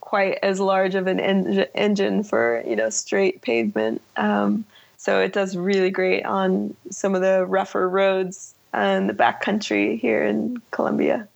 quite 0.00 0.40
as 0.42 0.58
large 0.58 0.96
of 0.96 1.06
an 1.06 1.20
en- 1.20 1.66
engine 1.76 2.24
for 2.24 2.64
you 2.66 2.74
know 2.74 2.90
straight 2.90 3.40
pavement. 3.40 4.02
Um, 4.16 4.64
so 4.96 5.20
it 5.20 5.32
does 5.32 5.56
really 5.56 5.90
great 5.90 6.24
on 6.24 6.74
some 6.90 7.14
of 7.14 7.20
the 7.20 7.46
rougher 7.46 7.88
roads 7.88 8.52
in 8.74 9.06
the 9.06 9.14
backcountry 9.14 9.96
here 9.96 10.24
in 10.24 10.60
Colombia. 10.72 11.28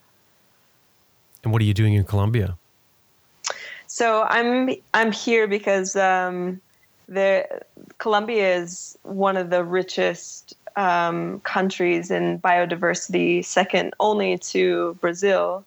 And 1.44 1.52
what 1.52 1.62
are 1.62 1.64
you 1.64 1.74
doing 1.74 1.94
in 1.94 2.02
Colombia? 2.02 2.56
So 3.86 4.24
I'm 4.24 4.70
I'm 4.92 5.12
here 5.12 5.46
because 5.46 5.94
um, 5.94 6.60
the 7.08 7.60
Colombia 7.98 8.56
is 8.56 8.98
one 9.02 9.36
of 9.36 9.50
the 9.50 9.64
richest 9.64 10.54
um, 10.76 11.40
countries 11.40 12.10
in 12.10 12.38
biodiversity, 12.38 13.44
second 13.44 13.94
only 14.00 14.38
to 14.38 14.94
Brazil, 15.00 15.64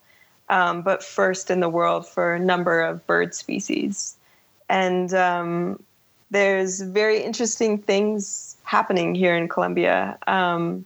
um, 0.50 0.82
but 0.82 1.04
first 1.04 1.50
in 1.50 1.60
the 1.60 1.70
world 1.70 2.08
for 2.08 2.36
a 2.36 2.40
number 2.40 2.82
of 2.82 3.06
bird 3.08 3.34
species. 3.34 4.16
And 4.70 5.14
um, 5.14 5.84
there's 6.32 6.82
very 6.82 7.24
interesting 7.24 7.78
things 7.78 8.58
happening 8.64 9.16
here 9.16 9.36
in 9.36 9.48
Colombia. 9.48 10.18
Um, 10.28 10.86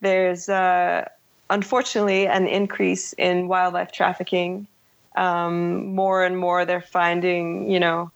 there's 0.00 0.48
uh, 0.48 1.08
unfortunately 1.50 2.26
an 2.26 2.46
increase 2.46 3.12
in 3.14 3.48
wildlife 3.48 3.92
trafficking. 3.92 4.66
Um, 5.16 5.86
more 5.86 6.24
and 6.24 6.38
more, 6.38 6.64
they're 6.64 6.80
finding, 6.80 7.68
you 7.70 7.80
know, 7.80 8.12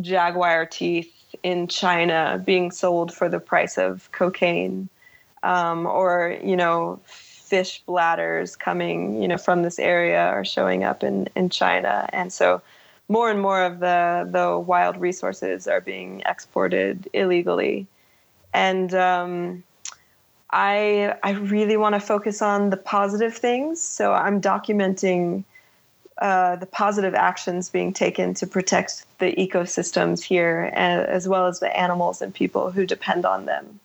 jaguar 0.00 0.66
teeth 0.66 1.12
in 1.42 1.68
China 1.68 2.42
being 2.44 2.70
sold 2.70 3.12
for 3.12 3.28
the 3.28 3.40
price 3.40 3.78
of 3.78 4.10
cocaine, 4.12 4.88
um, 5.42 5.86
or 5.86 6.36
you 6.42 6.56
know, 6.56 7.00
fish 7.04 7.82
bladders 7.86 8.56
coming, 8.56 9.22
you 9.22 9.28
know, 9.28 9.38
from 9.38 9.62
this 9.62 9.78
area 9.78 10.20
are 10.20 10.44
showing 10.44 10.84
up 10.84 11.02
in 11.02 11.28
in 11.36 11.48
China, 11.48 12.08
and 12.12 12.32
so 12.32 12.60
more 13.08 13.30
and 13.30 13.40
more 13.40 13.62
of 13.62 13.80
the 13.80 14.28
the 14.30 14.58
wild 14.58 14.96
resources 14.96 15.66
are 15.66 15.80
being 15.80 16.22
exported 16.26 17.08
illegally, 17.12 17.86
and 18.52 18.94
um, 18.94 19.62
I 20.50 21.14
I 21.22 21.32
really 21.32 21.76
want 21.76 21.94
to 21.94 22.00
focus 22.00 22.42
on 22.42 22.70
the 22.70 22.76
positive 22.76 23.36
things. 23.36 23.80
So 23.80 24.12
I'm 24.12 24.40
documenting 24.40 25.44
uh, 26.18 26.56
the 26.56 26.66
positive 26.66 27.14
actions 27.14 27.68
being 27.68 27.92
taken 27.92 28.32
to 28.34 28.46
protect 28.46 29.04
the 29.18 29.34
ecosystems 29.34 30.22
here, 30.22 30.70
as 30.74 31.28
well 31.28 31.46
as 31.46 31.60
the 31.60 31.76
animals 31.78 32.22
and 32.22 32.34
people 32.34 32.70
who 32.70 32.86
depend 32.86 33.26
on 33.26 33.44
them. 33.44 33.80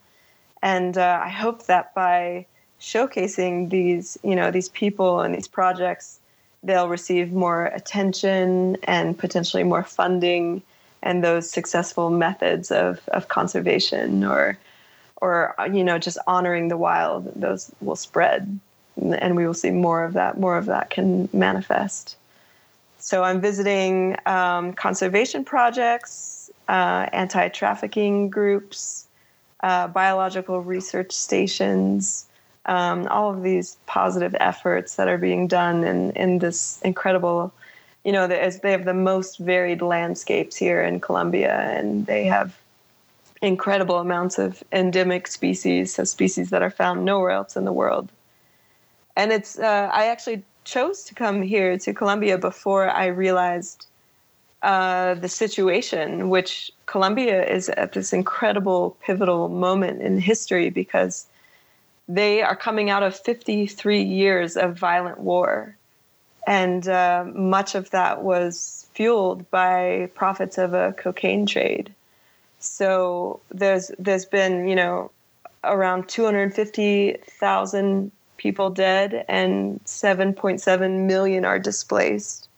And 0.61 0.97
uh, 0.97 1.21
I 1.23 1.29
hope 1.29 1.65
that 1.65 1.93
by 1.93 2.45
showcasing 2.79 3.69
these, 3.69 4.17
you 4.23 4.35
know, 4.35 4.51
these 4.51 4.69
people 4.69 5.21
and 5.21 5.35
these 5.35 5.47
projects, 5.47 6.19
they'll 6.63 6.89
receive 6.89 7.33
more 7.33 7.65
attention 7.67 8.77
and 8.83 9.17
potentially 9.17 9.63
more 9.63 9.83
funding 9.83 10.61
and 11.03 11.23
those 11.23 11.49
successful 11.49 12.09
methods 12.09 12.71
of, 12.71 13.01
of 13.09 13.27
conservation 13.27 14.23
or 14.23 14.57
or 15.17 15.53
you 15.71 15.83
know 15.83 15.97
just 15.99 16.17
honoring 16.27 16.67
the 16.67 16.77
wild 16.77 17.31
those 17.35 17.71
will 17.79 17.95
spread 17.95 18.59
and 18.97 19.35
we 19.35 19.45
will 19.45 19.53
see 19.53 19.71
more 19.71 20.03
of 20.03 20.13
that 20.13 20.39
more 20.39 20.57
of 20.57 20.65
that 20.65 20.89
can 20.89 21.29
manifest 21.31 22.17
so 23.01 23.23
i'm 23.23 23.41
visiting 23.41 24.15
um, 24.25 24.73
conservation 24.73 25.43
projects 25.43 26.49
uh, 26.69 27.07
anti-trafficking 27.11 28.29
groups 28.29 29.07
uh, 29.61 29.87
biological 29.87 30.61
research 30.61 31.11
stations 31.11 32.27
um, 32.67 33.07
all 33.07 33.33
of 33.33 33.43
these 33.43 33.77
positive 33.87 34.35
efforts 34.39 34.95
that 34.95 35.07
are 35.07 35.17
being 35.17 35.47
done 35.47 35.83
in, 35.83 36.11
in 36.11 36.39
this 36.39 36.79
incredible 36.83 37.51
you 38.05 38.11
know 38.11 38.27
they 38.27 38.71
have 38.71 38.85
the 38.85 38.93
most 38.93 39.37
varied 39.39 39.81
landscapes 39.81 40.55
here 40.55 40.81
in 40.81 40.99
colombia 40.99 41.53
and 41.77 42.05
they 42.05 42.25
have 42.25 42.55
incredible 43.41 43.97
amounts 43.97 44.37
of 44.37 44.63
endemic 44.71 45.27
species, 45.27 45.95
so 45.95 46.03
species 46.03 46.51
that 46.51 46.61
are 46.61 46.69
found 46.69 47.03
nowhere 47.03 47.31
else 47.31 47.55
in 47.55 47.65
the 47.65 47.73
world. 47.73 48.11
And 49.15 49.31
it's 49.31 49.59
uh, 49.59 49.89
I 49.91 50.07
actually 50.07 50.43
chose 50.63 51.03
to 51.03 51.15
come 51.15 51.41
here 51.41 51.77
to 51.77 51.93
Colombia 51.93 52.37
before 52.37 52.89
I 52.89 53.07
realized 53.07 53.87
uh, 54.61 55.15
the 55.15 55.29
situation, 55.29 56.29
which 56.29 56.71
Colombia 56.85 57.45
is 57.45 57.69
at 57.69 57.93
this 57.93 58.13
incredible 58.13 58.95
pivotal 59.03 59.49
moment 59.49 60.01
in 60.01 60.19
history 60.19 60.69
because 60.69 61.25
they 62.07 62.41
are 62.41 62.55
coming 62.55 62.89
out 62.89 63.03
of 63.03 63.15
53 63.15 64.01
years 64.03 64.57
of 64.57 64.77
violent 64.77 65.19
war. 65.19 65.75
And 66.45 66.87
uh, 66.87 67.25
much 67.33 67.75
of 67.75 67.91
that 67.91 68.23
was 68.23 68.87
fueled 68.93 69.49
by 69.51 70.09
profits 70.15 70.57
of 70.57 70.73
a 70.73 70.93
cocaine 70.97 71.45
trade. 71.45 71.93
So 72.59 73.39
there's 73.49 73.91
there's 73.97 74.25
been 74.25 74.67
you 74.67 74.75
know 74.75 75.11
around 75.63 76.09
250,000 76.09 78.11
people 78.41 78.69
dead 78.69 79.23
and 79.27 79.79
7.7 79.85 81.05
million 81.05 81.45
are 81.45 81.59
displaced. 81.59 82.49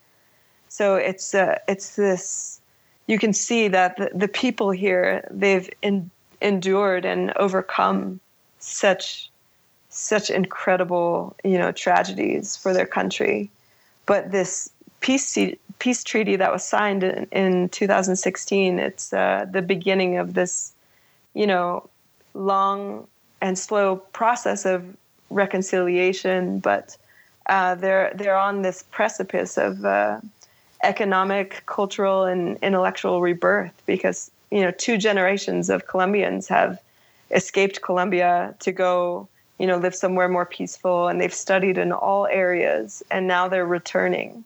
So 0.69 0.95
it's 0.95 1.36
uh, 1.36 1.59
it's 1.67 1.95
this 1.95 2.61
you 3.07 3.19
can 3.19 3.34
see 3.34 3.67
that 3.67 3.97
the, 3.97 4.09
the 4.15 4.27
people 4.27 4.71
here 4.71 5.27
they've 5.29 5.69
endured 6.41 7.05
and 7.05 7.34
overcome 7.36 8.19
such 8.59 9.29
such 9.89 10.29
incredible 10.29 11.36
you 11.43 11.57
know 11.57 11.71
tragedies 11.71 12.57
for 12.57 12.73
their 12.73 12.88
country 12.88 13.51
but 14.05 14.31
this 14.31 14.71
peace 15.01 15.38
peace 15.79 16.03
treaty 16.03 16.38
that 16.38 16.51
was 16.51 16.63
signed 16.63 17.03
in, 17.03 17.27
in 17.31 17.69
2016. 17.69 18.79
It's 18.79 19.11
uh, 19.11 19.45
the 19.51 19.61
beginning 19.61 20.17
of 20.17 20.34
this, 20.34 20.73
you 21.34 21.45
know, 21.45 21.89
long 22.34 23.05
and 23.41 23.59
slow 23.59 23.97
process 23.97 24.65
of 24.65 24.95
reconciliation, 25.30 26.59
but 26.59 26.97
uh, 27.47 27.76
they're 27.76 28.13
they're 28.15 28.38
on 28.38 28.61
this 28.61 28.84
precipice 28.91 29.57
of 29.57 29.84
uh, 29.86 30.19
economic, 30.84 31.63
cultural, 31.65 32.24
and 32.24 32.57
intellectual 32.61 33.21
rebirth 33.21 33.74
because 33.86 34.32
you 34.51 34.61
know 34.61 34.71
two 34.71 34.97
generations 34.97 35.69
of 35.69 35.88
Colombians 35.88 36.47
have 36.47 36.80
escaped 37.32 37.82
Colombia 37.82 38.55
to 38.59 38.71
go 38.71 39.28
you 39.59 39.67
know 39.67 39.78
live 39.78 39.95
somewhere 39.95 40.30
more 40.30 40.45
peaceful, 40.45 41.07
and 41.07 41.19
they've 41.19 41.34
studied 41.34 41.78
in 41.78 41.91
all 41.91 42.28
areas, 42.28 43.03
and 43.11 43.28
now 43.28 43.47
they're 43.47 43.65
returning. 43.65 44.43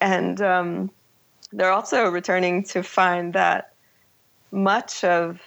And 0.00 0.42
um, 0.42 0.90
they're 1.52 1.72
also 1.72 2.10
returning 2.10 2.64
to 2.64 2.82
find 2.82 3.32
that 3.32 3.72
much 4.52 5.04
of 5.04 5.40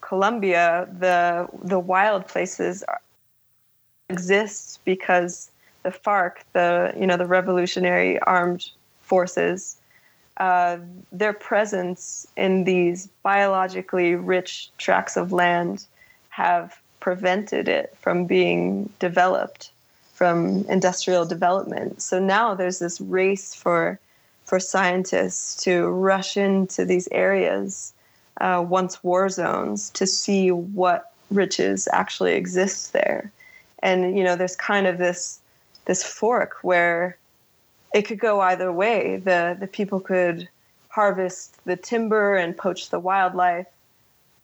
Colombia, 0.00 0.88
the 0.98 1.48
the 1.62 1.78
wild 1.78 2.28
places 2.28 2.82
are, 2.84 3.00
exist 4.08 4.80
because 4.84 5.50
the 5.82 5.90
FARC, 5.90 6.38
the 6.52 6.92
you 6.98 7.06
know 7.06 7.16
the 7.16 7.26
revolutionary 7.26 8.18
armed 8.20 8.70
forces, 9.00 9.76
uh, 10.38 10.78
their 11.12 11.32
presence 11.32 12.26
in 12.36 12.64
these 12.64 13.08
biologically 13.22 14.14
rich 14.14 14.70
tracts 14.78 15.16
of 15.16 15.32
land 15.32 15.86
have 16.30 16.78
prevented 17.00 17.68
it 17.68 17.96
from 18.00 18.26
being 18.26 18.90
developed 18.98 19.70
from 20.12 20.64
industrial 20.68 21.24
development. 21.26 22.00
So 22.00 22.18
now 22.18 22.54
there's 22.54 22.78
this 22.78 23.00
race 23.00 23.54
for 23.54 23.98
for 24.44 24.60
scientists 24.60 25.62
to 25.64 25.88
rush 25.88 26.36
into 26.36 26.84
these 26.84 27.08
areas 27.10 27.92
uh, 28.40 28.64
once 28.66 29.02
war 29.02 29.28
zones 29.28 29.90
to 29.90 30.06
see 30.06 30.50
what 30.52 31.12
riches 31.30 31.88
actually 31.92 32.34
exist 32.34 32.92
there. 32.92 33.32
And 33.86 34.18
you 34.18 34.24
know, 34.24 34.34
there's 34.34 34.56
kind 34.56 34.88
of 34.88 34.98
this 34.98 35.38
this 35.84 36.02
fork 36.02 36.58
where 36.62 37.16
it 37.94 38.02
could 38.02 38.18
go 38.18 38.40
either 38.40 38.72
way. 38.72 39.18
The 39.18 39.56
the 39.58 39.68
people 39.68 40.00
could 40.00 40.48
harvest 40.88 41.64
the 41.66 41.76
timber 41.76 42.34
and 42.34 42.56
poach 42.56 42.90
the 42.90 42.98
wildlife, 42.98 43.68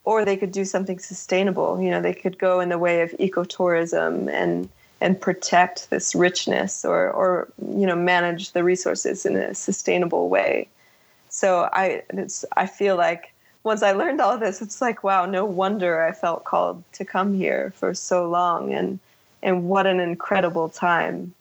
or 0.05 0.23
they 0.23 0.37
could 0.37 0.53
do 0.53 0.63
something 0.63 0.97
sustainable. 0.97 1.81
You 1.81 1.91
know, 1.91 2.01
they 2.01 2.13
could 2.13 2.37
go 2.39 2.61
in 2.61 2.69
the 2.69 2.79
way 2.79 3.01
of 3.01 3.11
ecotourism 3.19 4.31
and 4.31 4.69
and 5.01 5.19
protect 5.19 5.89
this 5.89 6.15
richness 6.15 6.85
or 6.85 7.11
or 7.11 7.49
you 7.75 7.85
know 7.85 7.97
manage 7.97 8.53
the 8.53 8.63
resources 8.63 9.25
in 9.25 9.35
a 9.35 9.53
sustainable 9.53 10.29
way. 10.29 10.69
So 11.27 11.67
I 11.73 12.03
it's 12.11 12.45
I 12.55 12.65
feel 12.65 12.95
like 12.95 13.33
once 13.63 13.83
I 13.83 13.91
learned 13.91 14.21
all 14.21 14.37
this, 14.37 14.61
it's 14.61 14.79
like 14.81 15.03
wow, 15.03 15.25
no 15.25 15.43
wonder 15.43 16.01
I 16.01 16.13
felt 16.13 16.45
called 16.45 16.81
to 16.93 17.03
come 17.03 17.33
here 17.33 17.73
for 17.75 17.93
so 17.93 18.29
long, 18.29 18.73
and 18.73 18.99
and 19.43 19.65
what 19.65 19.85
an 19.85 19.99
incredible 19.99 20.69
time 20.69 21.33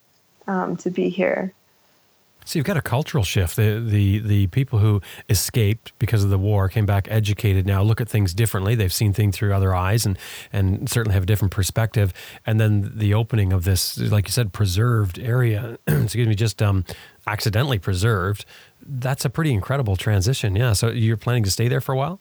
um, 0.46 0.76
to 0.78 0.90
be 0.90 1.08
here. 1.08 1.52
So 2.44 2.58
you've 2.58 2.66
got 2.66 2.76
a 2.76 2.82
cultural 2.82 3.24
shift. 3.24 3.56
The, 3.56 3.78
the 3.78 4.18
the 4.18 4.46
people 4.48 4.78
who 4.80 5.00
escaped 5.28 5.92
because 5.98 6.24
of 6.24 6.30
the 6.30 6.38
war 6.38 6.68
came 6.68 6.86
back 6.86 7.06
educated 7.10 7.66
now 7.66 7.82
look 7.82 8.00
at 8.00 8.08
things 8.08 8.34
differently. 8.34 8.74
They've 8.74 8.92
seen 8.92 9.12
things 9.12 9.36
through 9.36 9.54
other 9.54 9.74
eyes 9.74 10.04
and 10.04 10.18
and 10.52 10.88
certainly 10.88 11.14
have 11.14 11.22
a 11.22 11.26
different 11.26 11.52
perspective. 11.52 12.12
And 12.44 12.60
then 12.60 12.92
the 12.96 13.14
opening 13.14 13.52
of 13.52 13.64
this, 13.64 13.98
like 13.98 14.26
you 14.26 14.32
said, 14.32 14.52
preserved 14.52 15.18
area, 15.18 15.78
excuse 15.86 16.26
me, 16.26 16.34
just 16.34 16.60
um, 16.60 16.84
accidentally 17.26 17.78
preserved. 17.78 18.44
That's 18.84 19.24
a 19.24 19.30
pretty 19.30 19.52
incredible 19.52 19.96
transition. 19.96 20.56
Yeah. 20.56 20.72
So 20.72 20.88
you're 20.88 21.16
planning 21.16 21.44
to 21.44 21.50
stay 21.50 21.68
there 21.68 21.80
for 21.80 21.92
a 21.92 21.96
while? 21.96 22.20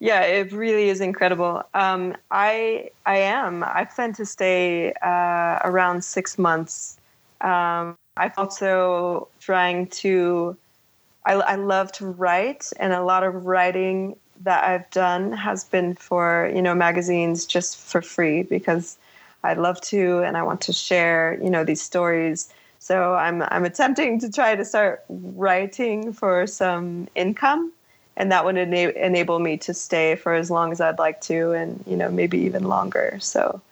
Yeah, 0.00 0.22
it 0.22 0.52
really 0.52 0.88
is 0.88 1.00
incredible. 1.00 1.62
Um, 1.74 2.16
I 2.30 2.90
I 3.04 3.18
am. 3.18 3.62
I 3.64 3.84
plan 3.84 4.14
to 4.14 4.24
stay 4.24 4.92
uh, 5.02 5.58
around 5.62 6.02
six 6.04 6.38
months. 6.38 6.98
Um, 7.42 7.96
I'm 8.16 8.32
also 8.38 9.28
trying 9.40 9.88
to. 10.02 10.56
I, 11.26 11.34
I 11.34 11.54
love 11.56 11.92
to 11.92 12.06
write, 12.06 12.72
and 12.78 12.92
a 12.94 13.02
lot 13.02 13.24
of 13.24 13.46
writing 13.46 14.16
that 14.42 14.64
I've 14.64 14.90
done 14.90 15.32
has 15.32 15.64
been 15.64 15.94
for 15.96 16.50
you 16.54 16.62
know 16.62 16.74
magazines 16.74 17.44
just 17.46 17.78
for 17.78 18.00
free 18.02 18.42
because 18.44 18.96
I 19.44 19.54
love 19.54 19.80
to 19.82 20.20
and 20.20 20.36
I 20.36 20.42
want 20.42 20.62
to 20.62 20.72
share 20.72 21.38
you 21.42 21.50
know 21.50 21.64
these 21.64 21.82
stories. 21.82 22.50
So 22.78 23.14
I'm 23.14 23.42
I'm 23.42 23.64
attempting 23.66 24.18
to 24.20 24.30
try 24.30 24.56
to 24.56 24.64
start 24.64 25.04
writing 25.10 26.12
for 26.14 26.46
some 26.46 27.08
income, 27.14 27.72
and 28.20 28.30
that 28.30 28.44
would 28.44 28.58
ena- 28.58 28.90
enable 28.90 29.38
me 29.38 29.56
to 29.56 29.72
stay 29.72 30.14
for 30.14 30.34
as 30.34 30.50
long 30.50 30.72
as 30.72 30.80
I'd 30.80 30.98
like 30.98 31.22
to, 31.22 31.52
and 31.52 31.82
you 31.86 31.96
know 31.96 32.10
maybe 32.10 32.38
even 32.38 32.64
longer. 32.64 33.16
So 33.18 33.62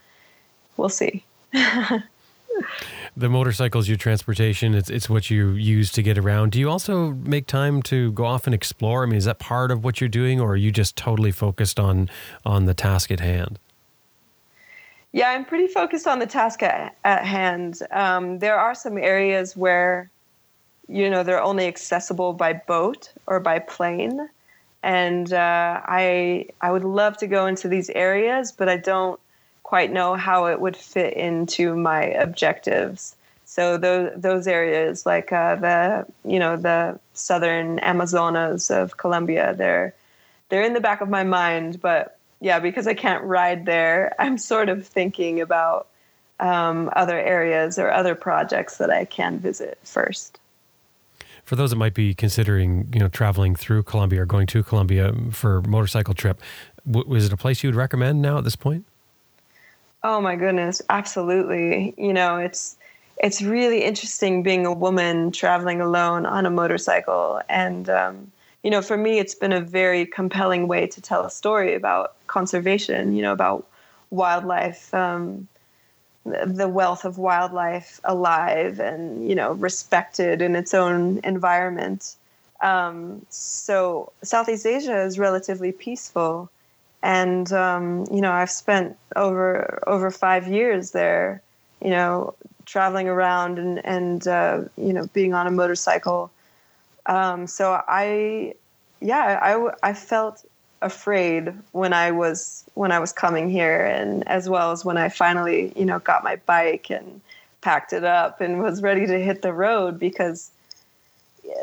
we'll 0.78 0.88
see. 0.88 1.22
the 1.52 3.28
motorcycles, 3.28 3.88
your 3.88 3.98
transportation, 3.98 4.74
it's 4.74 4.88
it's 4.88 5.10
what 5.10 5.28
you 5.28 5.50
use 5.50 5.92
to 5.92 6.02
get 6.02 6.16
around. 6.16 6.52
Do 6.52 6.58
you 6.58 6.70
also 6.70 7.10
make 7.12 7.46
time 7.46 7.82
to 7.82 8.10
go 8.12 8.24
off 8.24 8.46
and 8.46 8.54
explore? 8.54 9.02
I 9.02 9.06
mean, 9.06 9.16
is 9.16 9.26
that 9.26 9.38
part 9.38 9.70
of 9.70 9.84
what 9.84 10.00
you're 10.00 10.08
doing, 10.08 10.40
or 10.40 10.52
are 10.52 10.56
you 10.56 10.72
just 10.72 10.96
totally 10.96 11.30
focused 11.30 11.78
on 11.78 12.08
on 12.46 12.64
the 12.64 12.74
task 12.74 13.10
at 13.10 13.20
hand? 13.20 13.58
Yeah, 15.12 15.30
I'm 15.30 15.44
pretty 15.44 15.68
focused 15.68 16.06
on 16.06 16.20
the 16.20 16.26
task 16.26 16.62
at, 16.62 16.96
at 17.04 17.24
hand. 17.24 17.80
Um, 17.90 18.38
there 18.38 18.58
are 18.58 18.74
some 18.74 18.98
areas 18.98 19.56
where, 19.56 20.10
you 20.86 21.08
know, 21.08 21.22
they're 21.22 21.42
only 21.42 21.66
accessible 21.66 22.34
by 22.34 22.52
boat 22.52 23.10
or 23.26 23.40
by 23.40 23.58
plane, 23.58 24.28
and 24.82 25.32
uh, 25.32 25.80
I 25.84 26.46
I 26.60 26.70
would 26.70 26.84
love 26.84 27.16
to 27.18 27.26
go 27.26 27.46
into 27.46 27.68
these 27.68 27.90
areas, 27.90 28.52
but 28.52 28.68
I 28.68 28.76
don't 28.76 29.18
quite 29.62 29.92
know 29.92 30.14
how 30.14 30.46
it 30.46 30.60
would 30.60 30.76
fit 30.76 31.12
into 31.14 31.76
my 31.76 32.04
objectives. 32.04 33.14
So 33.44 33.76
those 33.76 34.12
those 34.16 34.46
areas 34.46 35.04
like 35.04 35.32
uh, 35.32 35.56
the 35.56 36.06
you 36.24 36.38
know 36.38 36.56
the 36.56 36.98
southern 37.14 37.78
Amazonas 37.80 38.70
of 38.70 38.96
Colombia, 38.96 39.54
they're 39.56 39.94
they're 40.48 40.62
in 40.62 40.74
the 40.74 40.80
back 40.80 41.00
of 41.00 41.08
my 41.08 41.24
mind. 41.24 41.80
But 41.80 42.18
yeah, 42.40 42.60
because 42.60 42.86
I 42.86 42.94
can't 42.94 43.24
ride 43.24 43.66
there, 43.66 44.14
I'm 44.18 44.38
sort 44.38 44.68
of 44.68 44.86
thinking 44.86 45.40
about 45.40 45.88
um, 46.40 46.90
other 46.94 47.18
areas 47.18 47.78
or 47.78 47.90
other 47.90 48.14
projects 48.14 48.78
that 48.78 48.90
I 48.90 49.04
can 49.04 49.38
visit 49.38 49.78
first. 49.82 50.38
For 51.48 51.56
those 51.56 51.70
that 51.70 51.76
might 51.76 51.94
be 51.94 52.12
considering, 52.12 52.90
you 52.92 53.00
know, 53.00 53.08
traveling 53.08 53.56
through 53.56 53.84
Colombia 53.84 54.20
or 54.20 54.26
going 54.26 54.46
to 54.48 54.62
Colombia 54.62 55.14
for 55.30 55.62
motorcycle 55.62 56.12
trip, 56.12 56.42
was 56.84 57.24
it 57.24 57.32
a 57.32 57.38
place 57.38 57.62
you 57.62 57.68
would 57.68 57.74
recommend 57.74 58.20
now 58.20 58.36
at 58.36 58.44
this 58.44 58.54
point? 58.54 58.84
Oh 60.04 60.20
my 60.20 60.36
goodness, 60.36 60.82
absolutely. 60.90 61.94
You 61.96 62.12
know, 62.12 62.36
it's 62.36 62.76
it's 63.16 63.40
really 63.40 63.82
interesting 63.82 64.42
being 64.42 64.66
a 64.66 64.74
woman 64.74 65.32
traveling 65.32 65.80
alone 65.80 66.26
on 66.26 66.44
a 66.44 66.50
motorcycle 66.50 67.40
and 67.48 67.88
um, 67.88 68.30
you 68.62 68.70
know, 68.70 68.82
for 68.82 68.98
me 68.98 69.18
it's 69.18 69.34
been 69.34 69.54
a 69.54 69.62
very 69.62 70.04
compelling 70.04 70.68
way 70.68 70.86
to 70.88 71.00
tell 71.00 71.24
a 71.24 71.30
story 71.30 71.74
about 71.74 72.14
conservation, 72.26 73.14
you 73.16 73.22
know, 73.22 73.32
about 73.32 73.66
wildlife 74.10 74.92
um, 74.92 75.48
the 76.46 76.68
wealth 76.68 77.04
of 77.04 77.18
wildlife 77.18 78.00
alive 78.04 78.80
and 78.80 79.28
you 79.28 79.34
know 79.34 79.52
respected 79.52 80.42
in 80.42 80.56
its 80.56 80.74
own 80.74 81.20
environment. 81.24 82.16
Um, 82.60 83.24
so 83.30 84.12
Southeast 84.22 84.66
Asia 84.66 85.00
is 85.02 85.18
relatively 85.18 85.72
peaceful, 85.72 86.50
and 87.02 87.52
um, 87.52 88.06
you 88.10 88.20
know 88.20 88.32
I've 88.32 88.50
spent 88.50 88.96
over 89.16 89.82
over 89.86 90.10
five 90.10 90.48
years 90.48 90.90
there, 90.90 91.42
you 91.82 91.90
know, 91.90 92.34
traveling 92.66 93.08
around 93.08 93.58
and 93.58 93.84
and 93.84 94.26
uh, 94.28 94.62
you 94.76 94.92
know 94.92 95.06
being 95.12 95.34
on 95.34 95.46
a 95.46 95.50
motorcycle. 95.50 96.30
Um, 97.06 97.46
so 97.46 97.82
I, 97.88 98.54
yeah, 99.00 99.38
I 99.40 99.90
I 99.90 99.94
felt 99.94 100.44
afraid 100.82 101.52
when 101.72 101.92
I 101.92 102.10
was 102.10 102.64
when 102.74 102.92
I 102.92 102.98
was 102.98 103.12
coming 103.12 103.50
here, 103.50 103.84
and 103.84 104.26
as 104.28 104.48
well 104.48 104.72
as 104.72 104.84
when 104.84 104.96
I 104.96 105.08
finally 105.08 105.72
you 105.76 105.84
know 105.84 105.98
got 105.98 106.24
my 106.24 106.36
bike 106.46 106.90
and 106.90 107.20
packed 107.60 107.92
it 107.92 108.04
up 108.04 108.40
and 108.40 108.60
was 108.60 108.82
ready 108.82 109.06
to 109.06 109.18
hit 109.18 109.42
the 109.42 109.52
road 109.52 109.98
because 109.98 110.50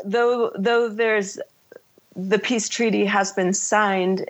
though 0.04 0.52
though 0.56 0.88
there's 0.88 1.38
the 2.14 2.38
peace 2.38 2.68
treaty 2.68 3.04
has 3.04 3.32
been 3.32 3.52
signed 3.52 4.28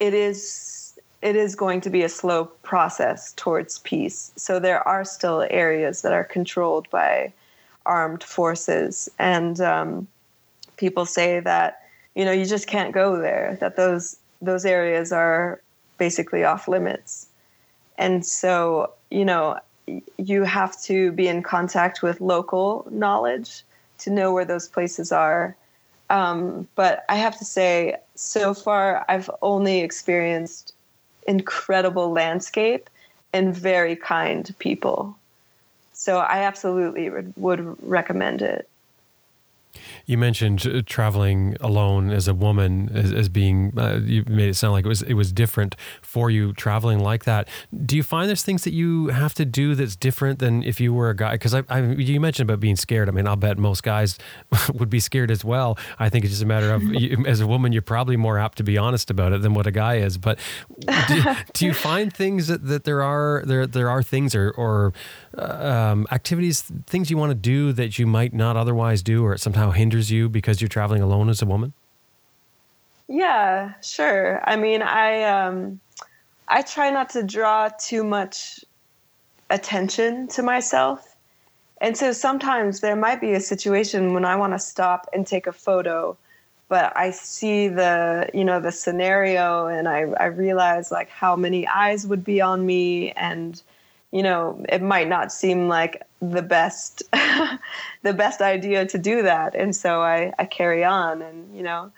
it 0.00 0.14
is 0.14 0.98
it 1.22 1.36
is 1.36 1.56
going 1.56 1.80
to 1.80 1.90
be 1.90 2.02
a 2.02 2.08
slow 2.08 2.44
process 2.44 3.32
towards 3.32 3.78
peace. 3.78 4.30
So 4.36 4.60
there 4.60 4.86
are 4.86 5.06
still 5.06 5.46
areas 5.48 6.02
that 6.02 6.12
are 6.12 6.22
controlled 6.22 6.88
by 6.90 7.32
armed 7.86 8.22
forces, 8.22 9.08
and 9.18 9.58
um, 9.60 10.06
people 10.76 11.06
say 11.06 11.40
that 11.40 11.83
you 12.14 12.24
know 12.24 12.32
you 12.32 12.44
just 12.44 12.66
can't 12.66 12.92
go 12.92 13.20
there. 13.20 13.56
That 13.60 13.76
those 13.76 14.16
those 14.42 14.64
areas 14.64 15.12
are 15.12 15.60
basically 15.98 16.44
off 16.44 16.68
limits, 16.68 17.28
and 17.98 18.24
so 18.24 18.92
you 19.10 19.24
know 19.24 19.58
you 20.16 20.44
have 20.44 20.80
to 20.82 21.12
be 21.12 21.28
in 21.28 21.42
contact 21.42 22.02
with 22.02 22.20
local 22.20 22.86
knowledge 22.90 23.64
to 23.98 24.10
know 24.10 24.32
where 24.32 24.44
those 24.44 24.66
places 24.66 25.12
are 25.12 25.54
um, 26.10 26.68
but 26.74 27.04
I 27.08 27.16
have 27.16 27.38
to 27.38 27.44
say, 27.44 27.96
so 28.14 28.54
far, 28.54 29.04
I've 29.08 29.30
only 29.42 29.80
experienced 29.80 30.74
incredible 31.26 32.12
landscape 32.12 32.90
and 33.32 33.56
very 33.56 33.96
kind 33.96 34.54
people. 34.58 35.16
So 35.92 36.18
I 36.18 36.40
absolutely 36.40 37.08
would, 37.08 37.32
would 37.36 37.76
recommend 37.82 38.42
it. 38.42 38.68
You 40.06 40.18
mentioned 40.18 40.66
uh, 40.66 40.82
traveling 40.86 41.56
alone 41.60 42.10
as 42.10 42.28
a 42.28 42.34
woman 42.34 42.90
as, 42.92 43.12
as 43.12 43.28
being. 43.28 43.72
Uh, 43.76 44.00
you 44.04 44.24
made 44.26 44.48
it 44.48 44.54
sound 44.54 44.72
like 44.72 44.84
it 44.84 44.88
was 44.88 45.02
it 45.02 45.14
was 45.14 45.32
different 45.32 45.76
for 46.02 46.30
you 46.30 46.52
traveling 46.52 46.98
like 46.98 47.24
that. 47.24 47.48
Do 47.84 47.96
you 47.96 48.02
find 48.02 48.28
there's 48.28 48.42
things 48.42 48.64
that 48.64 48.72
you 48.72 49.08
have 49.08 49.34
to 49.34 49.44
do 49.44 49.74
that's 49.74 49.96
different 49.96 50.38
than 50.38 50.62
if 50.62 50.80
you 50.80 50.92
were 50.92 51.10
a 51.10 51.16
guy? 51.16 51.32
Because 51.32 51.54
I, 51.54 51.62
I, 51.68 51.80
you 51.80 52.20
mentioned 52.20 52.48
about 52.48 52.60
being 52.60 52.76
scared. 52.76 53.08
I 53.08 53.12
mean, 53.12 53.26
I'll 53.26 53.36
bet 53.36 53.58
most 53.58 53.82
guys 53.82 54.18
would 54.74 54.90
be 54.90 55.00
scared 55.00 55.30
as 55.30 55.44
well. 55.44 55.78
I 55.98 56.08
think 56.08 56.24
it's 56.24 56.32
just 56.32 56.42
a 56.42 56.46
matter 56.46 56.72
of 56.72 56.82
you, 56.82 57.24
as 57.26 57.40
a 57.40 57.46
woman, 57.46 57.72
you're 57.72 57.82
probably 57.82 58.16
more 58.16 58.38
apt 58.38 58.58
to 58.58 58.64
be 58.64 58.78
honest 58.78 59.10
about 59.10 59.32
it 59.32 59.42
than 59.42 59.54
what 59.54 59.66
a 59.66 59.70
guy 59.70 59.96
is. 59.96 60.18
But 60.18 60.38
do, 61.08 61.22
do 61.52 61.66
you 61.66 61.74
find 61.74 62.12
things 62.12 62.48
that, 62.48 62.66
that 62.66 62.84
there 62.84 63.02
are 63.02 63.42
there 63.46 63.66
there 63.66 63.90
are 63.90 64.02
things 64.02 64.34
or 64.34 64.50
or 64.50 64.92
uh, 65.36 65.90
um, 65.92 66.06
activities, 66.10 66.62
things 66.86 67.10
you 67.10 67.16
want 67.16 67.30
to 67.30 67.34
do 67.34 67.72
that 67.72 67.98
you 67.98 68.06
might 68.06 68.32
not 68.32 68.56
otherwise 68.56 69.02
do, 69.02 69.24
or 69.24 69.34
it 69.34 69.40
somehow 69.40 69.70
hinders 69.94 70.10
you 70.10 70.28
because 70.28 70.60
you're 70.60 70.68
traveling 70.68 71.02
alone 71.02 71.28
as 71.28 71.40
a 71.40 71.46
woman? 71.46 71.72
Yeah, 73.08 73.74
sure. 73.80 74.40
I 74.44 74.56
mean, 74.56 74.82
I 74.82 75.22
um, 75.24 75.80
I 76.48 76.62
try 76.62 76.90
not 76.90 77.10
to 77.10 77.22
draw 77.22 77.68
too 77.78 78.02
much 78.02 78.64
attention 79.50 80.26
to 80.28 80.42
myself, 80.42 81.16
and 81.80 81.96
so 81.96 82.12
sometimes 82.12 82.80
there 82.80 82.96
might 82.96 83.20
be 83.20 83.34
a 83.34 83.40
situation 83.40 84.14
when 84.14 84.24
I 84.24 84.36
want 84.36 84.52
to 84.54 84.58
stop 84.58 85.08
and 85.12 85.26
take 85.26 85.46
a 85.46 85.52
photo 85.52 86.16
but 86.66 86.96
I 86.96 87.10
see 87.10 87.68
the 87.68 88.30
you 88.32 88.42
know 88.42 88.58
the 88.58 88.72
scenario 88.72 89.66
and 89.66 89.86
I 89.86 90.06
I 90.18 90.24
realize 90.24 90.90
like 90.90 91.10
how 91.10 91.36
many 91.36 91.68
eyes 91.68 92.06
would 92.06 92.24
be 92.24 92.40
on 92.40 92.64
me 92.64 93.12
and 93.12 93.62
you 94.12 94.22
know 94.22 94.64
it 94.70 94.80
might 94.80 95.06
not 95.06 95.30
seem 95.30 95.68
like 95.68 96.02
the 96.30 96.42
best 96.42 97.02
the 98.02 98.12
best 98.12 98.40
idea 98.40 98.86
to 98.86 98.98
do 98.98 99.22
that 99.22 99.54
and 99.54 99.74
so 99.74 100.02
I 100.02 100.32
I 100.38 100.44
carry 100.44 100.84
on 100.84 101.22
and 101.22 101.56
you 101.56 101.62
know 101.62 101.90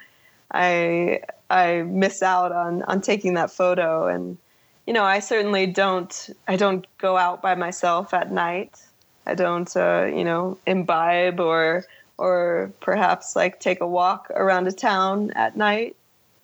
I 0.51 1.21
I 1.51 1.83
miss 1.83 2.23
out 2.23 2.53
on 2.53 2.83
on 2.85 3.01
taking 3.01 3.35
that 3.35 3.51
photo 3.51 4.07
and 4.07 4.39
you 4.87 4.93
know 4.93 5.05
I 5.05 5.21
certainly 5.21 5.67
don't 5.67 6.31
I 6.49 6.57
don't 6.57 6.87
go 6.99 7.17
out 7.17 7.43
by 7.43 7.55
myself 7.55 8.15
at 8.15 8.33
night 8.33 8.81
I 9.27 9.35
don't 9.35 9.77
uh, 9.77 10.05
you 10.05 10.25
know 10.25 10.59
imbibe 10.67 11.41
or 11.41 11.85
or 12.19 12.73
perhaps 12.81 13.37
like 13.37 13.61
take 13.61 13.81
a 13.81 13.87
walk 13.87 14.31
around 14.31 14.67
a 14.67 14.73
town 14.73 15.33
at 15.33 15.57
night. 15.57 15.97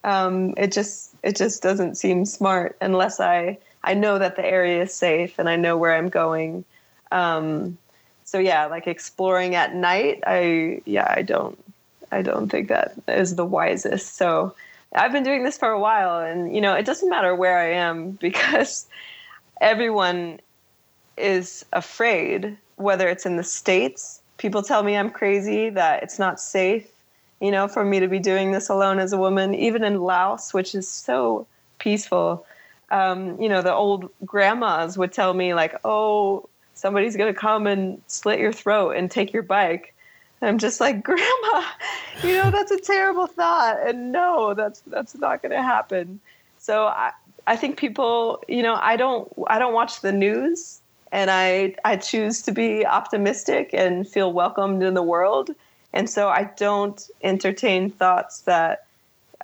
Um, 0.05 0.55
it 0.57 0.72
just 0.72 1.14
it 1.22 1.37
just 1.37 1.62
doesn't 1.62 1.97
seem 1.97 2.24
smart 2.24 2.76
unless 2.80 3.20
I 3.20 3.59
I 3.85 3.95
know 3.95 4.18
that 4.18 4.37
the 4.37 4.45
area 4.45 4.83
is 4.83 4.95
safe 4.95 5.39
and 5.39 5.49
I 5.49 5.57
know 5.57 5.76
where 5.76 5.95
I'm 5.95 6.09
going. 6.09 6.64
Um, 7.13 7.79
so 8.25 8.39
yeah, 8.39 8.67
like 8.67 8.87
exploring 8.87 9.55
at 9.55 9.75
night, 9.75 10.23
I 10.27 10.83
yeah 10.85 11.13
I 11.17 11.23
don't 11.23 11.59
I 12.11 12.23
don't 12.23 12.49
think 12.49 12.69
that 12.69 12.95
is 13.09 13.37
the 13.37 13.45
wisest. 13.45 14.17
So 14.17 14.55
I've 14.95 15.13
been 15.13 15.25
doing 15.25 15.45
this 15.45 15.59
for 15.59 15.69
a 15.69 15.81
while, 15.81 16.21
and 16.21 16.55
you 16.55 16.61
know 16.61 16.75
it 16.75 16.87
doesn't 16.87 17.11
matter 17.11 17.35
where 17.35 17.59
I 17.59 17.73
am 17.73 18.13
because 18.21 18.87
everyone 19.61 20.41
is 21.17 21.65
afraid, 21.73 22.57
whether 22.77 23.09
it's 23.09 23.27
in 23.27 23.37
the 23.37 23.45
states 23.45 24.23
people 24.43 24.63
tell 24.63 24.83
me 24.83 24.97
I'm 24.97 25.09
crazy, 25.09 25.71
that 25.71 26.03
it's 26.03 26.19
not 26.19 26.41
safe, 26.41 26.91
you 27.41 27.53
know, 27.53 27.69
for 27.69 27.85
me 27.85 28.01
to 28.01 28.09
be 28.09 28.19
doing 28.19 28.51
this 28.51 28.69
alone 28.69 28.99
as 28.99 29.13
a 29.13 29.19
woman, 29.19 29.55
even 29.55 29.85
in 29.85 30.01
Laos, 30.01 30.53
which 30.53 30.75
is 30.75 30.89
so 30.89 31.47
peaceful. 31.79 32.45
Um, 32.91 33.41
you 33.41 33.49
know, 33.49 33.63
the 33.63 33.73
old 33.73 34.11
grandmas 34.27 34.99
would 34.99 35.13
tell 35.13 35.33
me, 35.33 35.55
like, 35.55 35.77
oh, 35.85 36.49
somebody's 36.83 37.16
going 37.16 37.33
to 37.33 37.39
come 37.39 37.68
and 37.68 38.03
slit 38.09 38.41
your 38.41 38.53
throat 38.53 38.97
and 38.97 39.09
take 39.09 39.33
your 39.33 39.45
bike. 39.45 39.95
And 40.41 40.51
I'm 40.51 40.59
just 40.59 40.80
like, 40.80 41.05
Grandma, 41.05 41.62
you 42.24 42.35
know, 42.35 42.51
that's 42.51 42.72
a 42.72 42.80
terrible 42.80 43.28
thought. 43.28 43.78
And 43.87 44.11
no, 44.11 44.53
that's 44.55 44.80
that's 44.89 45.14
not 45.14 45.43
going 45.43 45.53
to 45.53 45.62
happen. 45.62 46.18
So 46.59 46.87
I, 46.87 47.12
I 47.47 47.55
think 47.55 47.76
people, 47.76 48.43
you 48.49 48.64
know, 48.64 48.76
I 48.83 48.97
don't 48.97 49.33
I 49.47 49.61
don't 49.61 49.72
watch 49.72 50.01
the 50.01 50.11
news 50.12 50.80
and 51.12 51.30
I 51.30 51.76
I 51.85 51.97
choose 51.97 52.43
to 52.43 52.53
be 52.53 52.85
optimistic 52.85 53.70
and 53.72 54.07
feel 54.07 54.33
welcomed 54.33 54.83
in 54.83 54.95
the 54.95 55.05
world. 55.05 55.51
And 55.93 56.11
so 56.11 56.30
I 56.30 56.51
don't 56.57 57.01
entertain 57.22 57.91
thoughts 57.91 58.41
that 58.41 58.87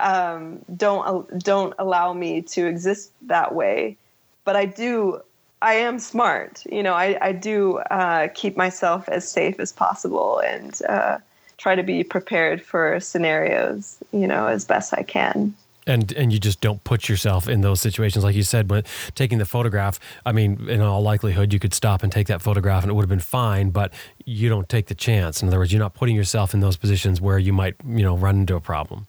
um, 0.01 0.65
don't 0.77 1.39
don't 1.39 1.75
allow 1.79 2.13
me 2.13 2.43
to 2.43 2.67
exist 2.67 3.13
that 3.23 3.55
way. 3.55 3.97
But 4.45 4.57
I 4.57 4.65
do. 4.65 5.21
I 5.61 5.75
am 5.75 5.99
smart. 5.99 6.65
You 6.71 6.83
know, 6.83 6.95
I, 6.95 7.19
I 7.21 7.33
do 7.33 7.79
uh, 7.79 8.29
keep 8.35 8.57
myself 8.57 9.09
as 9.09 9.29
safe 9.29 9.59
as 9.59 9.73
possible 9.73 10.39
and 10.41 10.81
uh, 10.89 11.19
try 11.57 11.75
to 11.75 11.83
be 11.83 12.05
prepared 12.05 12.63
for 12.63 12.99
scenarios, 13.01 13.99
you 14.13 14.27
know, 14.27 14.47
as 14.47 14.65
best 14.65 14.95
I 14.95 15.03
can. 15.03 15.55
And 15.87 16.13
and 16.13 16.33
you 16.33 16.39
just 16.39 16.61
don't 16.61 16.85
put 16.85 17.09
yourself 17.09 17.49
in 17.49 17.63
those 17.63 17.81
situations 17.81 18.23
like 18.23 18.37
you 18.37 18.43
said 18.43 18.71
when 18.71 18.85
taking 19.15 19.39
the 19.39 19.47
photograph 19.47 19.99
i 20.27 20.33
mean 20.33 20.69
in 20.69 20.83
all 20.83 21.01
likelihood 21.01 21.51
you 21.51 21.59
could 21.59 21.73
stop 21.73 22.03
and 22.03 22.13
take 22.13 22.27
that 22.27 22.43
photograph 22.43 22.83
and 22.83 22.91
it 22.91 22.95
would 22.95 23.01
have 23.01 23.09
been 23.09 23.19
fine 23.19 23.71
but 23.71 23.91
you 24.27 24.51
don't 24.51 24.69
take 24.69 24.89
the 24.89 24.95
chance. 24.95 25.41
In 25.41 25.49
other 25.49 25.57
words 25.59 25.73
you're 25.73 25.81
not 25.81 25.95
putting 25.95 26.15
yourself 26.15 26.53
in 26.53 26.61
those 26.61 26.77
positions 26.77 27.23
where 27.23 27.39
you 27.39 27.55
might 27.55 27.75
you 27.87 28.03
know 28.03 28.15
run 28.15 28.37
into 28.37 28.55
a 28.55 28.61
problem. 28.61 29.07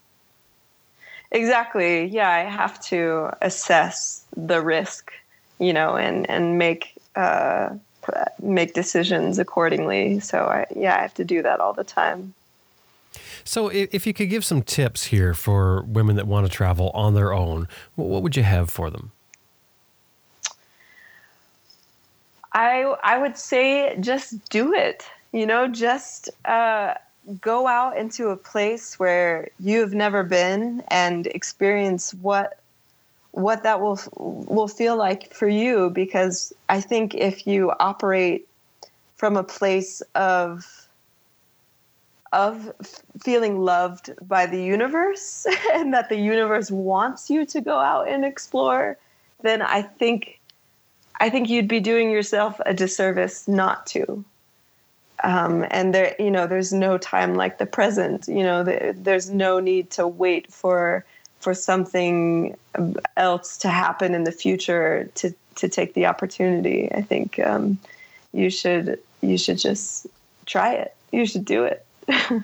Exactly. 1.31 2.05
Yeah 2.05 2.29
i 2.29 2.49
have 2.49 2.79
to 2.85 3.29
assess 3.41 4.23
the 4.37 4.61
risk 4.61 5.11
you 5.59 5.73
know 5.73 5.95
and 5.95 6.29
and 6.29 6.57
make 6.57 6.95
uh 7.15 7.69
make 8.41 8.73
decisions 8.73 9.37
accordingly 9.37 10.19
so 10.19 10.45
i 10.45 10.65
yeah 10.75 10.97
i 10.97 11.01
have 11.01 11.13
to 11.13 11.23
do 11.23 11.41
that 11.41 11.59
all 11.59 11.73
the 11.73 11.83
time 11.83 12.33
so, 13.43 13.69
if 13.69 14.05
you 14.05 14.13
could 14.13 14.29
give 14.29 14.45
some 14.45 14.61
tips 14.61 15.05
here 15.05 15.33
for 15.33 15.81
women 15.83 16.15
that 16.17 16.27
want 16.27 16.45
to 16.45 16.51
travel 16.51 16.91
on 16.93 17.15
their 17.15 17.33
own, 17.33 17.67
what 17.95 18.21
would 18.21 18.35
you 18.35 18.43
have 18.43 18.69
for 18.69 18.89
them? 18.89 19.11
I 22.53 22.81
I 23.03 23.17
would 23.17 23.37
say 23.37 23.95
just 23.99 24.49
do 24.49 24.73
it. 24.73 25.05
You 25.31 25.45
know, 25.45 25.67
just 25.67 26.29
uh, 26.45 26.95
go 27.41 27.67
out 27.67 27.97
into 27.97 28.29
a 28.29 28.37
place 28.37 28.97
where 28.99 29.49
you 29.59 29.79
have 29.79 29.93
never 29.93 30.23
been 30.23 30.83
and 30.89 31.27
experience 31.27 32.13
what 32.15 32.59
what 33.31 33.63
that 33.63 33.81
will 33.81 33.99
will 34.15 34.67
feel 34.67 34.95
like 34.95 35.33
for 35.33 35.47
you. 35.47 35.89
Because 35.89 36.53
I 36.67 36.81
think 36.81 37.15
if 37.15 37.45
you 37.47 37.71
operate 37.79 38.47
from 39.15 39.37
a 39.37 39.43
place 39.43 40.01
of 40.15 40.87
of 42.31 42.71
feeling 43.23 43.59
loved 43.59 44.11
by 44.27 44.45
the 44.45 44.61
universe 44.61 45.47
and 45.73 45.93
that 45.93 46.09
the 46.09 46.17
universe 46.17 46.69
wants 46.69 47.29
you 47.29 47.45
to 47.45 47.59
go 47.59 47.77
out 47.77 48.07
and 48.07 48.23
explore, 48.23 48.97
then 49.41 49.61
I 49.61 49.81
think 49.81 50.39
I 51.19 51.29
think 51.29 51.49
you'd 51.49 51.67
be 51.67 51.79
doing 51.79 52.11
yourself 52.11 52.59
a 52.65 52.73
disservice 52.73 53.47
not 53.47 53.85
to. 53.87 54.23
Um, 55.21 55.65
and 55.69 55.93
there, 55.93 56.15
you 56.17 56.31
know, 56.31 56.47
there's 56.47 56.71
no 56.71 56.97
time 56.97 57.35
like 57.35 57.57
the 57.57 57.65
present. 57.65 58.27
You 58.27 58.43
know, 58.43 58.63
the, 58.63 58.95
there's 58.97 59.29
no 59.29 59.59
need 59.59 59.89
to 59.91 60.07
wait 60.07 60.51
for 60.51 61.05
for 61.39 61.53
something 61.53 62.57
else 63.17 63.57
to 63.57 63.69
happen 63.69 64.13
in 64.13 64.23
the 64.23 64.31
future 64.31 65.09
to 65.15 65.33
to 65.55 65.67
take 65.67 65.93
the 65.93 66.05
opportunity. 66.05 66.89
I 66.93 67.01
think 67.01 67.39
um, 67.39 67.77
you 68.33 68.49
should 68.49 68.99
you 69.21 69.37
should 69.37 69.57
just 69.57 70.07
try 70.45 70.73
it. 70.73 70.95
You 71.11 71.25
should 71.25 71.45
do 71.45 71.63
it. 71.63 71.85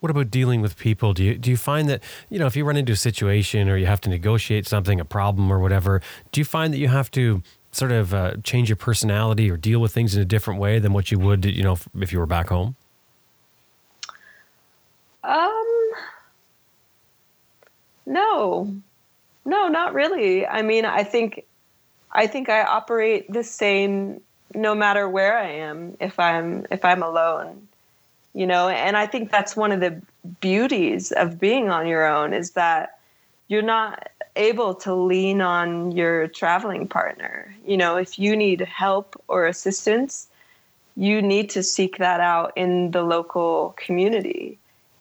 what 0.00 0.10
about 0.10 0.30
dealing 0.30 0.60
with 0.60 0.76
people? 0.76 1.12
Do 1.14 1.24
you 1.24 1.36
do 1.36 1.50
you 1.50 1.56
find 1.56 1.88
that 1.88 2.02
you 2.28 2.38
know 2.38 2.46
if 2.46 2.56
you 2.56 2.64
run 2.64 2.76
into 2.76 2.92
a 2.92 2.96
situation 2.96 3.68
or 3.68 3.76
you 3.76 3.86
have 3.86 4.00
to 4.02 4.10
negotiate 4.10 4.66
something, 4.66 5.00
a 5.00 5.04
problem 5.04 5.50
or 5.50 5.58
whatever, 5.58 6.00
do 6.32 6.40
you 6.40 6.44
find 6.44 6.72
that 6.72 6.78
you 6.78 6.88
have 6.88 7.10
to 7.12 7.42
sort 7.72 7.92
of 7.92 8.12
uh, 8.12 8.36
change 8.44 8.68
your 8.68 8.76
personality 8.76 9.50
or 9.50 9.56
deal 9.56 9.80
with 9.80 9.92
things 9.92 10.14
in 10.14 10.20
a 10.20 10.24
different 10.24 10.60
way 10.60 10.78
than 10.78 10.92
what 10.92 11.10
you 11.10 11.18
would, 11.18 11.44
you 11.44 11.62
know, 11.62 11.78
if 11.98 12.12
you 12.12 12.18
were 12.18 12.26
back 12.26 12.48
home? 12.48 12.76
Um, 15.24 15.61
no, 18.06 18.74
no, 19.44 19.68
not 19.68 19.94
really. 19.94 20.46
I 20.46 20.62
mean, 20.62 20.84
I 20.84 21.04
think, 21.04 21.44
I 22.10 22.26
think 22.26 22.48
I 22.48 22.62
operate 22.62 23.32
the 23.32 23.44
same 23.44 24.20
no 24.54 24.74
matter 24.74 25.08
where 25.08 25.38
I 25.38 25.48
am. 25.48 25.96
If 25.98 26.18
I'm 26.18 26.66
if 26.70 26.84
I'm 26.84 27.02
alone, 27.02 27.68
you 28.34 28.46
know 28.46 28.68
and 28.68 28.96
i 28.96 29.06
think 29.06 29.30
that's 29.30 29.56
one 29.56 29.72
of 29.72 29.80
the 29.80 30.00
beauties 30.40 31.12
of 31.12 31.38
being 31.38 31.68
on 31.68 31.86
your 31.86 32.06
own 32.06 32.32
is 32.32 32.52
that 32.52 32.98
you're 33.48 33.62
not 33.62 34.08
able 34.36 34.74
to 34.74 34.94
lean 34.94 35.40
on 35.40 35.92
your 35.92 36.28
traveling 36.28 36.86
partner 36.86 37.54
you 37.66 37.76
know 37.76 37.96
if 37.96 38.18
you 38.18 38.36
need 38.36 38.60
help 38.60 39.20
or 39.28 39.46
assistance 39.46 40.28
you 40.96 41.22
need 41.22 41.50
to 41.50 41.62
seek 41.62 41.98
that 41.98 42.20
out 42.20 42.52
in 42.56 42.90
the 42.92 43.02
local 43.02 43.74
community 43.76 44.58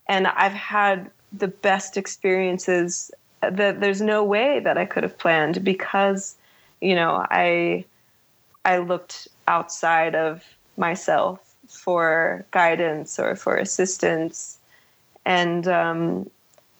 and 0.07 0.27
i've 0.27 0.53
had 0.53 1.09
the 1.31 1.47
best 1.47 1.97
experiences 1.97 3.11
that 3.41 3.79
there's 3.79 4.01
no 4.01 4.23
way 4.23 4.59
that 4.59 4.77
i 4.77 4.85
could 4.85 5.03
have 5.03 5.17
planned 5.17 5.63
because 5.63 6.35
you 6.81 6.95
know 6.95 7.25
i 7.31 7.83
i 8.65 8.77
looked 8.77 9.27
outside 9.47 10.15
of 10.15 10.43
myself 10.77 11.51
for 11.71 12.45
guidance 12.51 13.19
or 13.19 13.35
for 13.35 13.55
assistance. 13.55 14.57
And 15.25 15.67
um, 15.67 16.29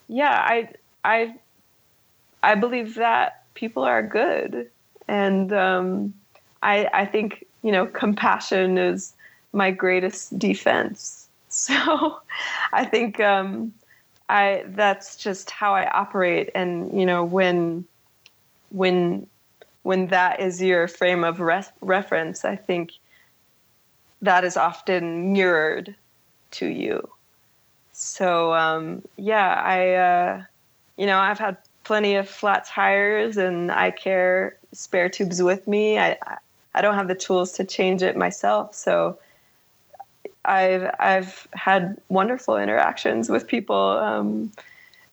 yeah 0.08 0.42
i 0.44 0.68
i 1.04 1.34
i 2.42 2.54
believe 2.54 2.96
that 2.96 3.44
people 3.54 3.82
are 3.82 4.02
good. 4.02 4.70
And 5.08 5.52
um, 5.52 6.14
i 6.62 6.88
i 6.92 7.06
think 7.06 7.44
you 7.62 7.72
know 7.72 7.86
compassion 7.86 8.78
is 8.78 9.14
my 9.52 9.70
greatest 9.70 10.38
defense. 10.38 11.18
So 11.52 12.16
i 12.72 12.82
think 12.86 13.20
um, 13.20 13.74
i 14.32 14.64
that's 14.68 15.16
just 15.16 15.50
how 15.50 15.74
i 15.74 15.88
operate 15.90 16.50
and 16.54 16.98
you 16.98 17.06
know 17.06 17.24
when 17.24 17.84
when 18.70 19.26
when 19.82 20.06
that 20.08 20.40
is 20.40 20.60
your 20.60 20.88
frame 20.88 21.24
of 21.24 21.40
reference 21.80 22.44
i 22.44 22.56
think 22.56 22.92
that 24.22 24.44
is 24.44 24.56
often 24.56 25.32
mirrored 25.32 25.94
to 26.52 26.66
you. 26.66 27.08
So 27.92 28.54
um, 28.54 29.02
yeah, 29.16 29.54
I 29.54 29.94
uh, 29.94 30.42
you 30.96 31.06
know 31.06 31.18
I've 31.18 31.38
had 31.38 31.58
plenty 31.84 32.14
of 32.14 32.28
flat 32.28 32.64
tires 32.66 33.36
and 33.36 33.70
I 33.70 33.90
carry 33.90 34.52
spare 34.72 35.08
tubes 35.08 35.42
with 35.42 35.66
me. 35.66 35.98
I 35.98 36.16
I 36.74 36.80
don't 36.80 36.94
have 36.94 37.08
the 37.08 37.14
tools 37.14 37.52
to 37.52 37.64
change 37.64 38.02
it 38.02 38.16
myself, 38.16 38.74
so 38.74 39.18
I've 40.44 40.94
I've 40.98 41.48
had 41.52 42.00
wonderful 42.08 42.56
interactions 42.56 43.28
with 43.28 43.46
people 43.46 43.76
um, 43.76 44.52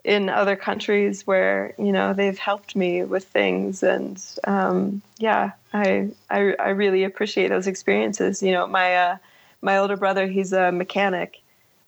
in 0.03 0.29
other 0.29 0.55
countries 0.55 1.27
where 1.27 1.73
you 1.77 1.91
know 1.91 2.13
they've 2.13 2.37
helped 2.37 2.75
me 2.75 3.03
with 3.03 3.25
things, 3.25 3.83
and 3.83 4.21
um, 4.45 5.01
yeah, 5.17 5.51
I, 5.73 6.09
I 6.29 6.55
I 6.59 6.69
really 6.69 7.03
appreciate 7.03 7.49
those 7.49 7.67
experiences. 7.67 8.41
You 8.41 8.51
know, 8.51 8.67
my 8.67 8.95
uh, 8.95 9.17
my 9.61 9.77
older 9.77 9.97
brother, 9.97 10.27
he's 10.27 10.53
a 10.53 10.71
mechanic, 10.71 11.41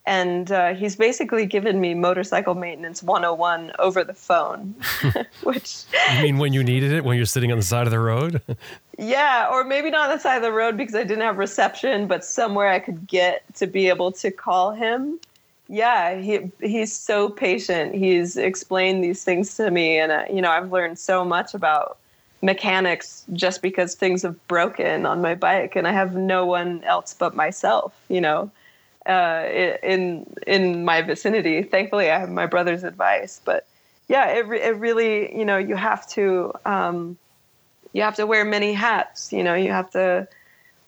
and 0.06 0.52
uh, 0.52 0.74
he's 0.74 0.96
basically 0.96 1.46
given 1.46 1.80
me 1.80 1.94
motorcycle 1.94 2.56
maintenance 2.56 3.04
101 3.04 3.72
over 3.80 4.04
the 4.04 4.14
phone 4.14 4.76
which 5.44 5.84
you 6.16 6.24
mean 6.24 6.38
when 6.38 6.54
you 6.54 6.64
needed 6.64 6.92
it 6.92 7.04
when 7.04 7.18
you're 7.18 7.26
sitting 7.26 7.52
on 7.52 7.58
the 7.58 7.64
side 7.64 7.88
of 7.88 7.92
the 7.92 8.00
road? 8.00 8.42
Yeah 8.98 9.50
or 9.52 9.64
maybe 9.64 9.90
not 9.90 10.12
on 10.12 10.16
the 10.16 10.22
side 10.22 10.36
of 10.36 10.44
the 10.44 10.52
road 10.52 10.78
because 10.78 10.94
i 10.94 11.04
didn't 11.04 11.24
have 11.24 11.40
reception 11.40 12.06
but 12.06 12.24
somewhere 12.24 12.68
i 12.68 12.78
could 12.78 13.08
get 13.08 13.42
to 13.56 13.66
be 13.66 13.88
able 13.90 14.12
to 14.12 14.30
call 14.30 14.74
him. 14.74 15.20
Yeah 15.68 16.18
he 16.18 16.52
he's 16.62 16.94
so 16.94 17.30
patient. 17.30 17.96
He's 17.96 18.38
explained 18.38 19.04
these 19.04 19.24
things 19.24 19.56
to 19.58 19.72
me 19.72 19.98
and 19.98 20.12
uh, 20.12 20.26
you 20.32 20.40
know 20.40 20.52
i've 20.52 20.72
learned 20.72 21.00
so 21.00 21.26
much 21.26 21.56
about 21.56 21.98
mechanics 22.44 23.24
just 23.34 23.62
because 23.64 23.96
things 23.96 24.22
have 24.22 24.48
broken 24.48 25.06
on 25.06 25.22
my 25.22 25.34
bike 25.36 25.76
and 25.76 25.88
i 25.88 25.92
have 25.92 26.16
no 26.16 26.46
one 26.46 26.84
else 26.84 27.16
but 27.18 27.36
myself 27.36 27.94
you 28.10 28.20
know 28.22 28.52
uh, 29.06 29.46
in 29.84 30.26
in 30.46 30.86
my 30.86 31.02
vicinity. 31.02 31.64
Thankfully, 31.64 32.12
I 32.12 32.20
have 32.20 32.30
my 32.30 32.46
brother's 32.46 32.84
advice, 32.84 33.42
but 33.44 33.68
yeah, 34.08 34.28
it, 34.28 34.46
it 34.50 34.78
really 34.78 35.38
you 35.38 35.46
know 35.46 35.58
you 35.58 35.76
have 35.76 36.08
to 36.10 36.54
um, 36.66 37.18
you 37.94 38.02
have 38.04 38.16
to 38.16 38.28
wear 38.28 38.46
many 38.46 38.74
hats. 38.74 39.34
You 39.34 39.44
know, 39.44 39.56
you 39.56 39.72
have 39.72 39.90
to 39.92 40.28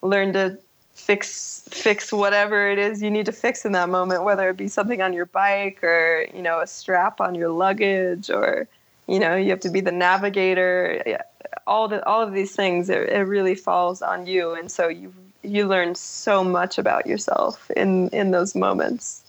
learn 0.02 0.34
to 0.34 0.58
fix 0.94 1.64
fix 1.70 2.14
whatever 2.14 2.70
it 2.70 2.78
is 2.78 3.02
you 3.02 3.10
need 3.10 3.26
to 3.26 3.32
fix 3.32 3.66
in 3.66 3.72
that 3.72 3.90
moment, 3.90 4.24
whether 4.24 4.50
it 4.50 4.58
be 4.58 4.68
something 4.68 5.02
on 5.02 5.12
your 5.12 5.26
bike 5.26 5.84
or 5.84 6.28
you 6.34 6.42
know 6.42 6.60
a 6.60 6.68
strap 6.68 7.20
on 7.20 7.34
your 7.34 7.50
luggage 7.50 8.30
or 8.30 8.68
you 9.08 9.20
know 9.20 9.36
you 9.36 9.50
have 9.50 9.60
to 9.62 9.70
be 9.70 9.82
the 9.82 9.92
navigator. 9.92 11.20
All 11.66 11.88
the 11.88 12.06
all 12.06 12.22
of 12.22 12.34
these 12.34 12.56
things, 12.56 12.90
it, 12.90 13.10
it 13.10 13.24
really 13.24 13.56
falls 13.56 14.02
on 14.02 14.28
you, 14.28 14.54
and 14.54 14.72
so 14.72 14.88
you 14.88 15.14
you 15.44 15.68
learn 15.68 15.96
so 15.96 16.44
much 16.44 16.78
about 16.78 17.06
yourself 17.06 17.70
in 17.72 18.10
in 18.10 18.32
those 18.32 18.56
moments. 18.56 19.24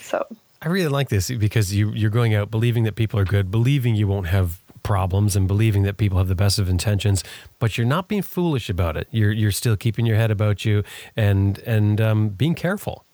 So 0.00 0.26
I 0.62 0.68
really 0.68 0.88
like 0.88 1.08
this 1.08 1.30
because 1.30 1.74
you 1.74 1.90
you're 1.90 2.10
going 2.10 2.34
out 2.34 2.50
believing 2.50 2.84
that 2.84 2.96
people 2.96 3.20
are 3.20 3.24
good, 3.24 3.50
believing 3.50 3.94
you 3.94 4.08
won't 4.08 4.28
have 4.28 4.60
problems 4.82 5.34
and 5.34 5.48
believing 5.48 5.82
that 5.82 5.96
people 5.96 6.18
have 6.18 6.28
the 6.28 6.34
best 6.34 6.58
of 6.58 6.68
intentions, 6.68 7.24
but 7.58 7.76
you're 7.76 7.86
not 7.86 8.06
being 8.06 8.22
foolish 8.22 8.70
about 8.70 8.96
it. 8.96 9.08
You're 9.10 9.32
you're 9.32 9.52
still 9.52 9.76
keeping 9.76 10.06
your 10.06 10.16
head 10.16 10.30
about 10.30 10.64
you 10.64 10.84
and 11.16 11.58
and 11.60 12.00
um, 12.00 12.28
being 12.28 12.54
careful. 12.54 13.04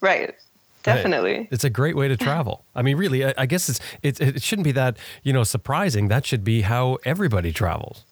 Right. 0.00 0.34
Definitely. 0.82 1.46
It's 1.50 1.64
a 1.64 1.68
great 1.68 1.94
way 1.94 2.08
to 2.08 2.16
travel. 2.16 2.64
I 2.74 2.80
mean, 2.80 2.96
really, 2.96 3.24
I, 3.26 3.34
I 3.36 3.46
guess 3.46 3.68
it's 3.68 3.80
it, 4.02 4.20
it 4.20 4.42
shouldn't 4.42 4.64
be 4.64 4.72
that 4.72 4.96
you 5.22 5.32
know 5.32 5.42
surprising. 5.42 6.08
That 6.08 6.24
should 6.24 6.44
be 6.44 6.62
how 6.62 6.98
everybody 7.04 7.52
travels. 7.52 8.04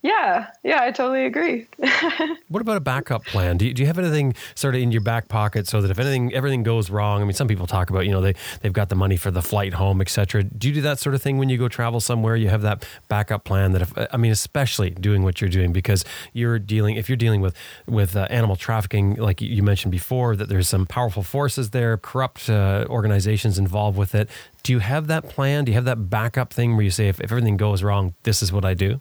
Yeah, 0.00 0.50
yeah, 0.62 0.82
I 0.82 0.92
totally 0.92 1.26
agree. 1.26 1.66
what 2.48 2.60
about 2.60 2.76
a 2.76 2.80
backup 2.80 3.24
plan? 3.24 3.56
Do 3.56 3.66
you, 3.66 3.74
do 3.74 3.82
you 3.82 3.86
have 3.88 3.98
anything 3.98 4.34
sort 4.54 4.76
of 4.76 4.80
in 4.80 4.92
your 4.92 5.00
back 5.00 5.26
pocket 5.26 5.66
so 5.66 5.80
that 5.80 5.90
if 5.90 5.98
anything 5.98 6.32
everything 6.32 6.62
goes 6.62 6.88
wrong? 6.88 7.20
I 7.20 7.24
mean, 7.24 7.32
some 7.32 7.48
people 7.48 7.66
talk 7.66 7.90
about 7.90 8.06
you 8.06 8.12
know 8.12 8.20
they 8.20 8.34
they've 8.60 8.72
got 8.72 8.90
the 8.90 8.94
money 8.94 9.16
for 9.16 9.32
the 9.32 9.42
flight 9.42 9.74
home, 9.74 10.00
etc. 10.00 10.44
Do 10.44 10.68
you 10.68 10.74
do 10.74 10.82
that 10.82 11.00
sort 11.00 11.16
of 11.16 11.22
thing 11.22 11.36
when 11.36 11.48
you 11.48 11.58
go 11.58 11.66
travel 11.66 11.98
somewhere? 11.98 12.36
You 12.36 12.48
have 12.48 12.62
that 12.62 12.86
backup 13.08 13.42
plan 13.42 13.72
that 13.72 13.82
if 13.82 13.92
I 14.12 14.16
mean, 14.16 14.30
especially 14.30 14.90
doing 14.90 15.24
what 15.24 15.40
you're 15.40 15.50
doing 15.50 15.72
because 15.72 16.04
you're 16.32 16.60
dealing 16.60 16.94
if 16.94 17.08
you're 17.08 17.16
dealing 17.16 17.40
with 17.40 17.56
with 17.88 18.14
uh, 18.14 18.28
animal 18.30 18.54
trafficking, 18.54 19.16
like 19.16 19.40
you 19.40 19.64
mentioned 19.64 19.90
before, 19.90 20.36
that 20.36 20.48
there's 20.48 20.68
some 20.68 20.86
powerful 20.86 21.24
forces 21.24 21.70
there, 21.70 21.96
corrupt 21.96 22.48
uh, 22.48 22.84
organizations 22.88 23.58
involved 23.58 23.98
with 23.98 24.14
it. 24.14 24.30
Do 24.62 24.72
you 24.72 24.78
have 24.78 25.08
that 25.08 25.28
plan? 25.28 25.64
Do 25.64 25.72
you 25.72 25.74
have 25.74 25.86
that 25.86 26.08
backup 26.08 26.52
thing 26.52 26.76
where 26.76 26.84
you 26.84 26.90
say 26.90 27.08
if, 27.08 27.20
if 27.20 27.32
everything 27.32 27.56
goes 27.56 27.82
wrong, 27.82 28.14
this 28.22 28.42
is 28.42 28.52
what 28.52 28.64
I 28.64 28.74
do? 28.74 29.00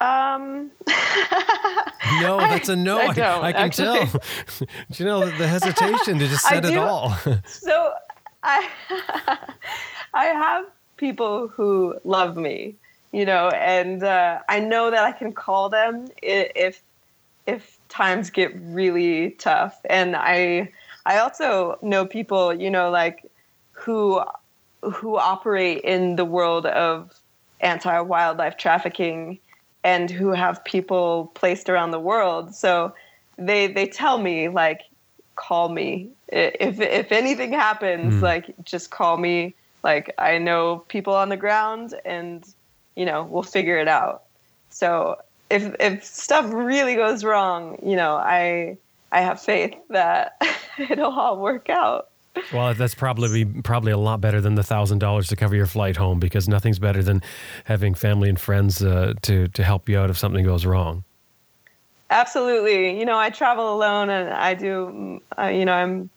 Um, 0.00 0.70
no, 2.20 2.38
that's 2.38 2.70
a 2.70 2.76
no. 2.76 2.98
I, 2.98 3.04
I, 3.04 3.08
I 3.08 3.52
can 3.52 3.62
actually. 3.62 4.06
tell. 4.06 4.20
you 4.96 5.04
know 5.04 5.26
the 5.28 5.46
hesitation 5.46 6.18
to 6.18 6.26
just 6.26 6.44
set 6.44 6.64
it 6.64 6.76
all. 6.76 7.14
so 7.46 7.92
I, 8.42 8.66
I 10.14 10.24
have 10.24 10.64
people 10.96 11.48
who 11.48 11.96
love 12.04 12.38
me, 12.38 12.76
you 13.12 13.26
know, 13.26 13.48
and 13.48 14.02
uh, 14.02 14.38
I 14.48 14.60
know 14.60 14.90
that 14.90 15.04
I 15.04 15.12
can 15.12 15.32
call 15.32 15.68
them 15.68 16.08
if 16.22 16.82
if 17.46 17.78
times 17.90 18.30
get 18.30 18.52
really 18.58 19.32
tough. 19.32 19.78
And 19.84 20.16
I 20.16 20.72
I 21.04 21.18
also 21.18 21.78
know 21.82 22.06
people, 22.06 22.54
you 22.54 22.70
know, 22.70 22.90
like 22.90 23.30
who 23.72 24.22
who 24.82 25.18
operate 25.18 25.82
in 25.82 26.16
the 26.16 26.24
world 26.24 26.64
of 26.64 27.20
anti 27.60 28.00
wildlife 28.00 28.56
trafficking 28.56 29.38
and 29.84 30.10
who 30.10 30.30
have 30.30 30.64
people 30.64 31.30
placed 31.34 31.68
around 31.68 31.90
the 31.90 32.00
world. 32.00 32.54
So 32.54 32.94
they 33.36 33.66
they 33.66 33.86
tell 33.86 34.18
me 34.18 34.48
like 34.48 34.82
call 35.36 35.70
me 35.70 36.10
if 36.28 36.80
if 36.80 37.12
anything 37.12 37.52
happens 37.52 38.14
mm. 38.14 38.22
like 38.22 38.52
just 38.64 38.90
call 38.90 39.16
me 39.16 39.54
like 39.82 40.14
I 40.18 40.38
know 40.38 40.84
people 40.88 41.14
on 41.14 41.30
the 41.30 41.36
ground 41.36 41.94
and 42.04 42.46
you 42.94 43.06
know 43.06 43.24
we'll 43.24 43.42
figure 43.42 43.78
it 43.78 43.88
out. 43.88 44.24
So 44.68 45.18
if 45.50 45.74
if 45.80 46.04
stuff 46.04 46.52
really 46.52 46.94
goes 46.94 47.24
wrong, 47.24 47.78
you 47.84 47.96
know, 47.96 48.14
I 48.14 48.78
I 49.12 49.20
have 49.20 49.40
faith 49.40 49.74
that 49.90 50.40
it'll 50.78 51.12
all 51.12 51.38
work 51.38 51.68
out. 51.68 52.09
Well, 52.52 52.74
that's 52.74 52.94
probably 52.94 53.44
probably 53.44 53.92
a 53.92 53.98
lot 53.98 54.20
better 54.20 54.40
than 54.40 54.54
the 54.54 54.62
thousand 54.62 54.98
dollars 54.98 55.28
to 55.28 55.36
cover 55.36 55.56
your 55.56 55.66
flight 55.66 55.96
home 55.96 56.20
because 56.20 56.48
nothing's 56.48 56.78
better 56.78 57.02
than 57.02 57.22
having 57.64 57.94
family 57.94 58.28
and 58.28 58.40
friends 58.40 58.82
uh, 58.82 59.14
to 59.22 59.48
to 59.48 59.64
help 59.64 59.88
you 59.88 59.98
out 59.98 60.10
if 60.10 60.18
something 60.18 60.44
goes 60.44 60.64
wrong. 60.64 61.04
Absolutely, 62.10 62.98
you 62.98 63.04
know 63.04 63.18
I 63.18 63.30
travel 63.30 63.74
alone 63.74 64.10
and 64.10 64.30
I 64.30 64.54
do, 64.54 65.20
uh, 65.38 65.46
you 65.46 65.64
know 65.64 65.72
I'm 65.72 66.10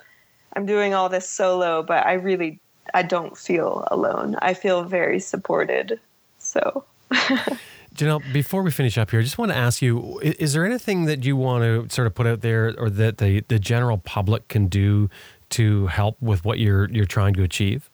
I'm 0.55 0.65
doing 0.65 0.93
all 0.93 1.09
this 1.09 1.27
solo, 1.27 1.81
but 1.81 2.05
I 2.05 2.13
really 2.13 2.59
I 2.93 3.01
don't 3.01 3.37
feel 3.37 3.87
alone. 3.89 4.35
I 4.41 4.53
feel 4.53 4.83
very 4.83 5.19
supported. 5.19 5.99
So. 6.37 6.83
Janelle, 7.95 8.33
before 8.33 8.63
we 8.63 8.71
finish 8.71 8.97
up 8.97 9.11
here, 9.11 9.19
I 9.19 9.23
just 9.23 9.37
want 9.37 9.51
to 9.51 9.57
ask 9.57 9.81
you: 9.81 10.19
Is 10.21 10.53
there 10.53 10.65
anything 10.65 11.05
that 11.05 11.23
you 11.25 11.35
want 11.35 11.63
to 11.63 11.93
sort 11.93 12.07
of 12.07 12.15
put 12.15 12.25
out 12.25 12.41
there, 12.41 12.73
or 12.77 12.89
that 12.89 13.19
the 13.19 13.41
the 13.47 13.59
general 13.59 13.99
public 13.99 14.47
can 14.47 14.65
do 14.65 15.11
to 15.53 15.87
help 15.87 16.21
with 16.21 16.43
what 16.45 16.59
you're 16.59 16.89
you're 16.89 17.05
trying 17.05 17.33
to 17.35 17.43
achieve? 17.43 17.89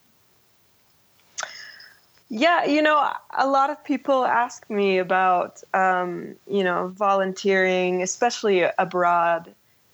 Yeah, 2.30 2.66
you 2.66 2.82
know, 2.82 3.12
a 3.38 3.48
lot 3.48 3.72
of 3.72 3.84
people 3.84 4.24
ask 4.24 4.70
me 4.70 5.00
about, 5.00 5.64
um, 5.74 6.36
you 6.48 6.64
know, 6.64 6.94
volunteering, 6.96 8.04
especially 8.04 8.66
abroad. 8.78 9.54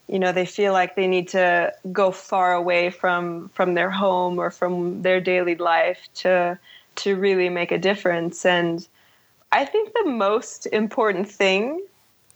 You 0.09 0.19
know, 0.19 0.33
they 0.33 0.45
feel 0.45 0.73
like 0.73 0.95
they 0.95 1.07
need 1.07 1.29
to 1.29 1.73
go 1.91 2.11
far 2.11 2.53
away 2.53 2.89
from 2.89 3.49
from 3.49 3.73
their 3.73 3.89
home 3.89 4.37
or 4.37 4.51
from 4.51 5.01
their 5.01 5.21
daily 5.21 5.55
life 5.55 6.07
to 6.15 6.59
to 6.95 7.15
really 7.15 7.49
make 7.49 7.71
a 7.71 7.77
difference. 7.77 8.45
And 8.45 8.87
I 9.51 9.65
think 9.65 9.93
the 9.93 10.09
most 10.09 10.65
important 10.67 11.29
thing 11.29 11.81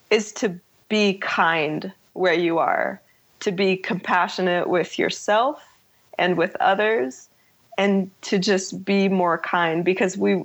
is 0.10 0.32
to 0.34 0.58
be 0.88 1.16
kind 1.16 1.92
where 2.14 2.34
you 2.34 2.58
are 2.58 3.02
to 3.42 3.52
be 3.52 3.78
compassionate 3.78 4.70
with 4.70 5.00
yourself 5.00 5.66
and 6.18 6.38
with 6.38 6.56
others 6.60 7.30
and 7.78 8.12
to 8.22 8.38
just 8.40 8.84
be 8.84 9.08
more 9.08 9.38
kind 9.38 9.86
because 9.86 10.18
we 10.18 10.44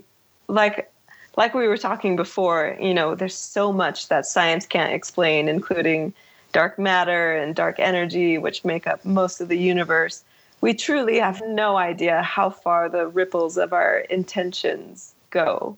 like 0.49 0.91
like 1.37 1.53
we 1.55 1.67
were 1.67 1.77
talking 1.77 2.15
before 2.15 2.77
you 2.81 2.95
know 2.95 3.15
there's 3.15 3.35
so 3.35 3.73
much 3.73 4.09
that 4.09 4.25
science 4.25 4.67
can't 4.67 4.93
explain 4.93 5.49
including 5.49 6.13
dark 6.55 6.79
matter 6.79 7.35
and 7.35 7.55
dark 7.55 7.79
energy 7.79 8.39
which 8.39 8.65
make 8.65 8.87
up 8.87 9.05
most 9.05 9.43
of 9.43 9.49
the 9.49 9.59
universe. 9.59 10.25
We 10.63 10.73
truly 10.73 11.19
have 11.19 11.43
no 11.47 11.77
idea 11.77 12.23
how 12.23 12.49
far 12.49 12.89
the 12.89 13.09
ripples 13.09 13.59
of 13.59 13.75
our 13.75 13.99
intentions 14.09 15.13
go. 15.31 15.77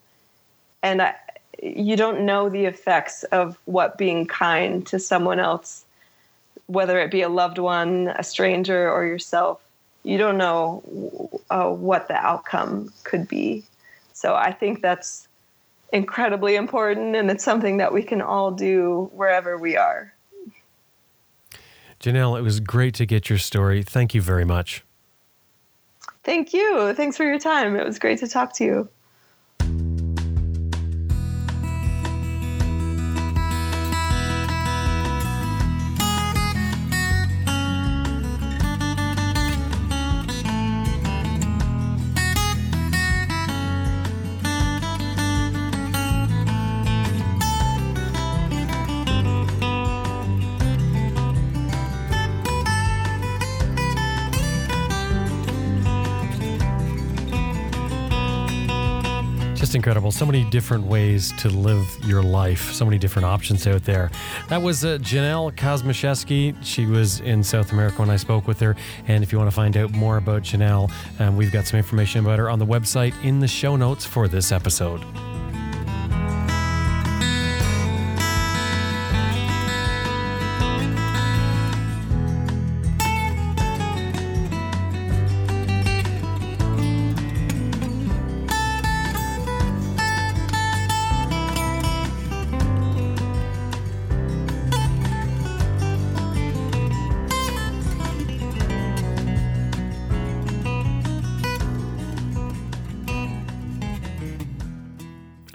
And 0.82 1.00
I, 1.02 1.14
you 1.60 1.96
don't 1.96 2.26
know 2.26 2.50
the 2.50 2.66
effects 2.66 3.24
of 3.24 3.58
what 3.64 3.96
being 3.96 4.26
kind 4.26 4.86
to 4.88 5.00
someone 5.00 5.40
else 5.40 5.85
whether 6.66 6.98
it 7.00 7.10
be 7.10 7.22
a 7.22 7.28
loved 7.28 7.58
one, 7.58 8.08
a 8.16 8.22
stranger, 8.22 8.90
or 8.90 9.06
yourself, 9.06 9.60
you 10.02 10.18
don't 10.18 10.38
know 10.38 10.82
uh, 11.50 11.70
what 11.70 12.08
the 12.08 12.14
outcome 12.14 12.92
could 13.04 13.26
be. 13.28 13.64
So 14.12 14.34
I 14.34 14.52
think 14.52 14.80
that's 14.80 15.28
incredibly 15.92 16.56
important, 16.56 17.16
and 17.16 17.30
it's 17.30 17.44
something 17.44 17.76
that 17.78 17.92
we 17.92 18.02
can 18.02 18.20
all 18.20 18.50
do 18.50 19.10
wherever 19.12 19.58
we 19.58 19.76
are. 19.76 20.12
Janelle, 22.00 22.38
it 22.38 22.42
was 22.42 22.60
great 22.60 22.94
to 22.94 23.06
get 23.06 23.28
your 23.28 23.38
story. 23.38 23.82
Thank 23.82 24.14
you 24.14 24.20
very 24.20 24.44
much. 24.44 24.84
Thank 26.24 26.52
you. 26.52 26.92
Thanks 26.94 27.16
for 27.16 27.24
your 27.24 27.38
time. 27.38 27.76
It 27.76 27.86
was 27.86 27.98
great 27.98 28.18
to 28.18 28.28
talk 28.28 28.52
to 28.54 28.64
you. 28.64 28.88
Incredible. 59.86 60.10
So 60.10 60.26
many 60.26 60.42
different 60.42 60.84
ways 60.84 61.30
to 61.34 61.48
live 61.48 61.86
your 62.04 62.20
life, 62.20 62.72
so 62.72 62.84
many 62.84 62.98
different 62.98 63.24
options 63.24 63.68
out 63.68 63.84
there. 63.84 64.10
That 64.48 64.60
was 64.60 64.84
uh, 64.84 64.98
Janelle 65.00 65.54
Kaczmarzewski. 65.54 66.56
She 66.60 66.86
was 66.86 67.20
in 67.20 67.44
South 67.44 67.70
America 67.70 67.98
when 67.98 68.10
I 68.10 68.16
spoke 68.16 68.48
with 68.48 68.58
her. 68.58 68.74
And 69.06 69.22
if 69.22 69.30
you 69.30 69.38
want 69.38 69.48
to 69.48 69.54
find 69.54 69.76
out 69.76 69.92
more 69.92 70.16
about 70.16 70.42
Janelle, 70.42 70.90
um, 71.20 71.36
we've 71.36 71.52
got 71.52 71.68
some 71.68 71.78
information 71.78 72.24
about 72.24 72.40
her 72.40 72.50
on 72.50 72.58
the 72.58 72.66
website 72.66 73.14
in 73.22 73.38
the 73.38 73.46
show 73.46 73.76
notes 73.76 74.04
for 74.04 74.26
this 74.26 74.50
episode. 74.50 75.04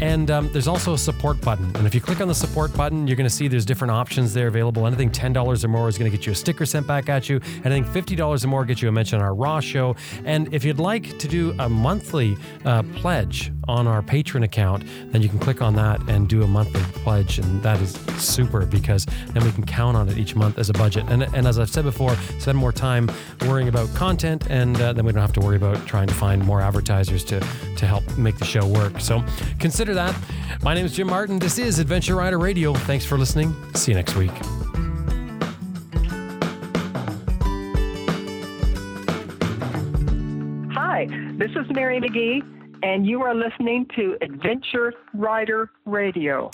And 0.00 0.30
um, 0.30 0.48
there's 0.52 0.68
also 0.68 0.94
a 0.94 0.98
support 0.98 1.40
button. 1.40 1.74
And 1.76 1.86
if 1.86 1.94
you 1.94 2.00
click 2.00 2.20
on 2.20 2.28
the 2.28 2.34
support 2.34 2.72
button, 2.74 3.06
you're 3.06 3.16
going 3.16 3.28
to 3.28 3.34
see 3.34 3.48
there's 3.48 3.66
different 3.66 3.90
options 3.90 4.32
there 4.32 4.46
available. 4.46 4.86
Anything 4.86 5.10
$10 5.10 5.64
or 5.64 5.68
more 5.68 5.88
is 5.88 5.98
going 5.98 6.10
to 6.10 6.16
get 6.16 6.26
you 6.26 6.32
a 6.32 6.36
sticker 6.36 6.66
sent 6.66 6.86
back 6.86 7.08
at 7.08 7.28
you. 7.28 7.40
Anything 7.64 7.84
$50 7.84 8.44
or 8.44 8.48
more 8.48 8.64
gets 8.64 8.80
you 8.80 8.88
a 8.88 8.92
mention 8.92 9.18
on 9.18 9.24
our 9.24 9.34
Raw 9.34 9.60
show. 9.60 9.96
And 10.24 10.52
if 10.54 10.64
you'd 10.64 10.78
like 10.78 11.18
to 11.18 11.28
do 11.28 11.54
a 11.58 11.68
monthly 11.68 12.36
uh, 12.64 12.82
pledge 12.94 13.52
on 13.68 13.86
our 13.86 14.02
Patreon 14.02 14.44
account, 14.44 14.84
then 15.12 15.22
you 15.22 15.28
can 15.28 15.38
click 15.38 15.60
on 15.60 15.74
that 15.76 16.00
and 16.08 16.28
do 16.28 16.42
a 16.42 16.46
monthly 16.46 16.80
pledge. 17.02 17.38
And 17.38 17.62
that 17.62 17.80
is 17.80 17.92
super 18.16 18.66
because 18.66 19.04
then 19.28 19.44
we 19.44 19.52
can 19.52 19.64
count 19.64 19.96
on 19.96 20.08
it 20.08 20.18
each 20.18 20.34
month 20.34 20.58
as 20.58 20.70
a 20.70 20.72
budget. 20.72 21.04
And, 21.08 21.22
and 21.22 21.46
as 21.46 21.58
I've 21.58 21.70
said 21.70 21.84
before, 21.84 22.16
spend 22.38 22.56
more 22.56 22.72
time 22.72 23.10
worrying 23.42 23.68
about 23.68 23.94
content 23.94 24.50
and 24.50 24.80
uh, 24.80 24.92
then 24.94 25.04
we 25.04 25.12
don't 25.12 25.20
have 25.20 25.34
to 25.34 25.40
worry 25.40 25.56
about 25.56 25.86
trying 25.86 26.08
to 26.08 26.14
find 26.14 26.44
more 26.44 26.60
advertisers 26.60 27.22
to, 27.24 27.40
to 27.76 27.86
help 27.86 28.16
make 28.16 28.38
the 28.38 28.44
show 28.44 28.66
work. 28.66 29.00
So 29.00 29.22
consider 29.58 29.94
that. 29.94 30.16
My 30.62 30.74
name 30.74 30.86
is 30.86 30.92
Jim 30.92 31.06
Martin. 31.06 31.38
This 31.38 31.58
is 31.58 31.78
Adventure 31.78 32.16
Rider 32.16 32.38
Radio. 32.38 32.72
Thanks 32.74 33.04
for 33.04 33.18
listening. 33.18 33.54
See 33.74 33.92
you 33.92 33.96
next 33.96 34.16
week. 34.16 34.32
Hi, 40.72 41.06
this 41.38 41.50
is 41.52 41.70
Mary 41.70 42.00
McGee, 42.00 42.42
and 42.82 43.06
you 43.06 43.22
are 43.22 43.34
listening 43.34 43.86
to 43.96 44.16
Adventure 44.20 44.92
Rider 45.14 45.70
Radio. 45.84 46.50